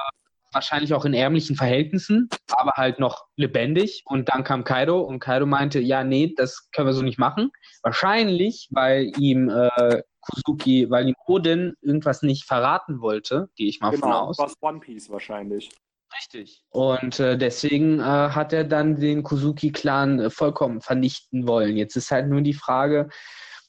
wahrscheinlich 0.52 0.94
auch 0.94 1.04
in 1.04 1.14
ärmlichen 1.14 1.56
Verhältnissen, 1.56 2.28
aber 2.52 2.72
halt 2.76 3.00
noch 3.00 3.26
lebendig. 3.36 4.02
Und 4.06 4.28
dann 4.28 4.44
kam 4.44 4.64
Kaido 4.64 5.00
und 5.00 5.18
Kaido 5.18 5.46
meinte, 5.46 5.80
ja, 5.80 6.04
nee, 6.04 6.32
das 6.36 6.70
können 6.70 6.86
wir 6.86 6.94
so 6.94 7.02
nicht 7.02 7.18
machen. 7.18 7.50
Wahrscheinlich, 7.82 8.68
weil 8.70 9.12
ihm 9.18 9.48
äh, 9.50 10.02
Kuzuki, 10.20 10.88
weil 10.90 11.08
ihm 11.08 11.14
Odin 11.26 11.74
irgendwas 11.82 12.22
nicht 12.22 12.44
verraten 12.44 13.00
wollte, 13.00 13.50
gehe 13.56 13.68
ich 13.68 13.80
mal 13.80 13.90
genau, 13.90 14.06
von 14.06 14.12
aus. 14.12 14.38
Was 14.38 14.54
One 14.62 14.80
Piece 14.80 15.10
wahrscheinlich. 15.10 15.70
Richtig. 16.16 16.62
Und 16.70 17.18
äh, 17.20 17.36
deswegen 17.36 18.00
äh, 18.00 18.02
hat 18.02 18.52
er 18.52 18.64
dann 18.64 18.96
den 18.96 19.22
Kuzuki-Clan 19.22 20.20
äh, 20.20 20.30
vollkommen 20.30 20.80
vernichten 20.80 21.46
wollen. 21.46 21.76
Jetzt 21.76 21.96
ist 21.96 22.10
halt 22.10 22.28
nur 22.28 22.40
die 22.42 22.54
Frage, 22.54 23.08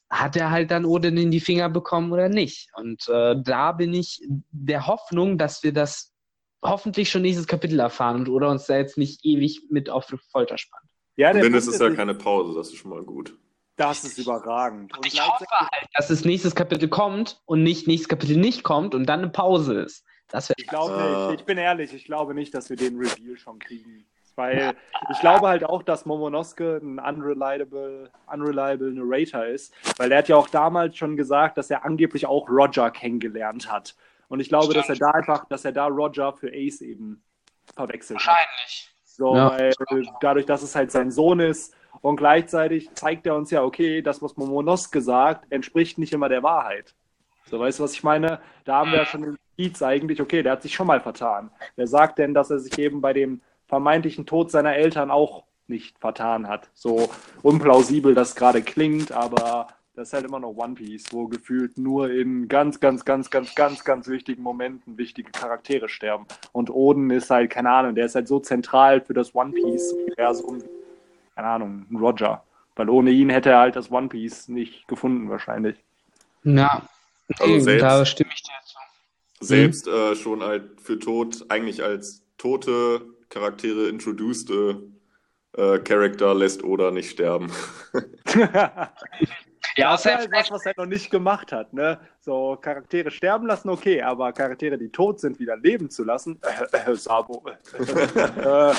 hat 0.10 0.36
er 0.36 0.52
halt 0.52 0.72
dann 0.72 0.86
Odin 0.86 1.18
in 1.18 1.32
die 1.32 1.39
Finger 1.39 1.70
bekommen 1.70 2.12
oder 2.12 2.30
nicht. 2.30 2.70
Und 2.76 3.08
äh, 3.10 3.36
da 3.41 3.72
bin 3.72 3.93
ich 3.93 4.22
der 4.52 4.88
Hoffnung, 4.88 5.38
dass 5.38 5.64
wir 5.64 5.74
das 5.74 6.14
hoffentlich 6.64 7.10
schon 7.10 7.22
nächstes 7.22 7.48
Kapitel 7.48 7.80
erfahren 7.80 8.18
und 8.18 8.30
oder 8.30 8.50
uns 8.50 8.66
da 8.66 8.78
jetzt 8.78 8.98
nicht 8.98 9.24
ewig 9.24 9.64
mit 9.70 9.89
auf 9.89 10.06
die 10.06 10.18
Folter 10.32 10.58
spannen. 10.58 10.89
Ja, 11.16 11.32
der 11.32 11.43
Zumindest 11.43 11.70
ist 11.70 11.80
ja 11.80 11.91
keine 11.91 12.16
Pause, 12.16 12.54
das 12.56 12.70
ist 12.70 12.78
schon 12.78 12.91
mal 12.91 13.04
gut. 13.04 13.38
Das 13.78 14.04
ist 14.04 14.18
überragend. 14.18 14.93
Und, 14.93 15.00
und 15.00 15.14
ich 15.14 15.26
hoffe 15.26 15.46
halt, 15.50 15.88
dass 15.93 16.08
das 16.08 16.24
nächstes 16.24 16.56
Kapitel 16.56 16.88
kommt 16.88 17.41
und 17.46 17.62
nicht 17.64 17.88
nächstes 17.88 18.08
Kapitel 18.08 18.38
nicht 18.38 18.64
kommt 18.64 18.96
und 18.96 19.06
dann 19.06 19.20
eine 19.20 19.30
Pause 19.30 19.82
ist. 19.82 20.05
Das 20.30 20.51
ich 20.55 20.67
glaube 20.67 20.93
nicht, 20.95 21.30
äh. 21.30 21.36
ich 21.36 21.45
bin 21.45 21.57
ehrlich, 21.57 21.93
ich 21.93 22.05
glaube 22.05 22.34
nicht, 22.34 22.53
dass 22.53 22.69
wir 22.69 22.78
den 22.78 22.97
Reveal 22.97 23.38
schon 23.38 23.59
kriegen. 23.59 24.05
Weil 24.36 24.76
ich 25.11 25.19
glaube 25.19 25.47
halt 25.47 25.63
auch, 25.63 25.82
dass 25.82 26.05
Momonosuke 26.05 26.82
ein 26.84 26.99
unreliable, 26.99 28.09
unreliable 28.28 28.91
Narrator 28.91 29.45
ist, 29.45 29.73
weil 29.97 30.11
er 30.11 30.17
hat 30.17 30.28
ja 30.28 30.36
auch 30.36 30.49
damals 30.49 30.97
schon 30.97 31.15
gesagt, 31.15 31.57
dass 31.57 31.69
er 31.69 31.86
angeblich 31.86 32.26
auch 32.26 32.49
Roger 32.49 32.91
kennengelernt 32.91 33.71
hat. 33.71 33.95
Und 34.28 34.41
ich 34.41 34.49
glaube, 34.49 34.65
Stimmt. 34.65 34.78
dass 34.78 34.89
er 34.89 34.95
da 34.97 35.11
einfach, 35.11 35.45
dass 35.47 35.63
er 35.63 35.71
da 35.71 35.88
Roger 35.88 36.34
für 36.34 36.49
Ace 36.49 36.82
eben 36.82 37.23
verwechselt 37.76 38.17
Wahrscheinlich. 38.17 38.89
hat. 38.89 39.05
So, 39.05 39.36
ja. 39.36 39.51
weil 39.51 39.73
dadurch, 40.19 40.45
dass 40.45 40.61
es 40.63 40.76
halt 40.76 40.91
sein 40.91 41.11
Sohn 41.11 41.39
ist 41.39 41.73
und 42.01 42.17
gleichzeitig 42.17 42.93
zeigt 42.95 43.26
er 43.28 43.36
uns 43.36 43.51
ja, 43.51 43.63
okay, 43.63 44.01
das, 44.01 44.21
was 44.21 44.36
Momonosuke 44.36 45.01
sagt, 45.01 45.49
entspricht 45.51 45.97
nicht 45.97 46.11
immer 46.11 46.28
der 46.28 46.43
Wahrheit. 46.43 46.93
So, 47.49 47.59
weißt 47.59 47.80
du, 47.80 47.84
was 47.84 47.93
ich 47.93 48.03
meine? 48.03 48.41
Da 48.65 48.78
haben 48.78 48.91
wir 48.91 48.97
ja 48.97 49.05
schon 49.05 49.38
Indiz 49.58 49.82
eigentlich, 49.82 50.22
okay, 50.22 50.43
der 50.43 50.53
hat 50.53 50.62
sich 50.62 50.74
schon 50.74 50.88
mal 50.88 50.99
vertan. 50.99 51.49
Wer 51.76 51.88
sagt 51.88 52.20
denn, 52.20 52.34
dass 52.34 52.49
er 52.49 52.60
sich 52.60 52.78
eben 52.78 53.01
bei 53.01 53.14
dem 53.14 53.41
vermeintlichen 53.68 54.26
Tod 54.26 54.51
seiner 54.51 54.76
Eltern 54.76 55.12
auch 55.12 55.43
nicht 55.68 55.97
vertan 55.99 56.47
hat. 56.47 56.70
So 56.74 57.10
unplausibel 57.41 58.14
das 58.14 58.36
gerade 58.36 58.62
klingt, 58.62 59.12
aber 59.12 59.68
das 59.95 60.10
ist 60.10 60.14
halt 60.14 60.26
immer 60.26 60.39
noch 60.39 60.56
One 60.56 60.76
Piece, 60.76 61.06
wo 61.12 61.28
gefühlt 61.28 61.78
nur 61.78 62.12
in 62.12 62.47
ganz, 62.47 62.80
ganz, 62.80 63.06
ganz, 63.06 63.30
ganz, 63.30 63.56
ganz, 63.56 63.84
ganz 63.84 64.08
wichtigen 64.08 64.43
Momenten 64.43 64.97
wichtige 64.97 65.32
Charaktere 65.32 65.89
sterben. 65.89 66.26
Und 66.51 66.70
Oden 66.70 67.10
ist 67.10 67.30
halt, 67.30 67.49
keine 67.49 67.72
Ahnung, 67.72 67.95
der 67.95 68.06
ist 68.06 68.16
halt 68.16 68.28
so 68.28 68.39
zentral 68.39 69.01
für 69.01 69.14
das 69.14 69.34
One 69.34 69.53
Piece-Universum, 69.53 70.62
keine 71.34 71.47
Ahnung, 71.47 71.86
ein 71.89 71.95
Roger. 71.95 72.43
Weil 72.76 72.89
ohne 72.89 73.12
ihn 73.12 73.30
hätte 73.30 73.51
er 73.51 73.60
halt 73.60 73.78
das 73.78 73.89
One 73.89 74.10
Piece 74.10 74.49
nicht 74.49 74.88
gefunden, 74.88 75.30
wahrscheinlich. 75.30 75.78
Ja, 76.43 76.84
Also 77.39 77.78
da 77.78 78.06
stimme 78.06 78.32
ich 78.34 78.43
dir 78.43 78.51
zu. 79.40 79.46
Selbst 79.46 79.88
äh, 79.88 80.16
schon 80.16 80.44
halt 80.44 80.82
für 80.82 81.00
tot, 81.00 81.46
eigentlich 81.50 81.84
als 81.84 82.24
tote 82.38 83.02
Charaktere 83.30 83.88
introduced 83.88 84.50
äh, 84.50 85.80
Charakter 85.80 86.34
lässt 86.34 86.64
Oda 86.64 86.92
nicht 86.92 87.12
sterben. 87.12 87.52
Ja, 89.78 89.92
Das 89.92 90.06
ist 90.06 90.16
halt 90.16 90.32
was, 90.32 90.52
was 90.52 90.66
er 90.66 90.74
noch 90.78 90.86
nicht 90.86 91.12
gemacht 91.12 91.52
hat, 91.52 91.74
ne? 91.74 92.00
So 92.22 92.56
Charaktere 92.56 93.12
sterben 93.12 93.46
lassen, 93.46 93.70
okay, 93.70 94.02
aber 94.02 94.32
Charaktere, 94.32 94.78
die 94.78 94.90
tot 94.90 95.20
sind, 95.20 95.40
wieder 95.40 95.58
leben 95.58 95.90
zu 95.90 96.04
lassen, 96.06 96.40
äh, 96.72 96.92
äh, 96.92 96.96
Sabo, 96.96 97.44
äh, 97.46 98.74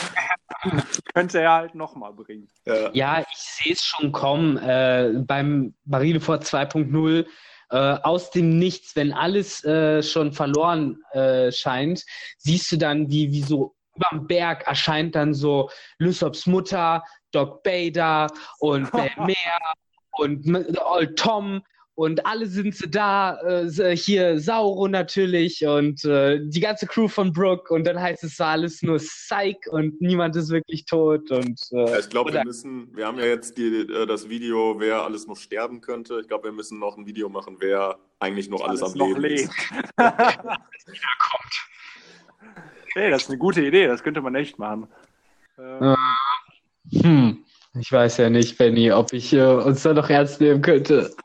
könnte 1.14 1.40
er 1.40 1.52
halt 1.52 1.74
nochmal 1.74 2.14
bringen. 2.14 2.48
Ja. 2.64 2.90
Ja, 2.92 3.20
ich 3.20 3.36
sehe 3.36 3.72
es 3.74 3.84
schon 3.84 4.10
kommen. 4.10 4.56
Äh, 4.56 5.22
beim 5.26 5.74
Marineford 5.84 6.44
2.0 6.44 7.26
äh, 7.70 7.76
aus 8.02 8.30
dem 8.30 8.58
Nichts, 8.58 8.94
wenn 8.96 9.12
alles 9.12 9.64
äh, 9.64 10.02
schon 10.02 10.32
verloren 10.32 10.98
äh, 11.12 11.50
scheint, 11.52 12.04
siehst 12.38 12.70
du 12.72 12.76
dann, 12.78 13.10
wie, 13.10 13.32
wie 13.32 13.42
so 13.42 13.74
überm 13.96 14.26
Berg 14.26 14.66
erscheint 14.66 15.14
dann 15.14 15.34
so 15.34 15.70
Lysops 15.98 16.46
Mutter, 16.46 17.02
Doc 17.32 17.62
Bader 17.62 18.28
und 18.58 18.90
Belmer 18.92 19.34
und 20.12 20.46
M- 20.46 20.76
Old 20.84 21.18
Tom 21.18 21.62
und 21.96 22.26
alle 22.26 22.46
sind 22.46 22.74
sie 22.74 22.90
da, 22.90 23.40
äh, 23.40 23.96
hier 23.96 24.38
Sauro 24.38 24.86
natürlich 24.86 25.66
und 25.66 26.04
äh, 26.04 26.38
die 26.44 26.60
ganze 26.60 26.86
Crew 26.86 27.08
von 27.08 27.32
Brooke 27.32 27.72
und 27.72 27.86
dann 27.86 27.98
heißt 28.00 28.22
es 28.22 28.36
so 28.36 28.44
alles 28.44 28.82
nur 28.82 28.98
Psych 28.98 29.66
und 29.70 30.00
niemand 30.00 30.36
ist 30.36 30.50
wirklich 30.50 30.84
tot 30.84 31.30
und 31.30 31.58
äh, 31.72 31.90
Ja, 31.90 31.98
ich 31.98 32.10
glaube, 32.10 32.34
wir 32.34 32.44
müssen, 32.44 32.94
wir 32.94 33.06
haben 33.06 33.18
ja 33.18 33.24
jetzt 33.24 33.56
die, 33.56 33.78
äh, 33.80 34.06
das 34.06 34.28
Video, 34.28 34.78
wer 34.78 35.04
alles 35.04 35.26
noch 35.26 35.38
sterben 35.38 35.80
könnte. 35.80 36.20
Ich 36.20 36.28
glaube, 36.28 36.44
wir 36.44 36.52
müssen 36.52 36.78
noch 36.78 36.98
ein 36.98 37.06
Video 37.06 37.30
machen, 37.30 37.56
wer 37.60 37.98
eigentlich 38.20 38.50
noch 38.50 38.60
alles, 38.60 38.82
am 38.82 38.92
noch 38.92 39.08
Leben 39.08 39.22
lebt. 39.22 39.40
ist. 39.48 39.50
Hey, 42.94 43.10
das 43.10 43.24
ist 43.24 43.28
eine 43.28 43.36
gute 43.36 43.62
Idee, 43.62 43.88
das 43.88 44.02
könnte 44.02 44.22
man 44.22 44.34
echt 44.34 44.58
machen. 44.58 44.88
Ähm, 45.58 45.78
Ja. 45.82 45.96
Hm, 47.02 47.44
ich 47.78 47.92
weiß 47.92 48.16
ja 48.18 48.30
nicht, 48.30 48.58
Benny, 48.58 48.90
ob 48.92 49.12
ich 49.12 49.32
äh, 49.32 49.42
uns 49.44 49.82
da 49.82 49.92
noch 49.94 50.08
ernst 50.10 50.40
nehmen 50.40 50.62
könnte. 50.62 51.14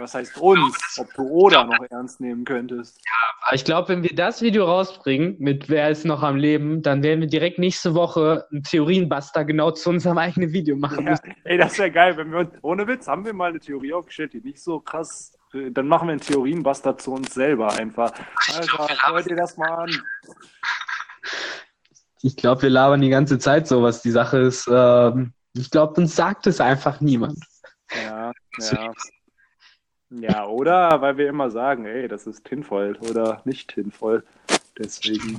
Was 0.00 0.12
heißt 0.14 0.38
uns? 0.38 0.76
Ob 0.98 1.12
du 1.14 1.22
Oda 1.22 1.64
noch 1.64 1.78
ernst 1.90 2.20
nehmen 2.20 2.44
könntest? 2.44 3.00
Aber 3.42 3.54
ich 3.54 3.64
glaube, 3.64 3.90
wenn 3.90 4.02
wir 4.02 4.14
das 4.14 4.42
Video 4.42 4.64
rausbringen 4.64 5.36
mit 5.38 5.68
Wer 5.68 5.88
ist 5.90 6.04
noch 6.04 6.24
am 6.24 6.34
Leben, 6.36 6.82
dann 6.82 7.04
werden 7.04 7.20
wir 7.20 7.28
direkt 7.28 7.60
nächste 7.60 7.94
Woche 7.94 8.44
einen 8.50 8.64
Theorienbuster 8.64 9.44
genau 9.44 9.70
zu 9.70 9.90
unserem 9.90 10.18
eigenen 10.18 10.52
Video 10.52 10.74
machen 10.76 11.04
Ja, 11.04 11.10
müssen. 11.12 11.34
ey, 11.44 11.58
das 11.58 11.78
wäre 11.78 11.92
geil, 11.92 12.16
wenn 12.16 12.32
wir 12.32 12.38
uns, 12.40 12.50
ohne 12.62 12.88
Witz, 12.88 13.06
haben 13.06 13.24
wir 13.24 13.32
mal 13.34 13.50
eine 13.50 13.60
Theorie 13.60 13.92
aufgestellt, 13.92 14.32
die 14.32 14.40
nicht 14.40 14.60
so 14.60 14.80
krass, 14.80 15.38
äh, 15.52 15.70
dann 15.70 15.86
machen 15.86 16.08
wir 16.08 16.12
einen 16.12 16.20
Theorienbuster 16.20 16.98
zu 16.98 17.12
uns 17.12 17.32
selber 17.32 17.72
einfach. 17.74 18.10
Alter, 18.56 18.88
hört 19.12 19.26
ihr 19.28 19.36
das 19.36 19.56
mal 19.56 19.70
an? 19.70 19.90
Ich 22.24 22.36
glaube, 22.36 22.62
wir 22.62 22.70
labern 22.70 23.02
die 23.02 23.10
ganze 23.10 23.38
Zeit 23.38 23.68
so, 23.68 23.82
was 23.82 24.00
die 24.00 24.10
Sache 24.10 24.38
ist. 24.38 24.66
Ähm, 24.72 25.34
ich 25.52 25.70
glaube, 25.70 26.00
uns 26.00 26.16
sagt 26.16 26.46
es 26.46 26.58
einfach 26.58 27.02
niemand. 27.02 27.38
Ja, 27.94 28.32
ja. 28.58 28.92
Ja, 30.08 30.46
oder 30.46 31.02
weil 31.02 31.18
wir 31.18 31.28
immer 31.28 31.50
sagen, 31.50 31.84
ey, 31.84 32.08
das 32.08 32.26
ist 32.26 32.46
tinvoll 32.46 32.96
oder 33.10 33.42
nicht 33.44 33.74
tinvoll. 33.74 34.24
Deswegen. 34.78 35.38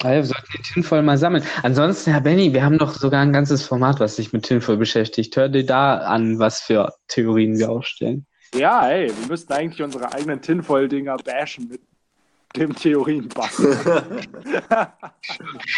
Ja, 0.00 0.10
wir 0.12 0.24
sollten 0.24 0.52
den 0.54 0.62
Tinfoil 0.62 1.02
mal 1.02 1.18
sammeln. 1.18 1.42
Ansonsten, 1.64 2.12
Herr 2.12 2.20
Benny, 2.20 2.52
wir 2.52 2.64
haben 2.64 2.78
doch 2.78 2.94
sogar 2.94 3.22
ein 3.22 3.32
ganzes 3.32 3.66
Format, 3.66 3.98
was 3.98 4.14
sich 4.14 4.32
mit 4.32 4.44
Tinfoil 4.44 4.76
beschäftigt. 4.76 5.36
Hör 5.36 5.48
dir 5.48 5.66
da 5.66 5.98
an, 5.98 6.38
was 6.38 6.60
für 6.60 6.92
Theorien 7.08 7.58
wir 7.58 7.70
aufstellen. 7.70 8.24
Ja, 8.54 8.88
ey, 8.88 9.08
wir 9.08 9.26
müssten 9.26 9.52
eigentlich 9.52 9.82
unsere 9.82 10.12
eigenen 10.12 10.40
Tinfoil-Dinger 10.40 11.16
bashen 11.16 11.66
mit 11.68 11.80
dem 12.56 12.74
Theorienbuster. 12.74 14.06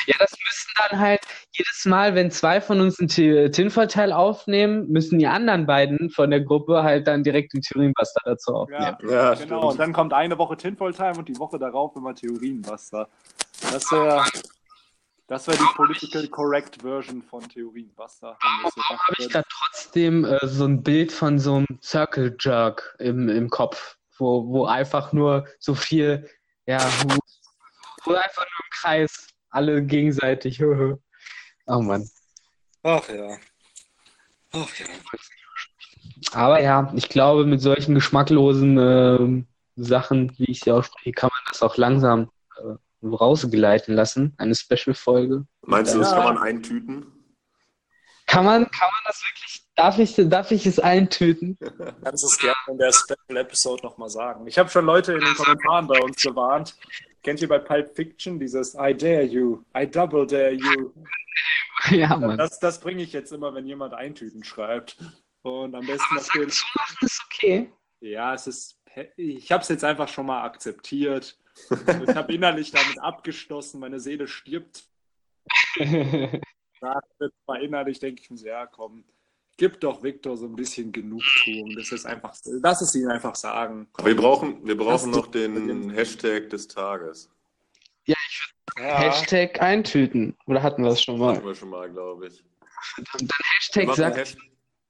Ja, 0.06 0.14
das 0.18 0.30
müssen 0.30 0.70
dann 0.76 1.00
halt 1.00 1.20
jedes 1.52 1.84
Mal, 1.84 2.14
wenn 2.14 2.30
zwei 2.30 2.60
von 2.60 2.80
uns 2.80 3.00
einen 3.00 3.08
Ti- 3.08 3.50
Tinfoil-Teil 3.50 4.12
aufnehmen, 4.12 4.88
müssen 4.88 5.18
die 5.18 5.26
anderen 5.26 5.66
beiden 5.66 6.10
von 6.10 6.30
der 6.30 6.40
Gruppe 6.40 6.82
halt 6.84 7.06
dann 7.08 7.24
direkt 7.24 7.52
den 7.54 7.60
Theorienbuster 7.60 8.20
dazu 8.24 8.54
aufnehmen. 8.54 8.96
ja, 9.02 9.10
Ja, 9.10 9.34
genau. 9.34 9.34
stimmt. 9.34 9.64
Und 9.64 9.80
dann 9.80 9.92
kommt 9.92 10.12
eine 10.12 10.38
Woche 10.38 10.56
Tinfoil-Time 10.56 11.18
und 11.18 11.28
die 11.28 11.38
Woche 11.38 11.58
darauf 11.58 11.96
immer 11.96 12.14
Theorienbuster. 12.14 13.08
Das 13.72 13.90
wäre 13.90 14.24
das 15.26 15.46
wär 15.48 15.56
die 15.56 15.64
political 15.76 16.26
correct 16.28 16.82
Version 16.82 17.22
von 17.22 17.40
Theorienbuster. 17.48 18.36
gemacht 18.40 18.74
habe 18.88 19.16
ich 19.18 19.28
da 19.28 19.42
trotzdem 19.48 20.24
äh, 20.24 20.38
so 20.46 20.64
ein 20.64 20.82
Bild 20.82 21.12
von 21.12 21.38
so 21.38 21.56
einem 21.56 21.66
Circle 21.82 22.36
Jerk 22.38 22.94
im, 22.98 23.28
im 23.28 23.48
Kopf, 23.48 23.96
wo, 24.18 24.46
wo 24.48 24.64
einfach 24.66 25.12
nur 25.12 25.46
so 25.58 25.74
viel, 25.74 26.28
ja, 26.70 26.78
wo, 27.02 27.18
wo 28.04 28.14
einfach 28.14 28.42
nur 28.42 28.64
im 28.64 28.70
Kreis 28.70 29.28
alle 29.50 29.82
gegenseitig. 29.84 30.62
oh 31.66 31.80
Mann. 31.80 32.08
Ach 32.82 33.08
ja. 33.08 33.36
Ach 34.52 34.78
ja. 34.78 34.86
Aber 36.32 36.60
ja, 36.62 36.92
ich 36.94 37.08
glaube, 37.08 37.44
mit 37.44 37.60
solchen 37.60 37.94
geschmacklosen 37.94 38.78
ähm, 38.78 39.46
Sachen, 39.76 40.32
wie 40.38 40.50
ich 40.50 40.60
sie 40.60 40.70
ausspreche, 40.70 41.12
kann 41.12 41.30
man 41.32 41.42
das 41.48 41.62
auch 41.62 41.76
langsam 41.76 42.30
äh, 42.56 43.06
rausgeleiten 43.06 43.94
lassen. 43.94 44.34
Eine 44.36 44.54
Special-Folge. 44.54 45.46
Meinst 45.62 45.94
du, 45.94 45.98
das 45.98 46.10
Ja. 46.10 46.16
kann 46.16 46.34
man 46.34 46.38
eintüten? 46.42 47.06
Kann 48.30 48.44
man, 48.44 48.70
kann 48.70 48.88
man 48.92 49.00
das 49.06 49.22
wirklich, 49.24 49.66
darf 49.74 49.98
ich, 49.98 50.14
darf 50.16 50.50
ich 50.52 50.64
es 50.64 50.78
eintüten? 50.78 51.58
Kannst 52.04 52.22
du 52.22 52.28
es 52.28 52.38
gerne 52.38 52.56
in 52.68 52.78
der 52.78 52.92
Special 52.92 53.36
Episode 53.36 53.82
nochmal 53.82 54.08
sagen. 54.08 54.46
Ich 54.46 54.56
habe 54.56 54.68
schon 54.68 54.86
Leute 54.86 55.14
in 55.14 55.20
den 55.20 55.34
Kommentaren 55.34 55.88
bei 55.88 56.00
uns 56.00 56.22
gewarnt. 56.22 56.76
Kennt 57.24 57.42
ihr 57.42 57.48
bei 57.48 57.58
Pulp 57.58 57.94
Fiction 57.96 58.38
dieses 58.38 58.74
I 58.74 58.94
dare 58.94 59.24
you, 59.24 59.64
I 59.76 59.84
double 59.84 60.28
dare 60.28 60.52
you? 60.52 60.92
ja, 61.90 62.16
Mann. 62.16 62.38
Das, 62.38 62.60
das 62.60 62.78
bringe 62.78 63.02
ich 63.02 63.12
jetzt 63.12 63.32
immer, 63.32 63.52
wenn 63.52 63.66
jemand 63.66 63.94
Eintüten 63.94 64.44
schreibt. 64.44 64.96
Und 65.42 65.74
am 65.74 65.84
besten 65.84 66.14
noch 66.14 66.28
den. 66.28 66.50
So 66.50 66.66
machen 66.76 66.96
ist 67.00 67.22
okay. 67.26 67.72
Ja, 67.98 68.34
es 68.34 68.46
ist. 68.46 68.78
Ich 69.16 69.50
habe 69.50 69.62
es 69.62 69.68
jetzt 69.68 69.82
einfach 69.84 70.08
schon 70.08 70.26
mal 70.26 70.44
akzeptiert. 70.44 71.36
Ich 71.68 72.14
habe 72.14 72.32
innerlich 72.32 72.70
damit 72.70 73.00
abgeschlossen. 73.00 73.80
Meine 73.80 73.98
Seele 73.98 74.28
stirbt. 74.28 74.84
Mal 76.80 77.62
innerlich 77.62 77.98
denke 77.98 78.22
ich 78.22 78.30
mir 78.30 78.36
so, 78.38 78.46
ja, 78.46 78.66
komm, 78.66 79.04
gib 79.56 79.80
doch 79.80 80.02
Victor 80.02 80.36
so 80.36 80.46
ein 80.46 80.56
bisschen 80.56 80.90
Genugtuung. 80.92 81.74
Das 81.76 81.92
ist 81.92 82.06
einfach, 82.06 82.34
lass 82.44 82.80
es 82.80 82.94
ihn 82.94 83.08
einfach 83.08 83.34
sagen. 83.34 83.88
Wir 84.02 84.16
brauchen, 84.16 84.66
wir 84.66 84.76
brauchen 84.76 85.10
noch 85.10 85.26
den 85.26 85.90
Hashtag 85.90 86.48
des 86.50 86.68
Tages. 86.68 87.30
Ja, 88.06 88.16
Hashtag 88.78 89.60
eintüten. 89.60 90.36
Oder 90.46 90.62
hatten 90.62 90.82
wir 90.82 90.90
es 90.90 91.02
schon 91.02 91.18
mal? 91.18 91.36
Hatten 91.36 91.46
wir 91.46 91.54
schon 91.54 91.68
mal, 91.70 91.90
glaube 91.90 92.28
ich. 92.28 92.42
Dann 92.96 93.20
Wir 93.20 93.28
Hashtag 93.58 93.86
machen, 93.86 93.96
sagt, 93.96 94.16
Hashtag, 94.16 94.42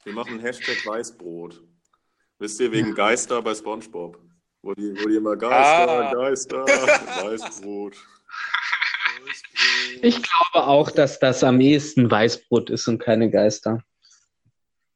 wir 0.04 0.12
machen 0.12 0.38
Hashtag 0.38 0.86
Weißbrot. 0.86 1.62
Wisst 2.38 2.60
ihr, 2.60 2.70
wegen 2.72 2.94
Geister 2.94 3.42
bei 3.42 3.54
Spongebob. 3.54 4.18
Wo 4.62 4.74
die, 4.74 4.94
wo 5.02 5.08
die 5.08 5.16
immer 5.16 5.36
Geister, 5.36 6.08
Ah. 6.08 6.12
Geister, 6.14 6.58
Weißbrot. 7.24 7.96
Ich 10.02 10.16
glaube 10.22 10.66
auch, 10.66 10.90
dass 10.90 11.18
das 11.18 11.42
am 11.44 11.60
ehesten 11.60 12.10
Weißbrot 12.10 12.70
ist 12.70 12.88
und 12.88 12.98
keine 12.98 13.30
Geister. 13.30 13.82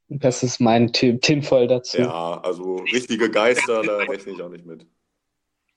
Das 0.09 0.43
ist 0.43 0.61
mein 0.61 0.93
Ti- 0.93 1.19
Tinfoil 1.19 1.67
dazu. 1.67 1.99
Ja, 1.99 2.41
also 2.43 2.77
richtige 2.93 3.31
Geister, 3.31 3.83
da 3.83 3.97
rechne 3.99 4.33
ich 4.33 4.43
auch 4.43 4.51
nicht 4.51 4.67
mit. 4.67 4.87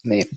Nee. 0.03 0.27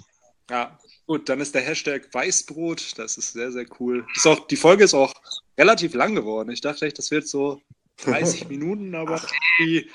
Ja, 0.49 0.79
gut, 1.07 1.29
dann 1.29 1.41
ist 1.41 1.55
der 1.55 1.63
Hashtag 1.63 2.09
Weißbrot. 2.13 2.99
Das 2.99 3.17
ist 3.19 3.33
sehr, 3.33 3.53
sehr 3.53 3.67
cool. 3.79 4.07
Ist 4.15 4.27
auch, 4.27 4.47
die 4.47 4.57
Folge 4.57 4.85
ist 4.85 4.95
auch 4.95 5.13
relativ 5.59 5.95
lang 5.95 6.15
geworden. 6.15 6.51
Ich 6.51 6.61
dachte 6.61 6.87
echt, 6.87 6.99
das 6.99 7.11
wird 7.11 7.27
so 7.29 7.61
30 8.05 8.49
Minuten, 8.49 8.95
aber 8.95 9.21
die 9.59 9.89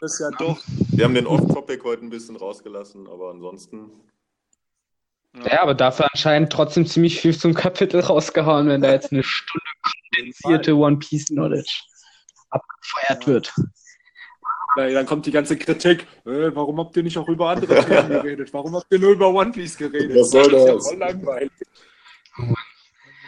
das 0.00 0.12
ist 0.14 0.20
ja 0.20 0.30
doch. 0.38 0.62
Wir 0.90 1.04
haben 1.04 1.14
den 1.14 1.26
Off-Topic 1.26 1.82
heute 1.82 2.04
ein 2.04 2.10
bisschen 2.10 2.36
rausgelassen, 2.36 3.06
aber 3.08 3.30
ansonsten. 3.30 3.90
Ja, 5.34 5.62
aber 5.62 5.74
dafür 5.74 6.06
anscheinend 6.12 6.52
trotzdem 6.52 6.86
ziemlich 6.86 7.20
viel 7.20 7.36
zum 7.36 7.54
Kapitel 7.54 8.00
rausgehauen, 8.00 8.68
wenn 8.68 8.80
da 8.80 8.90
jetzt 8.92 9.12
eine 9.12 9.22
Stunde 9.22 9.64
kondensierte 10.12 10.74
One 10.76 10.96
Piece 10.98 11.26
Knowledge 11.26 11.70
abgefeuert 12.50 13.22
Ja. 13.22 13.26
wird. 13.26 13.54
Weil 14.76 14.94
Dann 14.94 15.06
kommt 15.06 15.26
die 15.26 15.30
ganze 15.30 15.56
Kritik. 15.56 16.06
Äh, 16.24 16.54
warum 16.54 16.78
habt 16.78 16.96
ihr 16.96 17.02
nicht 17.02 17.18
auch 17.18 17.28
über 17.28 17.50
andere 17.50 17.84
Themen 17.84 18.08
geredet? 18.22 18.52
Warum 18.52 18.74
habt 18.74 18.86
ihr 18.90 18.98
nur 18.98 19.12
über 19.12 19.28
One 19.28 19.50
Piece 19.52 19.76
geredet? 19.76 20.16
Was 20.16 20.30
soll 20.30 20.52
ist 20.54 20.66
ja 20.66 20.74
das? 20.74 20.88
voll 20.88 20.98
langweilig. 20.98 21.50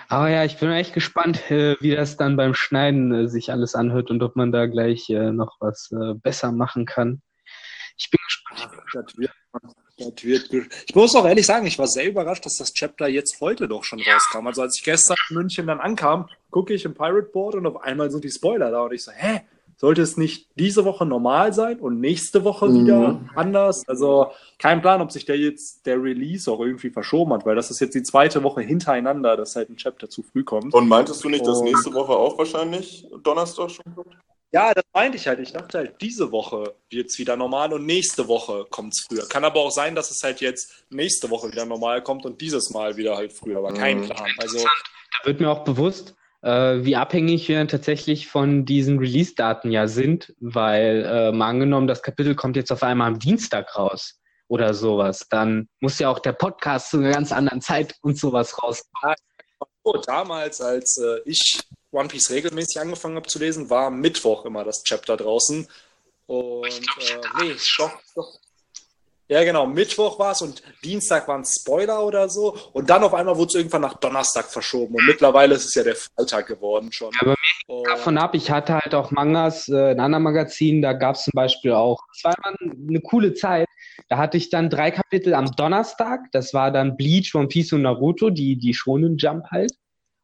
Aber 0.08 0.28
ja, 0.28 0.44
ich 0.44 0.58
bin 0.58 0.70
echt 0.72 0.92
gespannt, 0.92 1.50
äh, 1.50 1.76
wie 1.80 1.94
das 1.94 2.16
dann 2.16 2.36
beim 2.36 2.54
Schneiden 2.54 3.12
äh, 3.12 3.28
sich 3.28 3.52
alles 3.52 3.74
anhört 3.74 4.10
und 4.10 4.22
ob 4.22 4.34
man 4.36 4.50
da 4.52 4.66
gleich 4.66 5.08
äh, 5.10 5.30
noch 5.32 5.56
was 5.60 5.90
besser 6.22 6.50
machen 6.52 6.84
kann. 6.86 7.22
Ich 7.96 8.10
bin 8.10 8.18
gespannt. 8.24 8.70
Das 8.92 9.16
wird, 9.16 9.30
das 10.00 10.24
wird, 10.24 10.50
ich 10.86 10.94
muss 10.94 11.14
auch 11.14 11.26
ehrlich 11.26 11.46
sagen, 11.46 11.66
ich 11.66 11.78
war 11.78 11.86
sehr 11.86 12.08
überrascht, 12.08 12.44
dass 12.46 12.56
das 12.56 12.72
Chapter 12.72 13.08
jetzt 13.08 13.40
heute 13.40 13.68
doch 13.68 13.84
schon 13.84 14.00
rauskam. 14.00 14.46
Also 14.46 14.62
als 14.62 14.76
ich 14.78 14.84
gestern 14.84 15.16
in 15.28 15.36
München 15.36 15.66
dann 15.66 15.80
ankam, 15.80 16.28
gucke 16.50 16.74
ich 16.74 16.84
im 16.84 16.94
Pirate 16.94 17.28
Board 17.32 17.54
und 17.54 17.66
auf 17.66 17.82
einmal 17.82 18.10
sind 18.10 18.24
die 18.24 18.30
Spoiler 18.30 18.70
da 18.70 18.82
und 18.82 18.92
ich 18.92 19.04
so, 19.04 19.12
hä? 19.12 19.42
Sollte 19.76 20.02
es 20.02 20.18
nicht 20.18 20.46
diese 20.56 20.84
Woche 20.84 21.06
normal 21.06 21.54
sein 21.54 21.80
und 21.80 22.00
nächste 22.00 22.44
Woche 22.44 22.68
Mhm. 22.68 22.84
wieder 22.84 23.20
anders? 23.34 23.82
Also 23.88 24.30
kein 24.58 24.82
Plan, 24.82 25.00
ob 25.00 25.10
sich 25.10 25.24
der 25.24 25.38
jetzt 25.38 25.86
der 25.86 26.02
Release 26.02 26.50
auch 26.52 26.60
irgendwie 26.60 26.90
verschoben 26.90 27.32
hat, 27.32 27.46
weil 27.46 27.56
das 27.56 27.70
ist 27.70 27.80
jetzt 27.80 27.94
die 27.94 28.02
zweite 28.02 28.42
Woche 28.42 28.60
hintereinander, 28.60 29.38
dass 29.38 29.56
halt 29.56 29.70
ein 29.70 29.78
Chapter 29.78 30.10
zu 30.10 30.22
früh 30.22 30.44
kommt. 30.44 30.74
Und 30.74 30.86
meintest 30.86 31.24
du 31.24 31.30
nicht, 31.30 31.46
dass 31.46 31.62
nächste 31.62 31.94
Woche 31.94 32.12
auch 32.12 32.36
wahrscheinlich 32.36 33.06
Donnerstag 33.22 33.70
schon 33.70 33.94
kommt? 33.94 34.14
Ja, 34.52 34.74
das 34.74 34.84
meinte 34.92 35.16
ich 35.16 35.26
halt. 35.28 35.38
Ich 35.38 35.52
dachte 35.52 35.78
halt, 35.78 36.00
diese 36.00 36.32
Woche 36.32 36.74
wird 36.90 37.08
es 37.10 37.18
wieder 37.18 37.36
normal 37.36 37.72
und 37.72 37.86
nächste 37.86 38.26
Woche 38.26 38.66
kommt 38.70 38.94
es 38.94 39.06
früher. 39.08 39.28
Kann 39.28 39.44
aber 39.44 39.60
auch 39.60 39.70
sein, 39.70 39.94
dass 39.94 40.10
es 40.10 40.22
halt 40.24 40.40
jetzt 40.40 40.84
nächste 40.90 41.30
Woche 41.30 41.52
wieder 41.52 41.64
normal 41.66 42.02
kommt 42.02 42.24
und 42.26 42.40
dieses 42.40 42.70
Mal 42.70 42.96
wieder 42.96 43.16
halt 43.16 43.32
früher, 43.32 43.58
aber 43.58 43.72
kein 43.72 44.00
Mhm. 44.00 44.04
Plan. 44.06 44.28
Also, 44.38 44.58
Da 44.58 45.26
wird 45.26 45.40
mir 45.40 45.50
auch 45.50 45.62
bewusst, 45.64 46.14
äh, 46.42 46.82
wie 46.84 46.96
abhängig 46.96 47.46
wir 47.48 47.66
tatsächlich 47.68 48.26
von 48.26 48.64
diesen 48.64 48.98
Release-Daten 48.98 49.70
ja 49.70 49.86
sind, 49.86 50.34
weil 50.40 51.04
äh, 51.06 51.32
mal 51.32 51.48
angenommen, 51.48 51.86
das 51.86 52.02
Kapitel 52.02 52.34
kommt 52.34 52.56
jetzt 52.56 52.72
auf 52.72 52.82
einmal 52.82 53.06
am 53.08 53.18
Dienstag 53.20 53.76
raus 53.76 54.18
oder 54.48 54.74
sowas, 54.74 55.26
dann 55.30 55.68
muss 55.78 55.98
ja 56.00 56.08
auch 56.10 56.18
der 56.18 56.32
Podcast 56.32 56.90
zu 56.90 56.96
einer 56.98 57.12
ganz 57.12 57.30
anderen 57.30 57.60
Zeit 57.60 57.94
und 58.02 58.18
sowas 58.18 58.60
rauskommen. 58.60 59.14
oh, 59.84 59.96
damals, 60.04 60.60
als 60.60 60.98
äh, 60.98 61.20
ich 61.24 61.60
One 61.92 62.08
Piece 62.08 62.30
regelmäßig 62.30 62.80
angefangen 62.80 63.16
habe 63.16 63.26
zu 63.28 63.38
lesen, 63.38 63.68
war 63.70 63.90
Mittwoch 63.90 64.44
immer 64.44 64.64
das 64.64 64.82
Chapter 64.84 65.16
draußen. 65.16 65.66
Und 66.26 66.66
äh, 66.66 67.42
nee, 67.42 67.54
doch, 67.78 67.92
doch. 68.14 68.38
Ja, 69.28 69.44
genau, 69.44 69.64
Mittwoch 69.64 70.18
war 70.18 70.32
es 70.32 70.42
und 70.42 70.60
Dienstag 70.82 71.28
waren 71.28 71.44
Spoiler 71.44 72.04
oder 72.04 72.28
so. 72.28 72.56
Und 72.72 72.90
dann 72.90 73.04
auf 73.04 73.14
einmal 73.14 73.36
wurde 73.36 73.48
es 73.50 73.54
irgendwann 73.54 73.82
nach 73.82 73.94
Donnerstag 73.94 74.46
verschoben. 74.46 74.96
Und 74.96 75.06
mittlerweile 75.06 75.54
ist 75.54 75.66
es 75.66 75.74
ja 75.76 75.84
der 75.84 75.94
Freitag 75.94 76.48
geworden 76.48 76.90
schon. 76.90 77.12
Aber 77.20 77.36
Und- 77.68 77.86
Davon 77.86 78.18
ab, 78.18 78.34
ich 78.34 78.50
hatte 78.50 78.74
halt 78.74 78.92
auch 78.94 79.12
Mangas 79.12 79.68
äh, 79.68 79.92
in 79.92 80.00
anderen 80.00 80.24
Magazinen, 80.24 80.82
da 80.82 80.92
gab 80.94 81.14
es 81.14 81.22
zum 81.24 81.32
Beispiel 81.34 81.72
auch, 81.72 82.00
es 82.12 82.24
war 82.24 82.34
immer 82.38 82.56
eine 82.88 83.00
coole 83.00 83.34
Zeit. 83.34 83.68
Da 84.08 84.16
hatte 84.16 84.36
ich 84.36 84.50
dann 84.50 84.68
drei 84.68 84.90
Kapitel 84.90 85.34
am 85.34 85.46
Donnerstag, 85.52 86.22
das 86.32 86.52
war 86.52 86.72
dann 86.72 86.96
Bleach, 86.96 87.32
One 87.34 87.46
Piece 87.46 87.72
und 87.72 87.82
Naruto, 87.82 88.30
die, 88.30 88.56
die 88.56 88.74
Shonen 88.74 89.16
Jump 89.16 89.46
halt. 89.52 89.72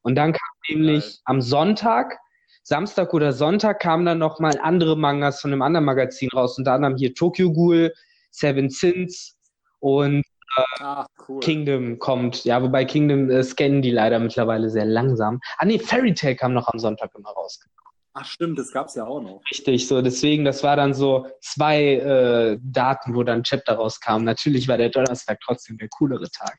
Und 0.07 0.15
dann 0.15 0.33
kam 0.33 0.49
nämlich 0.69 1.03
Geil. 1.03 1.13
am 1.25 1.41
Sonntag, 1.41 2.17
Samstag 2.63 3.13
oder 3.13 3.33
Sonntag 3.33 3.81
kamen 3.81 4.07
dann 4.07 4.19
nochmal 4.19 4.57
andere 4.63 4.97
Mangas 4.97 5.41
von 5.41 5.53
einem 5.53 5.63
anderen 5.63 5.85
Magazin 5.85 6.29
raus, 6.33 6.57
unter 6.59 6.75
anderem 6.75 6.95
hier 6.97 7.13
Tokyo 7.13 7.53
Ghoul, 7.53 7.93
Seven 8.31 8.71
Sins 8.71 9.37
und 9.81 10.23
Ah, 10.79 11.07
cool. 11.29 11.41
Kingdom 11.41 11.99
kommt. 11.99 12.45
Ja, 12.45 12.63
wobei 12.63 12.85
Kingdom 12.85 13.29
äh, 13.31 13.43
scannen 13.43 13.83
die 13.83 13.91
leider 13.91 14.21
mittlerweile 14.21 14.71
sehr 14.71 14.85
langsam. 14.85 15.41
Ah 15.59 15.65
nee, 15.65 15.81
Fairy 15.81 16.15
Tail 16.15 16.37
kam 16.37 16.55
noch 16.55 16.69
am 16.69 16.79
Sonntag 16.79 17.11
immer 17.19 17.31
raus. 17.31 17.59
Ach 18.15 18.25
stimmt, 18.25 18.61
das 18.61 18.71
gab 18.71 18.87
es 18.87 18.95
ja 18.95 19.05
auch 19.05 19.21
noch. 19.21 19.43
Richtig, 19.51 19.89
so 19.89 20.01
deswegen, 20.03 20.45
das 20.45 20.63
war 20.63 20.77
dann 20.77 20.95
so 20.95 21.27
zwei 21.41 21.97
äh, 21.97 22.59
Daten, 22.63 23.17
wo 23.17 23.25
dann 23.25 23.43
Chapter 23.43 23.75
rauskam. 23.75 24.23
Natürlich 24.23 24.69
war 24.69 24.79
der 24.79 24.89
Donnerstag 24.89 25.41
trotzdem 25.45 25.79
der 25.79 25.89
coolere 25.89 26.31
Tag. 26.31 26.59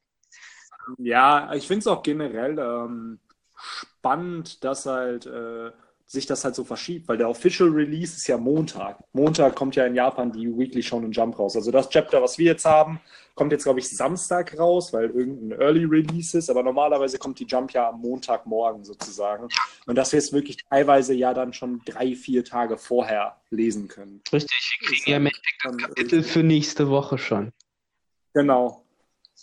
Ja, 0.97 1.53
ich 1.53 1.65
finde 1.65 1.79
es 1.79 1.87
auch 1.87 2.03
generell 2.03 2.59
ähm, 2.59 3.19
spannend, 3.57 4.63
dass 4.63 4.85
halt 4.85 5.25
äh, 5.25 5.71
sich 6.07 6.25
das 6.25 6.45
halt 6.45 6.55
so 6.55 6.63
verschiebt, 6.63 7.07
weil 7.09 7.17
der 7.17 7.29
Official 7.29 7.69
Release 7.69 8.15
ist 8.15 8.27
ja 8.27 8.37
Montag. 8.37 8.97
Montag 9.11 9.55
kommt 9.55 9.75
ja 9.75 9.85
in 9.85 9.93
Japan 9.93 10.31
die 10.31 10.47
Weekly 10.47 10.81
Shonen 10.81 11.11
Jump 11.11 11.37
raus. 11.37 11.57
Also 11.57 11.69
das 11.69 11.89
Chapter, 11.89 12.21
was 12.21 12.37
wir 12.37 12.45
jetzt 12.45 12.63
haben, 12.63 13.01
kommt 13.35 13.51
jetzt, 13.51 13.65
glaube 13.65 13.79
ich, 13.79 13.89
Samstag 13.89 14.57
raus, 14.57 14.93
weil 14.93 15.09
irgendein 15.09 15.59
Early 15.59 15.83
Release 15.83 16.37
ist, 16.37 16.49
aber 16.49 16.63
normalerweise 16.63 17.19
kommt 17.19 17.39
die 17.39 17.45
Jump 17.45 17.73
ja 17.73 17.89
am 17.89 17.99
Montagmorgen 17.99 18.85
sozusagen. 18.85 19.49
Und 19.85 19.95
dass 19.95 20.13
wir 20.13 20.19
es 20.19 20.31
wirklich 20.31 20.57
teilweise 20.69 21.13
ja 21.13 21.33
dann 21.33 21.51
schon 21.51 21.81
drei, 21.83 22.15
vier 22.15 22.45
Tage 22.45 22.77
vorher 22.77 23.41
lesen 23.49 23.89
können. 23.89 24.21
Richtig, 24.31 24.77
wir 24.79 24.87
kriegen 24.87 25.11
ja 25.11 25.17
im 25.17 25.25
Endeffekt 25.25 25.61
das 25.65 25.77
Kapitel 25.77 26.23
für 26.23 26.43
nächste 26.43 26.89
Woche 26.89 27.17
schon. 27.17 27.51
Genau. 28.33 28.85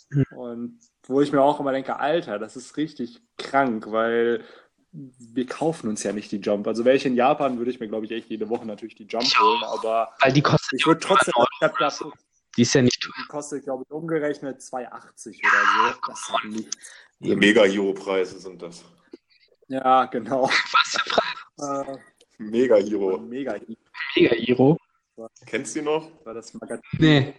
Hm. 0.09 0.25
Und 0.35 0.79
wo 1.07 1.21
ich 1.21 1.31
mir 1.31 1.41
auch 1.41 1.59
immer 1.59 1.71
denke, 1.71 1.97
Alter, 1.99 2.39
das 2.39 2.55
ist 2.55 2.77
richtig 2.77 3.21
krank, 3.37 3.91
weil 3.91 4.43
wir 4.91 5.45
kaufen 5.45 5.89
uns 5.89 6.03
ja 6.03 6.13
nicht 6.13 6.31
die 6.31 6.37
Jump. 6.37 6.67
Also 6.67 6.85
wäre 6.85 6.95
ich 6.95 7.05
in 7.05 7.15
Japan, 7.15 7.57
würde 7.57 7.71
ich 7.71 7.79
mir, 7.79 7.87
glaube 7.87 8.05
ich, 8.05 8.11
echt 8.11 8.29
jede 8.29 8.49
Woche 8.49 8.65
natürlich 8.65 8.95
die 8.95 9.03
Jump 9.05 9.25
holen, 9.25 9.63
aber 9.63 10.09
Weil 10.21 10.31
die 10.33 10.41
kostet, 10.41 10.79
ich 10.79 10.87
würde 10.87 11.01
trotzdem 11.01 11.33
Chapter, 11.59 11.91
die 12.55 12.61
ist 12.61 12.73
ja 12.73 12.81
nicht 12.81 13.03
die 13.03 13.27
kostet, 13.27 13.63
glaube 13.65 13.83
ich, 13.85 13.91
umgerechnet 13.91 14.61
2,80 14.61 15.39
oder 15.39 15.93
so. 15.93 15.99
Das 16.07 16.19
ist 16.19 16.29
halt 16.31 16.45
nicht. 16.45 16.77
Mega-Hero-Preise 17.19 18.39
sind 18.39 18.61
das. 18.61 18.85
Ja, 19.67 20.05
genau. 20.05 20.43
was 20.71 21.87
Äh, 21.87 21.97
Mega-Hero. 22.37 23.17
mega 23.17 23.57
mega 24.15 24.35
Iro. 24.35 24.77
Kennst 25.45 25.75
du 25.75 25.79
die 25.79 25.85
noch? 25.85 26.09
war 26.25 26.33
das 26.33 26.53
Magazin. 26.53 26.99
Nee. 26.99 27.33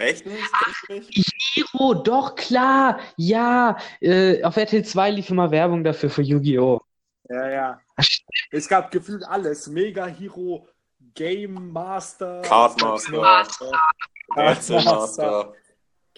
Echt 0.00 0.26
nicht? 0.26 0.42
Du 0.88 0.92
nicht? 0.94 1.32
Iro, 1.56 1.94
doch, 1.94 2.34
klar. 2.34 3.00
Ja, 3.16 3.76
äh, 4.00 4.42
auf 4.42 4.56
RTL 4.56 4.84
2 4.84 5.10
lief 5.10 5.30
immer 5.30 5.50
Werbung 5.50 5.84
dafür 5.84 6.10
für 6.10 6.22
Yu-Gi-Oh! 6.22 6.80
Ja, 7.28 7.48
ja. 7.50 7.80
Es 8.50 8.66
gab 8.68 8.90
gefühlt 8.90 9.24
alles. 9.24 9.66
Mega 9.68 10.06
Hero, 10.06 10.66
Game 11.14 11.70
Master, 11.72 12.42
Cardmaster. 12.42 13.46
Cardmaster, 14.34 14.82
Master. 14.84 15.52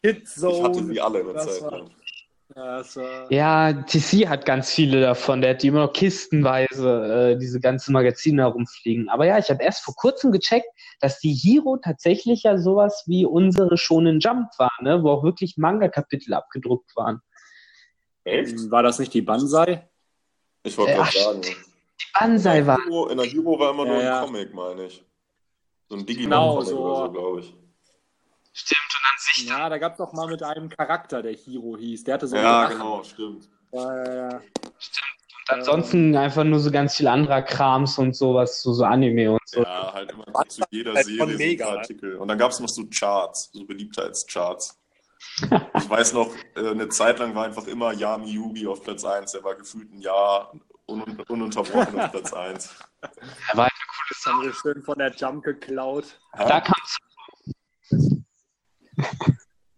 Kid 0.03 0.23
Ich 0.23 0.29
Zone. 0.35 0.63
hatte 0.69 0.83
die 0.85 1.01
alle 1.01 1.21
eine 1.21 1.33
Das 1.33 1.47
Zeit 1.59 1.63
war- 1.63 1.79
lang. 1.79 1.91
Ja, 2.55 2.83
Ja, 3.31 3.73
TC 3.73 4.29
hat 4.29 4.45
ganz 4.45 4.73
viele 4.73 5.01
davon. 5.01 5.41
Der 5.41 5.51
hat 5.51 5.63
die 5.63 5.69
immer 5.69 5.87
noch 5.87 5.93
kistenweise 5.93 7.33
äh, 7.33 7.39
diese 7.39 7.61
ganzen 7.61 7.93
Magazine 7.93 8.43
herumfliegen. 8.43 9.09
Aber 9.09 9.27
ja, 9.27 9.39
ich 9.39 9.49
habe 9.49 9.63
erst 9.63 9.85
vor 9.85 9.95
kurzem 9.95 10.33
gecheckt, 10.33 10.67
dass 11.01 11.19
die 11.19 11.33
Hero 11.33 11.79
tatsächlich 11.83 12.43
ja 12.43 12.59
sowas 12.59 13.05
wie 13.07 13.25
unsere 13.25 13.77
Shonen 13.79 14.21
Jump 14.21 14.49
war, 14.59 14.73
ne? 14.83 15.03
wo 15.03 15.11
auch 15.11 15.23
wirklich 15.25 15.57
Manga-Kapitel 15.57 16.35
abgedruckt 16.35 16.95
waren. 16.97 17.21
Echt? 18.25 18.71
war 18.71 18.83
das 18.83 18.99
nicht 18.99 19.13
die 19.15 19.23
Banzai? 19.23 19.89
Ich 20.63 20.77
wollte 20.79 20.93
Äh, 20.93 20.97
gerade 20.97 21.19
sagen. 21.19 21.41
Die 21.43 22.07
Banzai 22.19 22.67
war. 22.67 22.79
In 23.11 23.17
der 23.17 23.27
Hero 23.27 23.59
war 23.59 23.71
immer 23.73 23.87
Ja, 23.87 23.93
nur 23.93 24.03
ja. 24.03 24.21
ein 24.21 24.27
Comic, 24.27 24.55
meine 24.55 24.87
ich. 24.87 25.05
So 25.89 25.97
ein 25.97 26.07
Genau, 26.07 26.61
Digimon-Comic 26.63 26.69
so. 26.69 26.79
oder 26.85 27.07
so, 27.07 27.13
glaube 27.13 27.41
ich. 27.41 27.55
Stimmt, 28.53 28.81
und 28.81 29.11
an 29.11 29.19
sich. 29.19 29.49
Ja, 29.49 29.69
da 29.69 29.79
gab 29.79 29.93
es 29.93 29.99
doch 29.99 30.13
mal 30.13 30.27
mit 30.29 30.43
einem 30.43 30.69
Charakter, 30.69 31.23
der 31.23 31.33
Hero 31.35 31.77
hieß. 31.79 32.05
Der 32.05 32.15
hatte 32.15 32.27
so 32.29 32.37
einen 32.37 32.45
Ja, 32.45 32.63
Drachen. 32.63 32.79
genau, 32.79 33.03
stimmt. 33.05 33.49
Ja, 33.73 34.05
ja, 34.05 34.15
ja. 34.15 34.29
Und 34.37 35.51
ansonsten 35.59 36.17
einfach 36.17 36.45
nur 36.45 36.61
so 36.61 36.71
ganz 36.71 36.97
viel 36.97 37.09
anderer 37.09 37.43
Krams 37.43 37.99
und 37.99 38.15
sowas, 38.15 38.63
so, 38.63 38.73
so 38.73 38.85
Anime 38.85 39.33
und 39.33 39.41
so. 39.47 39.63
Ja, 39.63 39.93
halt 39.93 40.13
immer 40.13 40.25
Was? 40.33 40.49
zu 40.55 40.63
jeder 40.71 40.95
Halt 40.95 41.07
Serie 41.07 41.33
so 41.33 41.39
Mega, 41.39 41.65
paar 41.65 41.75
ne? 41.75 41.81
Artikel. 41.81 42.17
Und 42.17 42.29
dann 42.29 42.39
gab 42.39 42.51
es 42.53 42.61
noch 42.61 42.69
so 42.69 42.85
Charts, 42.87 43.51
so 43.53 43.65
Beliebtheitscharts. 43.65 44.79
ich 45.77 45.89
weiß 45.91 46.13
noch, 46.13 46.31
äh, 46.57 46.69
eine 46.71 46.89
Zeit 46.89 47.19
lang 47.19 47.35
war 47.35 47.45
einfach 47.45 47.67
immer 47.67 47.93
Yami 47.93 48.31
Yugi 48.31 48.67
auf 48.67 48.83
Platz 48.83 49.05
1. 49.05 49.33
Der 49.33 49.43
war 49.45 49.55
gefühlt 49.55 49.91
ein 49.93 50.01
Jahr 50.01 50.53
un 50.87 51.03
ununterbrochen 51.29 51.99
auf 52.01 52.11
Platz 52.11 52.33
1. 52.33 52.75
Er 53.03 53.57
war 53.57 53.65
halt 53.65 53.73
Das 54.11 54.27
haben 54.27 54.43
wir 54.43 54.53
schön 54.53 54.83
von 54.83 54.99
der 54.99 55.13
Jump 55.13 55.43
geklaut. 55.45 56.21
Da 56.37 56.61
kam 56.61 56.75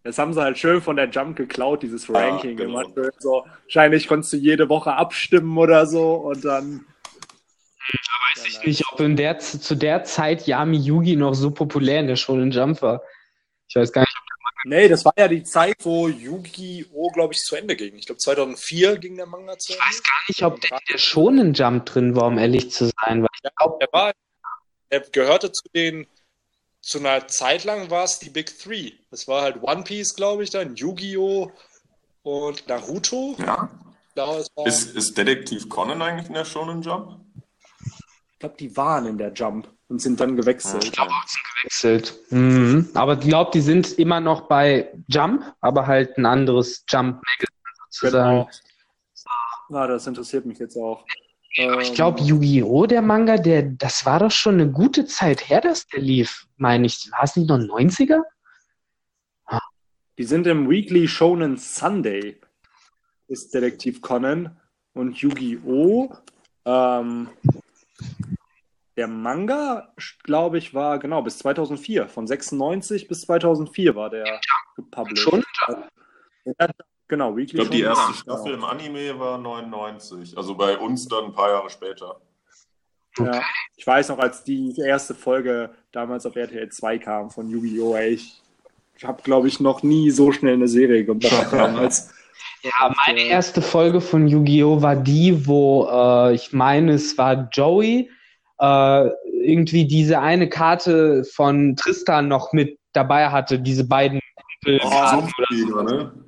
Das 0.03 0.19
haben 0.19 0.33
sie 0.33 0.41
halt 0.41 0.57
schön 0.59 0.81
von 0.81 0.95
der 0.97 1.09
Jump 1.09 1.35
geklaut, 1.35 1.81
dieses 1.81 2.07
Ja, 2.07 2.13
Ranking. 2.13 2.57
genau. 2.57 2.81
Immer 2.81 2.93
schön 2.93 3.11
so, 3.19 3.45
wahrscheinlich 3.63 4.07
konntest 4.07 4.33
du 4.33 4.37
jede 4.37 4.69
Woche 4.69 4.93
abstimmen 4.93 5.57
oder 5.57 5.87
so 5.87 6.13
und 6.15 6.45
dann. 6.45 6.85
weiß 8.35 8.45
ich 8.47 8.63
nicht, 8.63 8.83
ob 8.91 8.99
in 8.99 9.15
der, 9.15 9.39
zu 9.39 9.75
der 9.75 10.03
Zeit 10.03 10.45
Yami 10.47 10.77
Yugi 10.77 11.15
noch 11.15 11.33
so 11.33 11.49
populär 11.51 12.01
in 12.01 12.07
der 12.07 12.15
Shonen 12.17 12.51
Jump 12.51 12.81
war. 12.81 13.01
Ich 13.67 13.75
weiß 13.75 13.91
gar 13.91 14.01
nicht. 14.01 14.15
Nee, 14.67 14.87
das 14.87 15.05
war 15.05 15.13
ja 15.15 15.27
die 15.27 15.43
Zeit, 15.43 15.75
wo 15.81 16.07
Yu-Gi-Oh! 16.07 17.09
glaube 17.11 17.33
ich, 17.35 17.39
zu 17.41 17.55
Ende 17.55 17.75
ging. 17.75 17.95
Ich 17.97 18.07
glaube, 18.07 18.17
2004 18.17 18.97
ging 18.97 19.15
der 19.15 19.27
Manga 19.27 19.55
zu 19.59 19.73
Ich 19.73 19.77
Ende. 19.79 19.87
weiß 19.89 20.03
gar 20.03 20.19
nicht, 20.27 20.43
ob 20.43 20.59
der 20.61 20.71
in 20.71 20.77
der 20.91 20.97
Shonen 20.97 21.53
Jump 21.53 21.85
drin 21.85 22.15
war, 22.15 22.25
um 22.27 22.39
ehrlich 22.39 22.71
zu 22.71 22.85
sein. 22.85 23.21
Weil 23.21 23.29
Ja, 23.43 23.51
er 23.79 23.87
war, 23.91 24.13
er 24.89 24.99
gehörte 25.01 25.51
zu 25.51 25.67
den, 25.75 26.07
zu 26.85 26.99
einer 26.99 27.27
Zeit 27.27 27.63
lang 27.63 27.89
war 27.89 28.03
es 28.03 28.19
die 28.19 28.29
Big 28.29 28.57
Three. 28.59 28.91
Das 29.09 29.27
war 29.27 29.41
halt 29.41 29.61
One 29.63 29.83
Piece, 29.83 30.15
glaube 30.15 30.43
ich, 30.43 30.51
dann 30.51 30.75
Yu-Gi-Oh! 30.75 31.51
und 32.23 32.67
Naruto. 32.67 33.35
Ja. 33.39 33.69
Ich 34.09 34.13
glaube, 34.15 34.39
es 34.41 34.47
war- 34.55 34.67
Ist, 34.67 34.95
ist 34.95 35.17
Detektiv 35.17 35.67
Conan 35.67 36.01
eigentlich 36.01 36.27
in 36.27 36.33
der 36.35 36.45
Shonen 36.45 36.81
Jump? 36.81 37.19
ich 38.33 38.39
glaube, 38.39 38.55
die 38.59 38.75
waren 38.77 39.05
in 39.07 39.17
der 39.17 39.33
Jump 39.33 39.67
und 39.87 39.99
sind 40.01 40.19
dann 40.19 40.35
gewechselt. 40.35 40.87
Okay. 40.99 41.07
gewechselt. 41.61 42.13
Mhm. 42.29 42.89
Aber 42.93 43.13
ich 43.13 43.19
glaube, 43.21 43.51
die 43.53 43.61
sind 43.61 43.97
immer 43.97 44.19
noch 44.19 44.41
bei 44.47 44.91
Jump, 45.07 45.43
aber 45.61 45.87
halt 45.87 46.17
ein 46.17 46.25
anderes 46.25 46.83
Jump-Magazin 46.87 47.55
sozusagen. 47.89 48.37
Genau. 48.37 48.49
Na, 49.69 49.87
das 49.87 50.05
interessiert 50.05 50.45
mich 50.45 50.59
jetzt 50.59 50.77
auch. 50.77 51.03
Aber 51.57 51.81
ich 51.81 51.89
Ähm, 51.89 51.95
glaube, 51.95 52.21
Yu-Gi-Oh! 52.21 52.85
der 52.85 53.01
Manga, 53.01 53.37
der, 53.37 53.63
das 53.63 54.05
war 54.05 54.19
doch 54.19 54.31
schon 54.31 54.55
eine 54.55 54.71
gute 54.71 55.05
Zeit 55.05 55.49
her, 55.49 55.61
dass 55.61 55.87
der 55.87 56.01
lief, 56.01 56.47
meine 56.57 56.85
ich. 56.85 57.09
War 57.11 57.23
es 57.23 57.35
nicht 57.35 57.47
noch 57.49 57.57
90er? 57.57 58.21
Die 60.17 60.23
sind 60.23 60.47
im 60.47 60.69
Weekly 60.69 61.09
Shonen 61.09 61.57
Sunday, 61.57 62.39
ist 63.27 63.53
Detektiv 63.53 64.01
Conan 64.01 64.59
und 64.93 65.17
Yu-Gi-Oh! 65.17 66.15
Ähm, 66.65 67.29
der 68.95 69.07
Manga, 69.07 69.93
glaube 70.23 70.57
ich, 70.57 70.73
war 70.73 70.99
genau 70.99 71.21
bis 71.21 71.37
2004. 71.39 72.07
Von 72.07 72.27
96 72.27 73.09
bis 73.09 73.21
2004 73.21 73.95
war 73.95 74.09
der 74.09 74.39
gepublished. 74.77 75.19
Schon? 75.19 75.43
Ja, 76.45 76.69
genau, 77.07 77.31
Ich 77.31 77.37
Weekly 77.37 77.59
glaube, 77.59 77.71
die 77.71 77.81
erste 77.81 78.13
Staffel 78.13 78.53
genau. 78.53 78.57
im 78.57 78.63
Anime 78.63 79.19
war 79.19 79.37
99. 79.37 80.37
Also 80.37 80.55
bei 80.55 80.77
uns 80.77 81.07
dann 81.07 81.25
ein 81.25 81.33
paar 81.33 81.49
Jahre 81.49 81.69
später. 81.69 82.19
Ja, 83.17 83.41
ich 83.77 83.87
weiß 83.87 84.09
noch, 84.09 84.19
als 84.19 84.43
die 84.43 84.75
erste 84.77 85.15
Folge 85.15 85.69
damals 85.91 86.25
auf 86.25 86.35
RTL 86.35 86.69
2 86.69 86.97
kam 86.99 87.29
von 87.29 87.49
Yu-Gi-Oh! 87.49 87.95
Ich, 87.95 88.41
ich 88.97 89.05
habe, 89.05 89.21
glaube 89.23 89.47
ich, 89.47 89.59
noch 89.59 89.83
nie 89.83 90.11
so 90.11 90.31
schnell 90.31 90.55
eine 90.55 90.67
Serie 90.67 91.05
gemacht 91.05 91.47
damals. 91.51 92.13
Ja, 92.61 92.93
meine 93.05 93.21
erste 93.21 93.61
Folge 93.61 94.01
von 94.01 94.27
Yu-Gi-Oh! 94.27 94.81
war 94.81 94.95
die, 94.95 95.47
wo 95.47 95.87
äh, 95.89 96.35
ich 96.35 96.51
meine, 96.51 96.93
es 96.93 97.17
war 97.17 97.47
Joey, 97.51 98.09
äh, 98.59 99.09
irgendwie 99.45 99.85
diese 99.85 100.19
eine 100.19 100.49
Karte 100.49 101.23
von 101.23 101.75
Tristan 101.75 102.27
noch 102.27 102.51
mit 102.51 102.77
dabei 102.93 103.29
hatte, 103.29 103.59
diese 103.59 103.87
beiden 103.87 104.19
Kumpelkarten 104.63 105.31
oder 105.37 105.47
so. 105.51 105.81
Ne? 105.83 106.24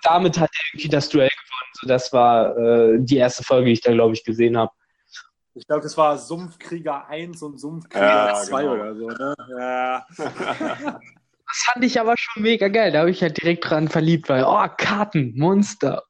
Und 0.00 0.10
damit 0.10 0.38
hat 0.38 0.50
er 0.52 0.64
irgendwie 0.72 0.88
das 0.88 1.08
Duell 1.08 1.28
gewonnen. 1.28 1.70
So, 1.74 1.86
das 1.88 2.12
war 2.12 2.56
äh, 2.56 2.98
die 3.00 3.16
erste 3.16 3.44
Folge, 3.44 3.66
die 3.66 3.72
ich 3.72 3.80
da, 3.80 3.92
glaube 3.92 4.14
ich, 4.14 4.24
gesehen 4.24 4.56
habe. 4.56 4.72
Ich 5.54 5.66
glaube, 5.66 5.82
das 5.82 5.96
war 5.96 6.16
Sumpfkrieger 6.16 7.08
1 7.08 7.42
und 7.42 7.58
Sumpfkrieger 7.58 8.06
Ja, 8.06 8.34
2 8.34 8.62
genau. 8.62 8.74
oder 8.74 8.94
so. 8.94 9.08
Ne? 9.08 9.34
Ja. 9.58 10.06
Das 11.52 11.64
fand 11.64 11.84
ich 11.84 11.98
aber 11.98 12.14
schon 12.16 12.44
mega 12.44 12.68
geil. 12.68 12.92
Da 12.92 13.00
habe 13.00 13.10
ich 13.10 13.22
halt 13.22 13.42
direkt 13.42 13.68
dran 13.68 13.88
verliebt, 13.88 14.28
weil, 14.28 14.44
oh, 14.44 14.66
Karten, 14.76 15.32
Monster. 15.36 16.04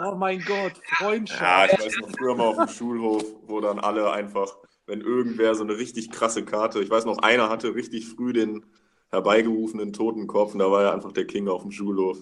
Oh 0.00 0.14
mein 0.14 0.40
Gott, 0.44 0.74
Freundschaft. 0.96 1.40
Ja, 1.40 1.64
ich 1.64 1.86
weiß 1.86 1.98
noch 2.02 2.10
früher 2.16 2.36
mal 2.36 2.46
auf 2.46 2.56
dem 2.56 2.68
Schulhof, 2.68 3.24
wo 3.48 3.60
dann 3.60 3.80
alle 3.80 4.12
einfach, 4.12 4.56
wenn 4.86 5.00
irgendwer 5.00 5.56
so 5.56 5.64
eine 5.64 5.76
richtig 5.76 6.12
krasse 6.12 6.44
Karte, 6.44 6.80
ich 6.80 6.88
weiß 6.88 7.04
noch, 7.04 7.18
einer 7.18 7.48
hatte 7.48 7.74
richtig 7.74 8.06
früh 8.06 8.32
den 8.32 8.64
herbeigerufenen 9.10 9.92
Totenkopf 9.92 10.52
und 10.52 10.60
da 10.60 10.70
war 10.70 10.84
er 10.84 10.94
einfach 10.94 11.10
der 11.10 11.26
King 11.26 11.48
auf 11.48 11.62
dem 11.62 11.72
Schulhof. 11.72 12.18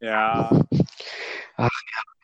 Ja. 0.00 0.50
Ach, 1.56 1.68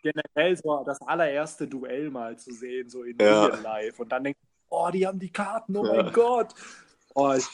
Generell 0.03 0.57
so 0.57 0.83
das 0.85 1.01
allererste 1.03 1.66
Duell 1.66 2.11
mal 2.11 2.39
zu 2.39 2.53
sehen, 2.53 2.89
so 2.91 3.03
in 3.05 3.16
Ja. 3.18 3.47
life. 3.62 4.01
Und 4.03 4.11
dann 4.12 4.25
denkt 4.25 4.39
oh, 4.68 4.91
die 4.91 5.07
haben 5.07 5.18
die 5.18 5.31
Karten, 5.31 5.77
oh 5.77 5.85
Ja. 5.87 6.03
mein 6.03 6.12
Gott. 6.12 6.55
Oh, 7.14 7.33
ich, 7.33 7.47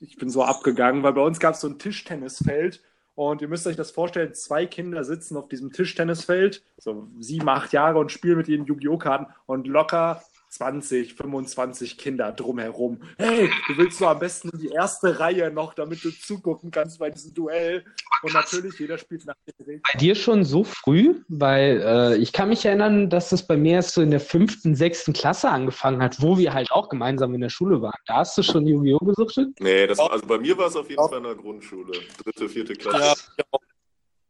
ich 0.00 0.16
bin 0.16 0.28
so 0.30 0.44
abgegangen, 0.44 1.02
weil 1.02 1.14
bei 1.14 1.22
uns 1.22 1.40
gab 1.40 1.54
es 1.54 1.60
so 1.60 1.68
ein 1.68 1.78
Tischtennisfeld. 1.78 2.82
Und 3.14 3.42
ihr 3.42 3.48
müsst 3.48 3.66
euch 3.66 3.76
das 3.76 3.90
vorstellen, 3.90 4.34
zwei 4.34 4.66
Kinder 4.66 5.04
sitzen 5.04 5.36
auf 5.36 5.48
diesem 5.48 5.72
Tischtennisfeld, 5.72 6.62
so 6.78 7.08
sieben, 7.18 7.48
acht 7.48 7.72
Jahre 7.72 7.98
und 7.98 8.10
spielen 8.12 8.38
mit 8.38 8.48
ihren 8.48 8.64
Yu-Gi-Oh! 8.66 8.96
Karten 8.98 9.26
und 9.46 9.66
locker 9.66 10.22
20, 10.50 11.14
25 11.14 11.96
Kinder 11.96 12.32
drumherum. 12.32 13.00
Hey, 13.18 13.48
du 13.68 13.76
willst 13.78 14.00
nur 14.00 14.10
am 14.10 14.18
besten 14.18 14.50
in 14.50 14.58
die 14.58 14.68
erste 14.68 15.20
Reihe 15.20 15.50
noch, 15.52 15.74
damit 15.74 16.02
du 16.04 16.10
zugucken 16.10 16.72
kannst 16.72 16.98
bei 16.98 17.08
diesem 17.08 17.32
Duell. 17.34 17.84
Und 18.22 18.34
natürlich, 18.34 18.76
jeder 18.78 18.98
spielt 18.98 19.24
nach 19.26 19.36
den 19.46 19.64
Regeln. 19.64 19.82
Bei 19.92 19.98
dir 19.98 20.16
schon 20.16 20.44
so 20.44 20.64
früh? 20.64 21.22
Weil 21.28 21.80
äh, 21.80 22.16
ich 22.16 22.32
kann 22.32 22.48
mich 22.48 22.64
erinnern, 22.64 23.08
dass 23.08 23.28
das 23.28 23.46
bei 23.46 23.56
mir 23.56 23.74
erst 23.74 23.94
so 23.94 24.02
in 24.02 24.10
der 24.10 24.20
fünften, 24.20 24.74
sechsten 24.74 25.12
Klasse 25.12 25.48
angefangen 25.48 26.02
hat, 26.02 26.20
wo 26.20 26.36
wir 26.36 26.52
halt 26.52 26.72
auch 26.72 26.88
gemeinsam 26.88 27.32
in 27.34 27.40
der 27.40 27.48
Schule 27.48 27.80
waren. 27.80 27.98
Da 28.06 28.16
hast 28.16 28.36
du 28.36 28.42
schon 28.42 28.66
Yu-Gi-Oh! 28.66 28.98
gesuchtet? 28.98 29.48
Nee, 29.60 29.86
das, 29.86 30.00
also 30.00 30.26
bei 30.26 30.38
mir 30.38 30.58
war 30.58 30.66
es 30.66 30.74
auf 30.74 30.90
jeden 30.90 31.00
Fall 31.08 31.18
in 31.18 31.24
der 31.24 31.36
Grundschule. 31.36 31.92
Dritte, 32.24 32.48
vierte 32.48 32.72
Klasse. 32.74 33.22
Ja, 33.38 33.58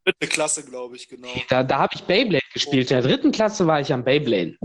dritte 0.05 0.27
Klasse, 0.29 0.65
glaube 0.65 0.97
ich, 0.97 1.09
genau. 1.09 1.29
Da, 1.49 1.63
da 1.63 1.79
habe 1.79 1.95
ich 1.95 2.03
Beyblade 2.03 2.45
gespielt. 2.53 2.91
In 2.91 3.01
der 3.01 3.11
dritten 3.11 3.33
Klasse 3.33 3.67
war 3.67 3.81
ich 3.81 3.91
am 3.91 4.05
Beyblade. 4.05 4.59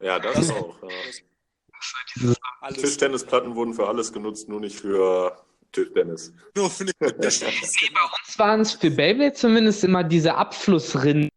Ja, 0.00 0.18
das, 0.18 0.34
Das- 0.34 0.50
auch. 0.50 0.82
Ja. 0.82 2.34
Alles 2.60 2.80
Tischtennisplatten 2.80 3.54
wurden 3.54 3.74
für 3.74 3.86
alles 3.86 4.12
genutzt, 4.12 4.48
nur 4.48 4.60
nicht 4.60 4.76
für 4.76 5.36
Tischtennis. 5.72 6.32
nur 6.56 6.70
für 6.70 6.86
Tischtennis, 6.86 7.74
genau. 7.80 8.00
uns 8.26 8.38
waren 8.38 8.60
es 8.60 8.72
für 8.72 8.90
Beyblade 8.90 9.34
zumindest 9.34 9.84
immer 9.84 10.02
diese 10.02 10.34
Abflussrinnen, 10.34 11.28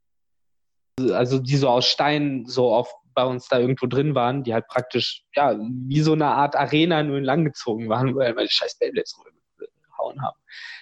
also 1.12 1.39
die 1.39 1.57
so 1.57 1.68
aus 1.70 1.86
Stein 1.88 2.45
so 2.47 2.74
auf, 2.74 2.91
bei 3.14 3.26
uns 3.26 3.47
da 3.49 3.60
irgendwo 3.60 3.86
drin 3.88 4.16
waren, 4.16 4.43
die 4.43 4.53
halt 4.53 4.68
praktisch, 4.68 5.24
ja, 5.36 5.55
wie 5.60 6.01
so 6.01 6.14
eine 6.14 6.28
Art 6.28 6.55
Arena 6.55 7.03
nur 7.03 7.18
in 7.18 7.24
lang 7.26 7.43
gezogen 7.43 7.89
waren, 7.89 8.16
weil 8.16 8.36
wir 8.36 8.43
die 8.43 8.49
scheiß 8.51 8.80
Beyblades 8.80 9.16
gehauen 9.57 10.22
haben. 10.22 10.38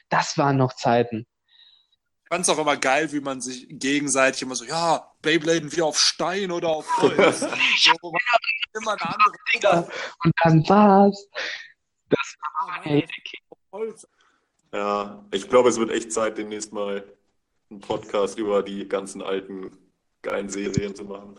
Das 0.09 0.37
waren 0.37 0.57
noch 0.57 0.73
Zeiten. 0.73 1.25
Ich 2.29 2.35
fand 2.35 2.43
es 2.43 2.49
auch 2.49 2.59
immer 2.59 2.75
geil, 2.75 3.09
wie 3.13 3.21
man 3.21 3.39
sich 3.39 3.67
gegenseitig 3.69 4.41
immer 4.41 4.53
so, 4.53 4.65
ja, 4.65 5.13
Beybladen 5.21 5.71
wie 5.73 5.81
auf 5.81 5.97
Stein 5.97 6.51
oder 6.51 6.67
auf 6.67 6.85
Holz. 7.01 7.39
so, 7.39 7.47
immer 8.73 8.91
eine 8.91 9.01
andere 9.01 9.31
Digga. 9.53 9.87
Und 10.25 10.33
dann 10.43 10.67
war's. 10.67 11.25
Das 12.09 12.35
war 12.41 12.81
nein, 12.83 13.03
auf 13.49 13.57
Holz. 13.71 14.07
Ja, 14.73 15.23
ich 15.31 15.47
glaube, 15.47 15.69
es 15.69 15.79
wird 15.79 15.89
echt 15.89 16.11
Zeit, 16.11 16.37
demnächst 16.37 16.73
mal 16.73 17.01
einen 17.69 17.79
Podcast 17.79 18.37
über 18.37 18.61
die 18.61 18.85
ganzen 18.89 19.21
alten 19.21 19.71
geilen 20.21 20.49
Serien 20.49 20.93
zu 20.93 21.05
machen. 21.05 21.35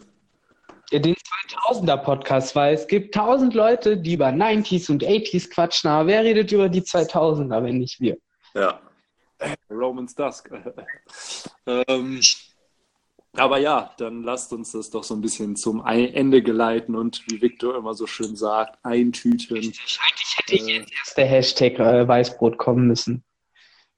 ja, 0.90 1.00
den 1.00 1.14
2000er 1.14 1.98
Podcast, 1.98 2.56
weil 2.56 2.72
es 2.74 2.86
gibt 2.86 3.14
tausend 3.14 3.52
Leute, 3.52 3.98
die 3.98 4.14
über 4.14 4.28
90s 4.28 4.90
und 4.90 5.04
80s 5.04 5.50
quatschen, 5.50 5.90
aber 5.90 6.08
wer 6.08 6.24
redet 6.24 6.50
über 6.50 6.70
die 6.70 6.80
2000er, 6.80 7.62
wenn 7.62 7.76
nicht 7.76 8.00
wir? 8.00 8.16
Ja, 8.54 8.80
Romans 9.70 10.14
Dusk. 10.14 10.50
ähm, 11.66 12.20
aber 13.32 13.58
ja, 13.58 13.92
dann 13.98 14.22
lasst 14.22 14.52
uns 14.52 14.72
das 14.72 14.90
doch 14.90 15.04
so 15.04 15.14
ein 15.14 15.20
bisschen 15.20 15.54
zum 15.54 15.84
Ende 15.86 16.42
geleiten 16.42 16.94
und 16.96 17.22
wie 17.28 17.40
Victor 17.40 17.76
immer 17.76 17.94
so 17.94 18.06
schön 18.06 18.36
sagt, 18.36 18.78
eintüten. 18.82 19.56
Eigentlich 19.56 19.98
hätte 20.36 20.54
ich 20.54 20.66
jetzt 20.66 20.92
erst 20.92 21.16
der 21.16 21.26
Hashtag 21.26 21.78
äh, 21.78 22.08
Weißbrot 22.08 22.58
kommen 22.58 22.86
müssen. 22.88 23.22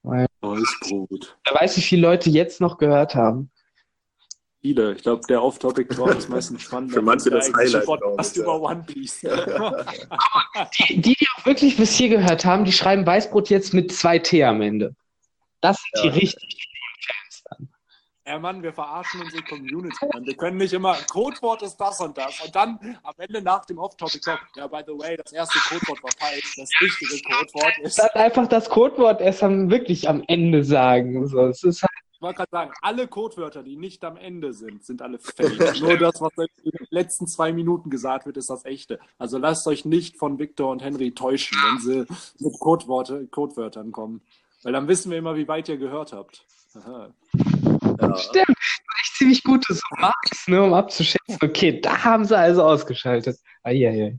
Weißbrot. 0.03 1.39
Wer 1.45 1.55
weiß, 1.55 1.77
wie 1.77 1.83
viele 1.83 2.03
Leute 2.03 2.31
jetzt 2.31 2.61
noch 2.61 2.79
gehört 2.79 3.15
haben. 3.15 3.51
Viele. 4.63 4.93
Ich 4.93 5.03
glaube, 5.03 5.23
der 5.27 5.43
Off-Topic-Talk 5.43 6.17
ist 6.17 6.29
meistens 6.29 6.63
spannender. 6.63 6.95
Für 6.95 7.03
manche 7.03 7.31
das 7.31 7.51
Highlight, 7.53 7.87
Podcast 7.87 8.37
ich, 8.37 8.37
ja. 8.37 8.45
über 8.45 8.61
One 8.61 8.85
Piece. 8.87 9.21
Die, 10.79 11.01
die, 11.01 11.15
die 11.15 11.27
auch 11.37 11.47
wirklich 11.47 11.79
bis 11.79 11.97
hier 11.97 12.11
gehört 12.11 12.45
haben, 12.45 12.67
die 12.67 12.73
schreiben 12.73 13.07
Weißbrot 13.07 13.49
jetzt 13.49 13.73
mit 13.73 13.93
zwei 13.93 14.19
T 14.19 14.45
am 14.45 14.61
Ende. 14.61 14.95
Das 15.61 15.77
sind 15.77 16.05
Ja. 16.05 16.11
die 16.11 16.19
richtig 16.21 16.69
Fans 17.07 17.43
dann. 17.51 17.69
Ja, 18.27 18.39
Mann, 18.39 18.63
wir 18.63 18.73
verarschen 18.73 19.23
unsere 19.23 19.43
Community. 19.43 20.07
Mann. 20.13 20.25
Wir 20.25 20.37
können 20.37 20.59
nicht 20.59 20.73
immer, 20.73 20.95
Codewort 21.11 21.63
ist 21.63 21.77
das 21.79 22.01
und 22.01 22.17
das. 22.17 22.41
Und 22.45 22.55
dann 22.55 22.99
am 23.03 23.15
Ende 23.19 23.43
nach 23.43 23.65
dem 23.65 23.79
Off-Topic-Talk, 23.79 24.41
ja, 24.57 24.67
by 24.69 24.83
the 24.87 24.93
way, 24.93 25.17
das 25.17 25.33
erste 25.33 25.59
Codewort 25.59 26.03
war 26.03 26.11
falsch. 26.19 26.55
Das 26.57 26.69
richtige 26.81 27.23
Codewort 27.23 27.79
ist, 27.83 27.99
Dann 27.99 28.11
einfach 28.11 28.47
das 28.47 28.69
Codewort 28.69 29.21
erst 29.21 29.43
am, 29.43 29.71
wirklich 29.71 30.09
am 30.09 30.23
Ende 30.29 30.63
sagen. 30.65 31.27
So, 31.27 31.47
es 31.47 31.65
ist 31.65 31.83
halt, 31.83 31.91
ich 32.13 32.21
wollte 32.23 32.37
gerade 32.37 32.51
sagen, 32.51 32.73
alle 32.83 33.09
Codewörter, 33.09 33.63
die 33.63 33.77
nicht 33.77 34.05
am 34.05 34.19
Ende 34.19 34.53
sind, 34.53 34.85
sind 34.85 35.01
alle 35.01 35.19
fake. 35.19 35.81
Nur 35.81 35.97
das, 35.97 36.21
was 36.21 36.33
in 36.37 36.71
den 36.71 36.87
letzten 36.91 37.27
zwei 37.27 37.51
Minuten 37.53 37.89
gesagt 37.89 38.27
wird, 38.27 38.37
ist 38.37 38.51
das 38.51 38.67
echte. 38.67 39.01
Also 39.19 39.39
lasst 39.39 39.67
euch 39.67 39.87
nicht 39.87 40.19
von 40.19 40.39
Victor 40.39 40.71
und 40.71 40.83
Henry 40.83 41.13
täuschen, 41.13 41.57
wenn 41.65 41.79
sie 41.81 42.07
mit 42.39 42.61
Codewörtern 42.61 43.91
kommen. 43.91 44.21
Weil 44.63 44.73
dann 44.73 44.89
wissen 44.89 45.11
wir 45.11 45.19
immer, 45.19 45.37
wie 45.37 45.49
weit 45.49 45.69
ihr 45.69 45.77
gehört 45.79 46.13
habt. 46.13 46.45
Aha. 46.75 47.13
ja. 48.01 48.17
stimmt. 48.19 48.57
Echt 49.03 49.15
ziemlich 49.17 49.43
gute 49.43 49.73
so 49.75 49.81
Marks, 49.99 50.47
ne, 50.49 50.63
um 50.63 50.75
abzuschätzen. 50.75 51.39
Okay, 51.43 51.81
da 51.81 52.05
haben 52.05 52.25
sie 52.25 52.37
also 52.37 52.63
ausgeschaltet. 52.63 53.39
Eieiei. 53.63 54.19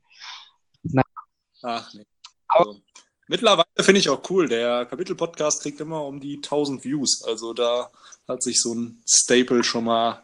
Ach 1.63 1.93
nee. 1.93 2.05
Also, 2.47 2.81
mittlerweile 3.27 3.65
finde 3.79 3.99
ich 3.99 4.09
auch 4.09 4.21
cool. 4.29 4.47
Der 4.47 4.85
Kapitel-Podcast 4.85 5.61
kriegt 5.61 5.79
immer 5.79 6.03
um 6.05 6.19
die 6.19 6.37
1000 6.37 6.83
Views. 6.83 7.23
Also 7.23 7.53
da 7.53 7.89
hat 8.27 8.41
sich 8.43 8.59
so 8.61 8.73
ein 8.73 9.01
Staple 9.07 9.63
schon 9.63 9.85
mal 9.85 10.23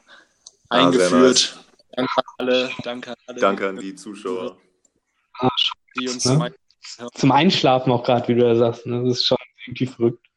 Ah, 0.69 0.85
eingeführt. 0.87 1.63
Danke 1.95 2.11
an 2.17 2.23
alle. 2.39 2.71
Danke 2.83 3.09
an 3.11 3.15
alle, 3.27 3.39
Danke 3.39 3.69
an 3.69 3.77
die 3.77 3.95
Zuschauer. 3.95 4.57
die 5.99 6.09
uns 6.09 6.25
Ne? 6.25 6.31
zum 6.33 6.41
Ein- 6.41 6.55
Zum 7.13 7.31
Einschlafen 7.31 7.91
auch 7.91 8.03
gerade, 8.03 8.27
wie 8.27 8.35
du 8.35 8.41
da 8.41 8.55
sagst. 8.55 8.85
Ne? 8.85 9.03
Das 9.05 9.19
ist 9.19 9.25
schon 9.25 9.36
irgendwie 9.67 9.87
verrückt. 9.87 10.27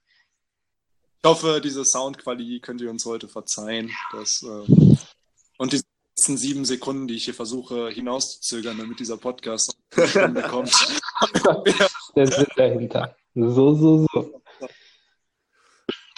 Ich 1.23 1.29
hoffe, 1.29 1.61
diese 1.63 1.85
Soundqualität 1.85 2.63
könnt 2.63 2.81
ihr 2.81 2.91
uns 2.91 3.05
heute 3.05 3.29
verzeihen. 3.29 3.91
Dass, 4.13 4.43
ähm, 4.43 4.99
und 5.59 5.73
die 5.73 5.81
letzten 6.17 6.37
sieben 6.39 6.65
Sekunden, 6.65 7.09
die 7.09 7.15
ich 7.15 7.25
hier 7.25 7.35
versuche 7.35 7.91
hinauszuzögern, 7.91 8.79
damit 8.79 9.01
dieser 9.01 9.19
Podcast 9.19 9.77
kommt. 10.49 10.73
Der 12.17 12.27
Sinn 12.27 12.47
dahinter. 12.57 13.15
So, 13.35 13.75
so, 13.75 14.07
so. 14.13 14.23
Du 14.23 14.67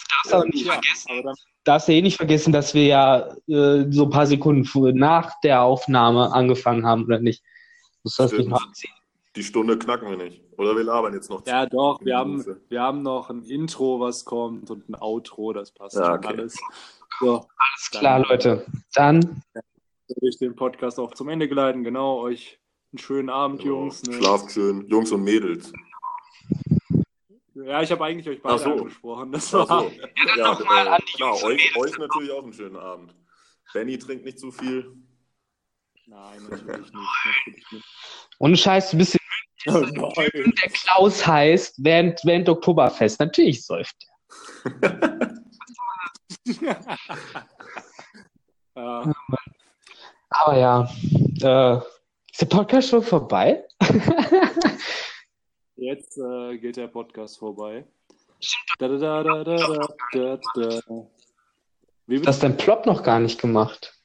darfst 0.09 0.35
auch 0.35 0.45
nicht 0.45 0.67
ja, 0.67 0.73
vergessen, 0.75 1.11
aber 1.19 1.35
darfst 1.65 1.89
ja 1.89 1.95
eh 1.95 2.03
nicht 2.03 2.17
vergessen, 2.17 2.53
dass 2.53 2.75
wir 2.75 2.85
ja 2.85 3.37
äh, 3.49 3.87
so 3.91 4.05
ein 4.05 4.11
paar 4.11 4.27
Sekunden 4.27 4.97
nach 4.97 5.41
der 5.41 5.63
Aufnahme 5.63 6.33
angefangen 6.33 6.87
haben, 6.87 7.05
oder 7.05 7.19
nicht? 7.19 7.43
Du 7.43 8.01
musst 8.05 8.19
das 8.19 8.33
nicht 8.33 8.41
Stimmt. 8.43 8.53
nachziehen. 8.53 8.93
Die 9.35 9.43
Stunde 9.43 9.79
knacken 9.79 10.11
wir 10.11 10.17
nicht. 10.17 10.43
Oder 10.59 10.77
wir 10.77 10.85
labern 10.85 11.15
jetzt 11.15 11.31
noch. 11.31 11.47
Ja, 11.47 11.65
doch, 11.67 12.01
wir 12.03 12.17
haben, 12.17 12.45
wir 12.69 12.81
haben 12.83 13.03
noch 13.03 13.31
ein 13.31 13.43
Intro, 13.45 13.99
was 13.99 14.25
kommt 14.25 14.71
und 14.71 14.89
ein 14.89 14.95
Outro, 14.95 15.53
das 15.55 15.73
passt 15.73 15.97
Ja, 15.97 16.15
okay. 16.15 16.29
alles. 16.29 16.59
So, 17.21 17.37
Alles 17.37 17.91
klar, 17.91 18.19
Leute. 18.21 18.67
Dann 18.95 19.43
würde 20.09 20.29
ich 20.29 20.39
den 20.39 20.55
Podcast 20.55 20.99
auch 20.99 21.15
zum 21.15 21.29
Ende 21.29 21.49
geleiten. 21.49 21.85
Genau, 21.85 22.21
euch 22.21 22.59
einen 22.93 22.99
schönen 22.99 23.31
Abend, 23.31 23.63
Jungs. 23.63 24.03
Ne? 24.03 24.15
Schlaft 24.15 24.51
schön, 24.53 24.87
Jungs 24.89 25.13
und 25.13 25.23
Mädels. 25.23 25.73
Ja, 27.55 27.83
ich 27.83 27.91
habe 27.91 28.05
eigentlich 28.05 28.29
euch 28.29 28.43
beide 28.43 28.55
Ach 28.55 28.59
so. 28.59 28.71
angesprochen. 28.73 29.33
Das 29.33 29.55
Ach 29.55 29.69
war, 29.69 29.83
so. 29.83 29.93
Ja, 30.37 30.53
nochmal 30.53 30.87
äh, 30.87 30.91
an 30.91 31.01
die 31.07 31.13
klar, 31.13 31.31
Jungs 31.31 31.43
und 31.45 31.51
euch, 31.53 31.77
euch 31.77 31.99
natürlich 31.99 32.31
auch 32.33 32.43
einen 32.43 32.53
schönen 32.53 32.77
Abend. 32.77 33.15
Benny 33.73 33.99
trinkt 33.99 34.25
nicht 34.25 34.39
zu 34.39 34.51
viel. 34.51 34.93
Nein, 36.07 36.43
natürlich 36.51 36.93
nicht. 36.93 36.95
Natürlich 36.95 37.73
nicht. 37.73 37.85
ohne 38.39 38.57
Scheiß, 38.57 38.91
du 38.91 38.99
bist 38.99 39.17
Oh 39.67 39.79
nein. 39.79 40.53
der 40.63 40.71
Klaus 40.71 41.27
heißt, 41.27 41.77
während, 41.79 42.21
während 42.25 42.49
Oktoberfest. 42.49 43.21
Natürlich 43.21 43.65
säuft 43.65 43.97
der. 44.03 45.33
Ja, 48.75 49.13
Aber 50.31 50.59
ja, 50.59 50.89
äh, 51.43 51.77
ist 52.31 52.41
der 52.41 52.47
Podcast 52.47 52.89
schon 52.89 53.03
vorbei? 53.03 53.65
jetzt 55.77 56.19
äh, 56.19 56.59
geht 56.59 56.77
der 56.77 56.89
Podcast 56.89 57.39
vorbei. 57.39 57.85
Da, 58.79 58.89
da, 58.89 58.97
da, 59.23 59.23
da, 59.23 59.45
da, 59.45 59.87
da, 60.13 60.39
da. 60.55 60.81
Wie 62.07 62.21
Du 62.21 62.27
hast 62.27 62.43
deinen 62.43 62.57
Plop 62.57 62.87
noch 62.87 63.03
gar 63.03 63.21
nicht 63.21 63.41
gemacht. 63.41 64.02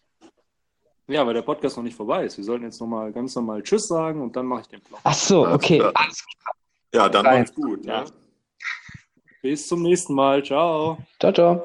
Ja, 1.07 1.25
weil 1.25 1.33
der 1.33 1.41
Podcast 1.41 1.77
noch 1.77 1.83
nicht 1.83 1.95
vorbei 1.95 2.25
ist. 2.25 2.37
Wir 2.37 2.43
sollten 2.43 2.65
jetzt 2.65 2.81
nochmal 2.81 3.11
ganz 3.13 3.33
normal 3.35 3.63
Tschüss 3.63 3.87
sagen 3.87 4.21
und 4.21 4.35
dann 4.35 4.45
mache 4.45 4.61
ich 4.61 4.67
den 4.67 4.81
Blog. 4.81 4.99
Ach 5.03 5.13
so, 5.13 5.47
okay. 5.47 5.79
klar. 5.79 5.91
Alles 5.95 6.25
klar. 6.25 6.55
Ja, 6.93 7.09
dann 7.09 7.23
macht's 7.23 7.53
gut. 7.53 7.85
Ja. 7.85 8.03
Ne? 8.03 8.11
Bis 9.41 9.67
zum 9.67 9.83
nächsten 9.83 10.13
Mal. 10.13 10.43
Ciao. 10.43 10.97
Ciao, 11.19 11.31
ciao. 11.31 11.63